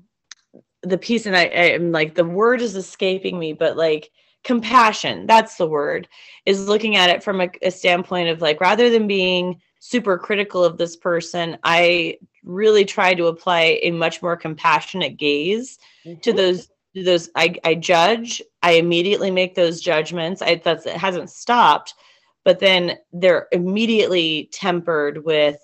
the 0.83 0.99
piece 0.99 1.27
and 1.27 1.37
I 1.37 1.45
am 1.45 1.93
like 1.93 2.15
the 2.15 2.25
word 2.25 2.61
is 2.61 2.77
escaping 2.77 3.39
me 3.39 3.53
but 3.53 3.77
like 3.77 4.11
compassion 4.45 5.27
that's 5.27 5.57
the 5.57 5.67
word 5.67 6.07
is 6.45 6.69
looking 6.69 6.97
at 6.97 7.09
it 7.09 7.23
from 7.23 7.41
a, 7.41 7.49
a 7.63 7.71
standpoint 7.71 8.29
of 8.29 8.43
like 8.43 8.61
rather 8.61 8.91
than 8.91 9.07
being 9.07 9.61
super 9.81 10.19
critical 10.19 10.63
of 10.63 10.77
this 10.77 10.97
person 10.97 11.57
i 11.65 12.17
really 12.45 12.85
try 12.85 13.15
to 13.15 13.27
apply 13.27 13.79
a 13.83 13.91
much 13.91 14.21
more 14.21 14.37
compassionate 14.37 15.17
gaze 15.17 15.79
mm-hmm. 16.05 16.21
to 16.21 16.33
those 16.33 16.69
those 16.95 17.31
I, 17.35 17.55
I 17.65 17.75
judge 17.75 18.43
i 18.63 18.73
immediately 18.73 19.31
make 19.31 19.55
those 19.55 19.81
judgments 19.81 20.43
i 20.43 20.57
that's 20.57 20.85
it 20.85 20.97
hasn't 20.97 21.31
stopped 21.31 21.95
but 22.45 22.61
then 22.61 22.99
they're 23.13 23.49
immediately 23.53 24.49
tempered 24.53 25.25
with 25.25 25.59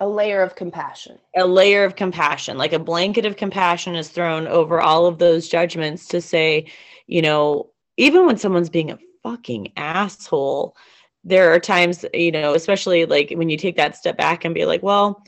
a 0.00 0.08
layer 0.08 0.42
of 0.42 0.56
compassion. 0.56 1.18
A 1.36 1.46
layer 1.46 1.84
of 1.84 1.96
compassion, 1.96 2.58
like 2.58 2.72
a 2.72 2.78
blanket 2.78 3.24
of 3.24 3.36
compassion 3.36 3.94
is 3.94 4.08
thrown 4.08 4.46
over 4.48 4.80
all 4.80 5.06
of 5.06 5.18
those 5.18 5.48
judgments 5.48 6.08
to 6.08 6.20
say, 6.20 6.66
you 7.06 7.22
know, 7.22 7.70
even 7.96 8.26
when 8.26 8.36
someone's 8.36 8.70
being 8.70 8.90
a 8.90 8.98
fucking 9.22 9.72
asshole, 9.76 10.76
there 11.22 11.54
are 11.54 11.60
times, 11.60 12.04
you 12.12 12.32
know, 12.32 12.54
especially 12.54 13.06
like 13.06 13.30
when 13.30 13.48
you 13.48 13.56
take 13.56 13.76
that 13.76 13.96
step 13.96 14.18
back 14.18 14.44
and 14.44 14.54
be 14.54 14.66
like, 14.66 14.82
well, 14.82 15.22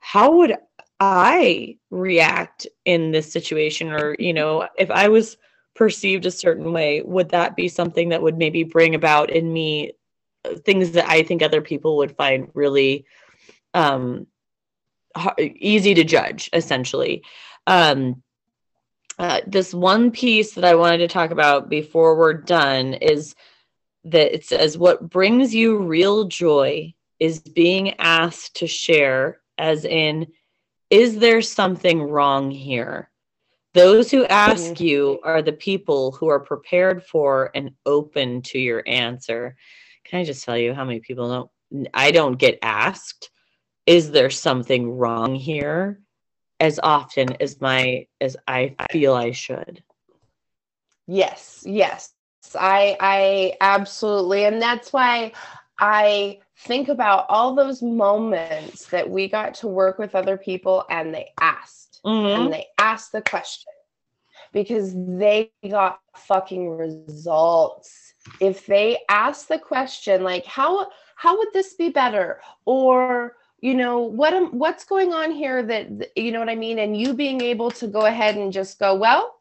how 0.00 0.36
would 0.36 0.56
I 0.98 1.78
react 1.90 2.66
in 2.84 3.12
this 3.12 3.32
situation? 3.32 3.92
Or, 3.92 4.16
you 4.18 4.34
know, 4.34 4.68
if 4.76 4.90
I 4.90 5.08
was 5.08 5.36
perceived 5.74 6.26
a 6.26 6.30
certain 6.30 6.72
way, 6.72 7.00
would 7.02 7.30
that 7.30 7.56
be 7.56 7.68
something 7.68 8.10
that 8.10 8.22
would 8.22 8.36
maybe 8.36 8.64
bring 8.64 8.94
about 8.94 9.30
in 9.30 9.52
me 9.52 9.92
things 10.64 10.92
that 10.92 11.08
I 11.08 11.22
think 11.22 11.42
other 11.42 11.60
people 11.60 11.98
would 11.98 12.16
find 12.16 12.50
really 12.54 13.06
um, 13.74 14.26
easy 15.38 15.94
to 15.94 16.04
judge, 16.04 16.50
essentially. 16.52 17.22
Um, 17.66 18.22
uh, 19.18 19.40
this 19.46 19.74
one 19.74 20.10
piece 20.10 20.54
that 20.54 20.64
I 20.64 20.74
wanted 20.74 20.98
to 20.98 21.08
talk 21.08 21.30
about 21.30 21.68
before 21.68 22.16
we're 22.16 22.32
done 22.32 22.94
is 22.94 23.34
that 24.04 24.34
it 24.34 24.46
says, 24.46 24.78
What 24.78 25.10
brings 25.10 25.54
you 25.54 25.78
real 25.78 26.24
joy 26.24 26.94
is 27.18 27.40
being 27.40 28.00
asked 28.00 28.56
to 28.56 28.66
share, 28.66 29.40
as 29.58 29.84
in, 29.84 30.28
is 30.88 31.18
there 31.18 31.42
something 31.42 32.02
wrong 32.02 32.50
here? 32.50 33.10
Those 33.74 34.10
who 34.10 34.24
ask 34.24 34.64
mm-hmm. 34.64 34.84
you 34.84 35.20
are 35.22 35.42
the 35.42 35.52
people 35.52 36.12
who 36.12 36.28
are 36.28 36.40
prepared 36.40 37.04
for 37.04 37.50
and 37.54 37.72
open 37.86 38.42
to 38.42 38.58
your 38.58 38.82
answer. 38.86 39.54
Can 40.10 40.20
I 40.20 40.24
just 40.24 40.44
tell 40.44 40.58
you 40.58 40.74
how 40.74 40.84
many 40.84 40.98
people 40.98 41.48
don't? 41.70 41.88
I 41.94 42.10
don't 42.10 42.36
get 42.36 42.58
asked, 42.62 43.30
is 43.86 44.10
there 44.10 44.28
something 44.28 44.90
wrong 44.90 45.36
here? 45.36 46.00
As 46.58 46.80
often 46.82 47.40
as 47.40 47.60
my 47.60 48.06
as 48.20 48.36
I 48.46 48.74
feel 48.90 49.14
I 49.14 49.30
should. 49.30 49.84
Yes, 51.06 51.62
yes. 51.64 52.12
I 52.58 52.96
I 52.98 53.52
absolutely 53.60 54.44
and 54.44 54.60
that's 54.60 54.92
why 54.92 55.32
I 55.78 56.40
think 56.58 56.88
about 56.88 57.26
all 57.28 57.54
those 57.54 57.80
moments 57.80 58.86
that 58.86 59.08
we 59.08 59.28
got 59.28 59.54
to 59.54 59.68
work 59.68 59.98
with 59.98 60.16
other 60.16 60.36
people 60.36 60.84
and 60.90 61.14
they 61.14 61.30
asked 61.40 62.00
mm-hmm. 62.04 62.42
and 62.42 62.52
they 62.52 62.66
asked 62.78 63.12
the 63.12 63.22
question 63.22 63.72
because 64.52 64.92
they 64.94 65.50
got 65.68 66.00
fucking 66.16 66.70
results. 66.70 68.14
If 68.40 68.66
they 68.66 68.98
ask 69.08 69.48
the 69.48 69.58
question 69.58 70.22
like 70.22 70.44
how 70.44 70.88
how 71.16 71.36
would 71.38 71.52
this 71.52 71.74
be 71.74 71.90
better? 71.90 72.40
Or 72.64 73.36
you 73.60 73.74
know 73.74 73.98
what 73.98 74.32
am 74.34 74.58
what's 74.58 74.84
going 74.84 75.12
on 75.12 75.30
here 75.30 75.62
that 75.62 76.10
you 76.16 76.32
know 76.32 76.40
what 76.40 76.48
i 76.48 76.54
mean? 76.54 76.78
And 76.78 76.96
you 76.96 77.14
being 77.14 77.40
able 77.40 77.70
to 77.72 77.86
go 77.86 78.06
ahead 78.06 78.36
and 78.36 78.52
just 78.52 78.78
go 78.78 78.94
well 78.94 79.36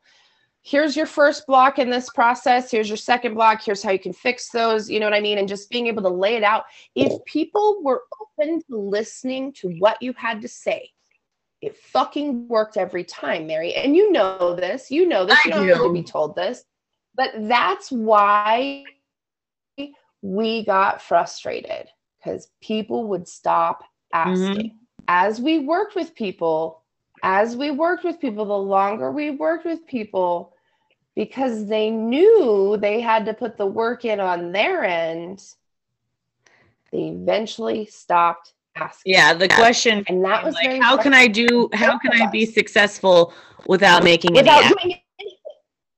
here's 0.62 0.96
your 0.96 1.06
first 1.06 1.48
block 1.48 1.80
in 1.80 1.90
this 1.90 2.10
process. 2.10 2.70
Here's 2.70 2.90
your 2.90 2.98
second 2.98 3.34
block. 3.34 3.64
Here's 3.64 3.82
how 3.82 3.92
you 3.92 4.00
can 4.00 4.14
fix 4.14 4.50
those. 4.50 4.90
You 4.90 5.00
know 5.00 5.06
what 5.06 5.14
i 5.14 5.22
mean? 5.22 5.38
And 5.38 5.48
just 5.48 5.70
being 5.70 5.88
able 5.88 6.04
to 6.04 6.10
lay 6.10 6.36
it 6.36 6.44
out. 6.44 6.66
If 6.96 7.14
people 7.26 7.82
were 7.82 8.04
open 8.22 8.62
to 8.70 8.78
listening 8.78 9.54
to 9.54 9.70
what 9.80 10.02
you 10.02 10.14
had 10.14 10.42
to 10.42 10.48
say 10.48 10.92
it 11.62 11.76
fucking 11.78 12.48
worked 12.48 12.78
every 12.78 13.04
time 13.04 13.48
mary. 13.48 13.74
And 13.74 13.96
you 13.96 14.12
know 14.12 14.56
this 14.56 14.90
you 14.92 15.08
know 15.08 15.26
this 15.26 15.44
you 15.46 15.52
don't 15.52 15.68
have 15.68 15.78
to 15.78 15.94
be 15.94 16.04
told 16.04 16.36
this 16.36 16.64
but 17.16 17.32
that's 17.48 17.92
why 17.92 18.84
we 20.22 20.66
got 20.66 21.02
frustrated 21.02 21.88
because 22.18 22.50
people 22.62 23.08
would 23.08 23.28
stop 23.28 23.84
asking. 24.14 24.56
Mm-hmm. 24.56 24.76
as 25.08 25.40
we 25.40 25.60
worked 25.60 25.96
with 25.96 26.16
people 26.16 26.80
as 27.24 27.58
we 27.58 27.72
worked 27.72 28.04
with 28.04 28.20
people, 28.20 28.46
the 28.46 28.58
longer 28.58 29.12
we 29.12 29.32
worked 29.32 29.66
with 29.66 29.86
people, 29.88 30.54
because 31.16 31.68
they 31.68 31.90
knew 31.90 32.78
they 32.80 33.02
had 33.02 33.26
to 33.26 33.34
put 33.34 33.58
the 33.58 33.66
work 33.66 34.06
in 34.06 34.20
on 34.20 34.52
their 34.52 34.84
end, 34.84 35.44
they 36.92 37.08
eventually 37.08 37.86
stopped 37.86 38.54
Yeah, 39.06 39.34
the 39.34 39.48
question 39.48 40.04
and 40.08 40.24
that 40.24 40.44
was 40.44 40.56
like, 40.56 40.82
how 40.82 40.98
can 40.98 41.14
I 41.14 41.28
do 41.28 41.70
how 41.74 41.98
can 41.98 42.12
I 42.14 42.28
be 42.28 42.46
successful 42.46 43.34
without 43.68 44.04
making 44.04 44.34
without 44.34 44.64
any 44.64 44.70
doing 44.70 45.02
anything? 45.20 45.38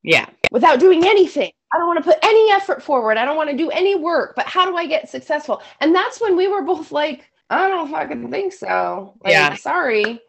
Yeah. 0.03 0.25
Without 0.51 0.79
doing 0.79 1.05
anything. 1.05 1.51
I 1.73 1.77
don't 1.77 1.87
want 1.87 1.99
to 1.99 2.03
put 2.03 2.17
any 2.23 2.51
effort 2.51 2.83
forward. 2.83 3.17
I 3.17 3.23
don't 3.23 3.37
want 3.37 3.49
to 3.49 3.55
do 3.55 3.69
any 3.69 3.95
work, 3.95 4.33
but 4.35 4.45
how 4.45 4.69
do 4.69 4.75
I 4.75 4.85
get 4.85 5.09
successful? 5.09 5.61
And 5.79 5.95
that's 5.95 6.19
when 6.19 6.35
we 6.35 6.47
were 6.47 6.63
both 6.63 6.91
like, 6.91 7.31
I 7.49 7.67
don't 7.69 7.89
fucking 7.89 8.29
think 8.29 8.51
so. 8.53 9.13
Like, 9.23 9.33
yeah. 9.33 9.55
Sorry 9.55 10.19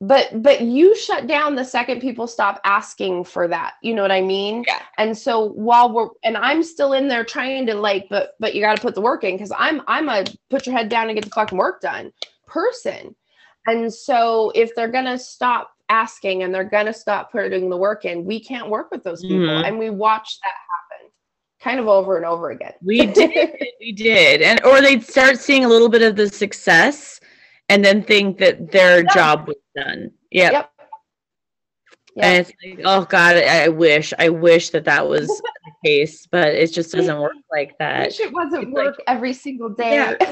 but 0.00 0.42
but 0.42 0.62
you 0.62 0.96
shut 0.96 1.26
down 1.26 1.54
the 1.54 1.64
second 1.64 2.00
people 2.00 2.26
stop 2.26 2.60
asking 2.64 3.22
for 3.22 3.46
that 3.46 3.74
you 3.82 3.94
know 3.94 4.02
what 4.02 4.10
i 4.10 4.20
mean? 4.20 4.64
Yeah. 4.66 4.80
And 4.98 5.16
so 5.16 5.50
while 5.50 5.92
we're 5.92 6.08
and 6.24 6.36
i'm 6.36 6.62
still 6.62 6.94
in 6.94 7.08
there 7.08 7.24
trying 7.24 7.66
to 7.66 7.74
like 7.74 8.06
but 8.08 8.34
but 8.40 8.54
you 8.54 8.62
got 8.62 8.76
to 8.76 8.82
put 8.82 8.94
the 8.94 9.00
work 9.00 9.24
in 9.24 9.34
because 9.34 9.52
i'm 9.58 9.82
i'm 9.86 10.08
a 10.08 10.24
put 10.48 10.66
your 10.66 10.76
head 10.76 10.88
down 10.88 11.08
and 11.08 11.16
get 11.16 11.24
the 11.24 11.30
fucking 11.30 11.58
work 11.58 11.80
done 11.80 12.12
person. 12.50 13.14
And 13.66 13.92
so 13.92 14.52
if 14.54 14.74
they're 14.74 14.90
gonna 14.90 15.18
stop 15.18 15.70
asking 15.88 16.42
and 16.42 16.54
they're 16.54 16.64
gonna 16.64 16.92
stop 16.92 17.32
putting 17.32 17.68
the 17.68 17.76
work 17.76 18.04
in 18.04 18.24
we 18.24 18.40
can't 18.40 18.68
work 18.68 18.90
with 18.90 19.02
those 19.02 19.22
people. 19.22 19.38
Mm-hmm. 19.38 19.64
and 19.64 19.78
we 19.78 19.90
watch 19.90 20.38
that 20.42 20.52
happen 20.52 21.12
kind 21.60 21.80
of 21.80 21.88
over 21.88 22.16
and 22.16 22.24
over 22.24 22.50
again. 22.50 22.72
We 22.82 23.06
did 23.06 23.30
we 23.80 23.92
did. 23.92 24.42
And 24.42 24.62
or 24.64 24.80
they'd 24.80 25.04
start 25.04 25.38
seeing 25.38 25.64
a 25.64 25.68
little 25.68 25.88
bit 25.88 26.02
of 26.02 26.16
the 26.16 26.28
success 26.28 27.20
and 27.68 27.84
then 27.84 28.02
think 28.02 28.38
that 28.38 28.72
their 28.72 29.04
yeah. 29.04 29.14
job 29.14 29.46
was 29.46 29.56
done. 29.80 30.10
Yep. 30.30 30.52
yep. 30.52 30.70
And 32.16 32.38
it's 32.38 32.52
like, 32.64 32.80
oh 32.84 33.04
God, 33.04 33.36
I, 33.36 33.64
I 33.64 33.68
wish, 33.68 34.12
I 34.18 34.28
wish 34.28 34.70
that 34.70 34.84
that 34.84 35.08
was 35.08 35.28
the 35.28 35.88
case, 35.88 36.26
but 36.26 36.48
it 36.48 36.72
just 36.72 36.92
doesn't 36.92 37.20
work 37.20 37.32
like 37.50 37.78
that. 37.78 38.00
I 38.00 38.04
wish 38.04 38.20
it 38.20 38.32
wasn't 38.32 38.64
it's 38.64 38.72
work 38.72 38.96
like, 38.98 39.04
every 39.06 39.32
single 39.32 39.70
day. 39.70 39.94
Yeah. 39.94 40.16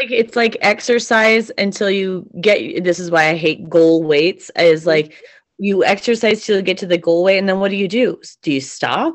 like 0.00 0.10
it's 0.10 0.36
like 0.36 0.56
exercise 0.60 1.50
until 1.58 1.90
you 1.90 2.28
get. 2.40 2.84
This 2.84 2.98
is 2.98 3.10
why 3.10 3.28
I 3.28 3.36
hate 3.36 3.68
goal 3.68 4.02
weights. 4.02 4.50
Is 4.56 4.86
like 4.86 5.06
mm-hmm. 5.06 5.64
you 5.64 5.84
exercise 5.84 6.44
till 6.44 6.56
you 6.56 6.62
get 6.62 6.78
to 6.78 6.86
the 6.86 6.98
goal 6.98 7.24
weight, 7.24 7.38
and 7.38 7.48
then 7.48 7.60
what 7.60 7.70
do 7.70 7.76
you 7.76 7.88
do? 7.88 8.20
Do 8.42 8.52
you 8.52 8.60
stop? 8.60 9.14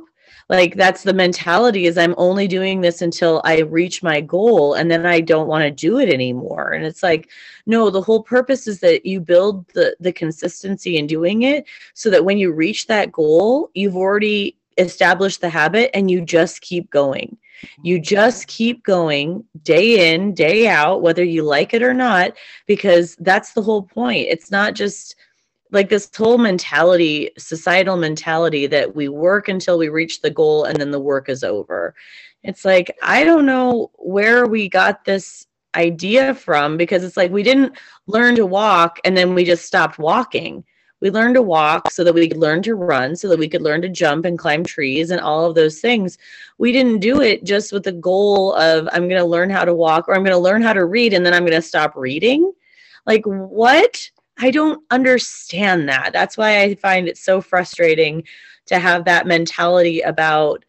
Like 0.50 0.76
that's 0.76 1.04
the 1.04 1.14
mentality 1.14 1.86
is 1.86 1.98
i'm 1.98 2.16
only 2.18 2.48
doing 2.48 2.82
this 2.82 3.02
until 3.02 3.41
i 3.43 3.60
reach 3.62 4.02
my 4.02 4.22
goal 4.22 4.74
and 4.74 4.89
then 4.89 5.06
i 5.06 5.20
don't 5.20 5.48
want 5.48 5.64
to 5.64 5.72
do 5.72 6.00
it 6.00 6.10
anymore. 6.10 6.72
And 6.72 6.86
it's 6.86 7.04
like 7.04 7.30
no 7.66 7.89
the 7.89 8.02
whole 8.02 8.24
purpose 8.24 8.68
is 8.68 8.80
that 8.80 9.06
you 9.06 9.20
build 9.20 9.68
the 9.70 9.95
the 10.00 10.12
consistency 10.12 10.98
in 10.98 11.08
doing 11.08 11.43
it 11.43 11.66
so 11.93 12.10
that 12.10 12.26
when 12.26 12.38
you 12.38 12.52
reach 12.52 12.88
that 12.88 13.12
goal 13.12 13.70
you've 13.74 13.95
already 13.95 14.58
established 14.78 15.41
the 15.41 15.50
habit 15.50 15.89
and 15.93 16.10
you 16.10 16.22
just 16.22 16.62
keep 16.62 16.89
going. 16.89 17.38
You 17.82 18.00
just 18.00 18.48
keep 18.48 18.84
going 18.84 19.43
day 19.64 20.14
in 20.14 20.34
day 20.34 20.68
out 20.68 21.02
whether 21.02 21.24
you 21.24 21.43
like 21.43 21.74
it 21.74 21.82
or 21.82 21.93
not 21.93 22.34
because 22.68 23.16
that's 23.20 23.54
the 23.54 23.64
whole 23.64 23.82
point. 23.82 24.28
It's 24.30 24.52
not 24.52 24.76
just 24.76 25.16
like 25.72 25.89
this 25.89 26.09
whole 26.15 26.38
mentality, 26.38 27.32
societal 27.38 27.97
mentality 27.97 28.68
that 28.68 28.95
we 28.95 29.09
work 29.09 29.47
until 29.47 29.78
we 29.78 29.89
reach 29.89 30.22
the 30.22 30.30
goal 30.30 30.63
and 30.63 30.80
then 30.80 30.91
the 30.91 30.99
work 30.99 31.30
is 31.30 31.43
over. 31.43 31.93
It's 32.43 32.63
like, 32.63 32.95
I 33.01 33.24
don't 33.24 33.45
know 33.45 33.91
where 33.95 34.45
we 34.45 34.70
got 34.70 35.03
this 35.03 35.47
idea 35.76 36.34
from 36.34 36.78
because 36.78 37.03
it's 37.03 37.18
like 37.18 37.32
we 37.32 37.43
didn't 37.43 37.78
learn 38.07 38.36
to 38.36 38.45
walk 38.45 38.99
and 39.03 39.15
then 39.15 39.36
we 39.36 39.43
just 39.43 39.65
stopped 39.65 39.99
walking. 39.99 40.63
We 40.99 41.11
learned 41.11 41.36
to 41.36 41.43
walk 41.43 41.91
so 41.91 42.03
that 42.03 42.13
we 42.13 42.28
could 42.28 42.38
learn 42.38 42.63
to 42.63 42.74
run, 42.74 43.15
so 43.15 43.28
that 43.28 43.38
we 43.38 43.47
could 43.47 43.61
learn 43.61 43.84
to 43.84 43.89
jump 43.89 44.26
and 44.26 44.39
climb 44.39 44.63
trees 44.63 45.11
and 45.11 45.22
all 45.22 45.45
of 45.45 45.53
those 45.53 45.80
things. 45.80 46.18
We 46.57 46.72
didn't 46.72 46.99
do 46.99 47.22
it 47.22 47.43
just 47.43 47.72
with 47.72 47.84
the 47.84 47.91
goal 47.91 48.55
of, 48.55 48.88
I'm 48.91 49.07
going 49.07 49.22
to 49.22 49.26
learn 49.26 49.51
how 49.51 49.63
to 49.63 49.76
walk 49.76 50.07
or 50.07 50.15
I'm 50.15 50.24
going 50.24 50.34
to 50.34 50.39
learn 50.39 50.63
how 50.63 50.74
to 50.74 50.86
read 50.86 51.13
and 51.13 51.24
then 51.24 51.36
I'm 51.36 51.43
going 51.43 51.51
to 51.51 51.61
stop 51.61 51.95
reading. 51.95 52.51
Like, 53.05 53.24
what? 53.26 54.09
I 54.40 54.52
don't 54.52 54.84
understand 54.92 55.90
that. 55.90 56.12
That's 56.14 56.38
why 56.38 56.62
I 56.62 56.76
find 56.76 57.08
it 57.08 57.18
so 57.18 57.42
frustrating 57.42 58.24
to 58.68 58.80
have 58.80 59.06
that 59.06 59.26
mentality 59.26 60.02
about 60.02 60.64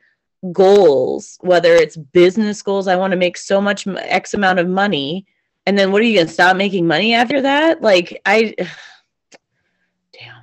goals, 0.52 1.38
whether 1.40 1.74
it's 1.74 1.96
business 1.96 2.62
goals. 2.62 2.88
I 2.88 2.96
want 2.96 3.10
to 3.10 3.16
make 3.16 3.36
so 3.36 3.60
much 3.60 3.86
X 3.86 4.34
amount 4.34 4.58
of 4.58 4.68
money. 4.68 5.26
And 5.66 5.78
then 5.78 5.92
what 5.92 6.00
are 6.00 6.04
you 6.04 6.14
going 6.14 6.28
to 6.28 6.32
stop 6.32 6.56
making 6.56 6.86
money 6.86 7.12
after 7.12 7.42
that? 7.42 7.82
Like, 7.82 8.20
I, 8.24 8.54
damn. 10.12 10.42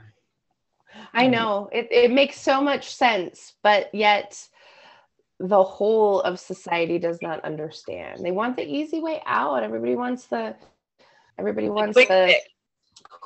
I 1.14 1.28
know 1.28 1.70
it, 1.72 1.88
it 1.92 2.12
makes 2.12 2.40
so 2.40 2.62
much 2.62 2.94
sense, 2.94 3.54
but 3.64 3.94
yet 3.94 4.48
the 5.40 5.64
whole 5.64 6.22
of 6.22 6.40
society 6.40 7.00
does 7.00 7.22
not 7.22 7.44
understand. 7.44 8.24
They 8.24 8.32
want 8.32 8.56
the 8.56 8.66
easy 8.70 9.00
way 9.00 9.22
out. 9.26 9.64
Everybody 9.64 9.96
wants 9.96 10.28
the, 10.28 10.56
everybody 11.40 11.70
wants 11.70 11.96
the, 11.98 12.06
the 12.06 12.36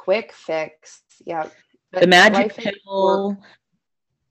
quick 0.09 0.33
fix. 0.33 1.03
Yeah. 1.23 1.49
The 1.91 2.07
magic 2.07 2.55
pill, 2.55 3.37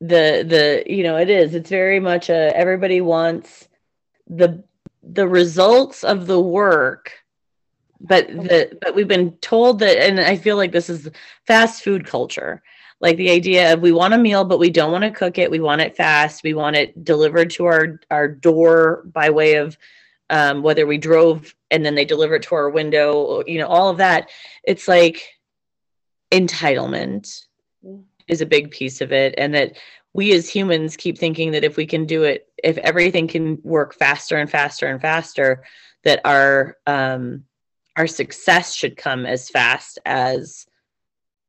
the 0.01 0.45
the 0.47 0.83
you 0.87 1.05
know 1.05 1.16
it 1.18 1.31
is. 1.31 1.55
It's 1.55 1.70
very 1.70 2.01
much 2.01 2.31
a 2.31 2.57
everybody 2.57 3.01
wants 3.01 3.68
the 4.26 4.64
the 5.05 5.29
results 5.29 6.03
of 6.03 6.26
the 6.26 6.41
work 6.41 7.12
but 8.01 8.29
the 8.29 8.76
but 8.81 8.95
we've 8.95 9.09
been 9.09 9.33
told 9.39 9.79
that 9.81 10.01
and 10.01 10.20
i 10.20 10.37
feel 10.37 10.57
like 10.57 10.70
this 10.70 10.89
is 10.89 11.09
fast 11.47 11.83
food 11.83 12.07
culture 12.07 12.62
like 13.01 13.16
the 13.16 13.31
idea 13.31 13.72
of 13.72 13.81
we 13.81 13.91
want 13.91 14.14
a 14.14 14.18
meal 14.18 14.45
but 14.45 14.59
we 14.59 14.70
don't 14.70 14.93
want 14.93 15.03
to 15.03 15.11
cook 15.11 15.39
it 15.39 15.51
we 15.51 15.61
want 15.61 15.81
it 15.81 15.97
fast 15.97 16.45
we 16.45 16.55
want 16.55 16.76
it 16.76 17.05
delivered 17.05 17.51
to 17.51 17.64
our 17.64 18.01
our 18.11 18.29
door 18.29 19.05
by 19.12 19.31
way 19.31 19.55
of 19.55 19.76
um, 20.31 20.62
whether 20.62 20.87
we 20.87 20.99
drove 20.99 21.55
and 21.70 21.85
then 21.85 21.95
they 21.95 22.05
deliver 22.05 22.37
it 22.37 22.43
to 22.43 22.55
our 22.55 22.70
window 22.70 23.43
you 23.47 23.59
know 23.59 23.66
all 23.66 23.89
of 23.89 23.97
that 23.97 24.29
it's 24.62 24.87
like 24.87 25.38
entitlement 26.31 27.45
mm. 27.85 28.03
is 28.26 28.41
a 28.41 28.47
big 28.47 28.70
piece 28.70 29.01
of 29.01 29.12
it 29.12 29.35
and 29.39 29.55
that 29.55 29.76
we 30.14 30.33
as 30.33 30.49
humans 30.49 30.97
keep 30.97 31.18
thinking 31.18 31.53
that 31.53 31.64
if 31.64 31.76
we 31.76 31.87
can 31.87 32.05
do 32.07 32.24
it 32.24 32.49
if 32.62 32.76
everything 32.79 33.29
can 33.29 33.59
work 33.62 33.95
faster 33.95 34.37
and 34.37 34.51
faster 34.51 34.87
and 34.87 35.01
faster 35.01 35.62
that 36.05 36.20
our 36.24 36.76
um 36.87 37.45
our 37.97 38.07
success 38.07 38.74
should 38.74 38.97
come 38.97 39.26
as 39.26 39.51
fast 39.51 39.99
as 40.07 40.66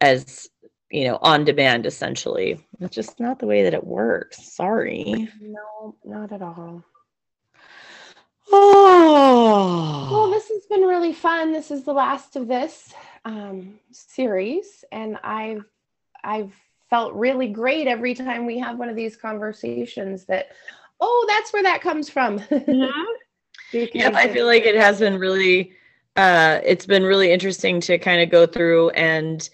as 0.01 0.49
you 0.89 1.05
know 1.05 1.19
on 1.21 1.45
demand 1.45 1.85
essentially. 1.85 2.59
It's 2.79 2.95
just 2.95 3.19
not 3.19 3.39
the 3.39 3.45
way 3.45 3.63
that 3.63 3.73
it 3.73 3.85
works. 3.85 4.53
Sorry. 4.55 5.29
No 5.39 5.95
not 6.03 6.31
at 6.31 6.41
all. 6.41 6.83
Oh 8.51 10.09
well 10.11 10.31
this 10.31 10.49
has 10.49 10.65
been 10.65 10.81
really 10.81 11.13
fun. 11.13 11.51
This 11.51 11.69
is 11.69 11.83
the 11.83 11.93
last 11.93 12.35
of 12.35 12.47
this 12.47 12.93
um, 13.25 13.79
series, 13.91 14.83
and 14.91 15.17
I've 15.23 15.65
I've 16.23 16.53
felt 16.89 17.13
really 17.13 17.47
great 17.47 17.87
every 17.87 18.13
time 18.15 18.45
we 18.45 18.57
have 18.59 18.77
one 18.77 18.89
of 18.89 18.95
these 18.95 19.15
conversations. 19.15 20.25
That 20.25 20.49
oh, 20.99 21.25
that's 21.27 21.53
where 21.53 21.63
that 21.63 21.81
comes 21.81 22.09
from. 22.09 22.39
mm-hmm. 22.39 23.85
yeah, 23.93 24.11
I 24.13 24.27
feel 24.27 24.45
like 24.45 24.63
it 24.63 24.75
has 24.75 24.99
been 24.99 25.17
really. 25.17 25.73
Uh, 26.15 26.59
it's 26.65 26.85
been 26.85 27.03
really 27.03 27.31
interesting 27.31 27.79
to 27.79 27.97
kind 27.97 28.21
of 28.21 28.29
go 28.29 28.45
through 28.45 28.89
and 28.89 29.49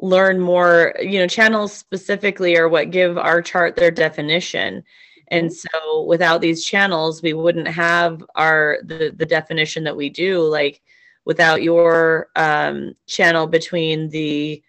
learn 0.00 0.38
more 0.38 0.94
you 1.00 1.18
know 1.18 1.26
channels 1.26 1.72
specifically 1.72 2.56
are 2.56 2.68
what 2.68 2.90
give 2.90 3.18
our 3.18 3.42
chart 3.42 3.74
their 3.74 3.90
definition 3.90 4.84
and 5.28 5.50
mm-hmm. 5.50 5.76
so 5.76 6.04
without 6.04 6.40
these 6.40 6.64
channels 6.64 7.20
we 7.20 7.32
wouldn't 7.32 7.66
have 7.66 8.22
our 8.36 8.78
the 8.84 9.12
the 9.16 9.26
definition 9.26 9.82
that 9.84 9.96
we 9.96 10.08
do 10.08 10.40
like 10.42 10.80
without 11.28 11.62
your 11.62 12.28
um, 12.36 12.94
channel 13.06 13.46
between 13.46 14.08
the 14.08 14.62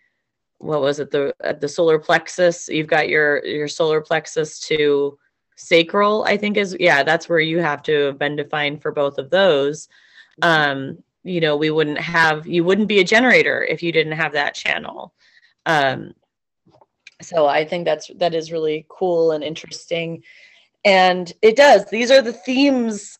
what 0.58 0.82
was 0.82 1.00
it 1.00 1.10
the 1.10 1.34
uh, 1.42 1.54
the 1.54 1.70
solar 1.70 1.98
plexus. 1.98 2.68
You've 2.68 2.86
got 2.86 3.08
your 3.08 3.44
your 3.46 3.70
solar 3.70 4.02
plexus 4.02 4.60
to 4.68 5.18
sacral 5.62 6.24
i 6.24 6.38
think 6.38 6.56
is 6.56 6.74
yeah 6.80 7.04
that's 7.04 7.28
where 7.28 7.42
you 7.42 7.60
have 7.60 7.84
to 7.84 8.06
have 8.06 8.18
been 8.18 8.38
defined 8.38 8.82
for 8.82 8.92
both 8.92 9.18
of 9.18 9.30
those. 9.30 9.88
Um 10.42 11.02
you 11.24 11.40
know 11.40 11.56
we 11.56 11.70
wouldn't 11.70 12.00
have 12.00 12.46
you 12.46 12.64
wouldn't 12.66 12.88
be 12.90 13.00
a 13.00 13.06
generator 13.16 13.64
if 13.64 13.82
you 13.82 13.92
didn't 13.92 14.14
have 14.14 14.34
that 14.34 14.54
channel. 14.54 15.14
Um 15.66 16.14
so 17.22 17.48
i 17.48 17.66
think 17.66 17.86
that's 17.86 18.08
that 18.16 18.36
is 18.36 18.52
really 18.52 18.86
cool 18.90 19.32
and 19.32 19.44
interesting. 19.44 20.24
And 20.84 21.32
it 21.42 21.56
does 21.56 21.86
these 21.86 22.12
are 22.12 22.22
the 22.22 22.34
themes 22.34 23.18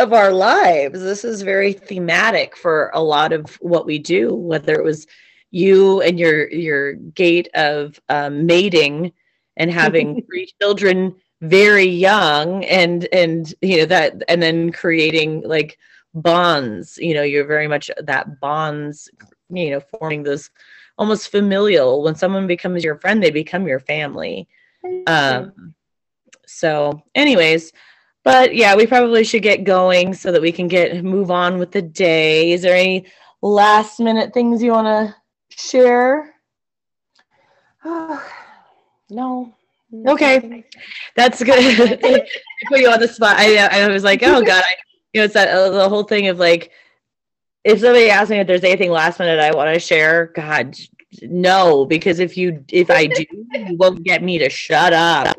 of 0.00 0.12
our 0.12 0.32
lives. 0.32 1.00
This 1.00 1.24
is 1.24 1.42
very 1.42 1.72
thematic 1.72 2.56
for 2.56 2.90
a 2.94 3.02
lot 3.02 3.32
of 3.32 3.54
what 3.56 3.86
we 3.86 3.98
do 3.98 4.34
whether 4.34 4.74
it 4.74 4.84
was 4.84 5.06
you 5.50 6.00
and 6.00 6.18
your 6.18 6.48
your 6.50 6.94
gate 6.94 7.48
of 7.54 8.00
um, 8.08 8.46
mating 8.46 9.12
and 9.56 9.70
having 9.70 10.22
three 10.26 10.48
children 10.60 11.14
very 11.42 11.86
young 11.86 12.64
and 12.64 13.08
and 13.12 13.54
you 13.60 13.78
know 13.78 13.86
that 13.86 14.22
and 14.28 14.42
then 14.42 14.70
creating 14.72 15.42
like 15.42 15.78
bonds 16.14 16.98
you 16.98 17.14
know 17.14 17.22
you're 17.22 17.46
very 17.46 17.68
much 17.68 17.90
that 17.98 18.40
bonds 18.40 19.08
you 19.48 19.70
know 19.70 19.80
forming 19.80 20.22
those 20.22 20.50
almost 20.98 21.30
familial 21.30 22.02
when 22.02 22.14
someone 22.14 22.46
becomes 22.46 22.84
your 22.84 22.96
friend 22.96 23.22
they 23.22 23.30
become 23.30 23.66
your 23.66 23.80
family. 23.80 24.48
Um 25.06 25.74
so 26.46 27.02
anyways 27.14 27.72
but 28.24 28.54
yeah 28.54 28.74
we 28.76 28.86
probably 28.86 29.24
should 29.24 29.42
get 29.42 29.64
going 29.64 30.14
so 30.14 30.30
that 30.32 30.42
we 30.42 30.52
can 30.52 30.68
get 30.68 31.04
move 31.04 31.30
on 31.30 31.58
with 31.58 31.72
the 31.72 31.82
day. 31.82 32.52
Is 32.52 32.62
there 32.62 32.76
any 32.76 33.06
last 33.42 34.00
minute 34.00 34.32
things 34.34 34.62
you 34.62 34.72
want 34.72 34.86
to 34.86 35.14
share? 35.56 36.34
No. 39.12 39.52
Okay. 40.06 40.64
That's 41.16 41.42
good. 41.42 42.00
Put 42.68 42.78
you 42.78 42.88
on 42.88 43.00
the 43.00 43.08
spot. 43.08 43.34
I, 43.36 43.56
I 43.56 43.88
was 43.88 44.04
like 44.04 44.22
oh 44.22 44.40
god. 44.40 44.62
I, 44.64 44.74
you 45.12 45.20
know, 45.20 45.24
it's 45.24 45.34
that 45.34 45.48
uh, 45.48 45.70
the 45.70 45.88
whole 45.88 46.04
thing 46.04 46.28
of 46.28 46.38
like, 46.38 46.70
if 47.64 47.80
somebody 47.80 48.10
asks 48.10 48.30
me 48.30 48.38
if 48.38 48.46
there's 48.46 48.64
anything 48.64 48.90
last 48.90 49.18
minute 49.18 49.40
I 49.40 49.54
want 49.54 49.74
to 49.74 49.80
share, 49.80 50.26
God, 50.34 50.76
no, 51.22 51.84
because 51.84 52.20
if 52.20 52.36
you 52.36 52.64
if 52.68 52.90
I 52.90 53.06
do, 53.06 53.24
you 53.30 53.76
won't 53.76 54.04
get 54.04 54.22
me 54.22 54.38
to 54.38 54.48
shut 54.48 54.92
up. 54.92 55.36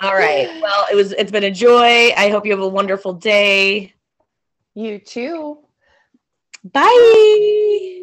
All 0.00 0.14
right. 0.14 0.48
Well, 0.62 0.86
it 0.90 0.94
was 0.94 1.12
it's 1.12 1.30
been 1.30 1.44
a 1.44 1.50
joy. 1.50 2.12
I 2.16 2.30
hope 2.30 2.46
you 2.46 2.52
have 2.52 2.60
a 2.60 2.68
wonderful 2.68 3.12
day. 3.12 3.92
You 4.74 4.98
too. 4.98 5.58
Bye. 6.64 7.96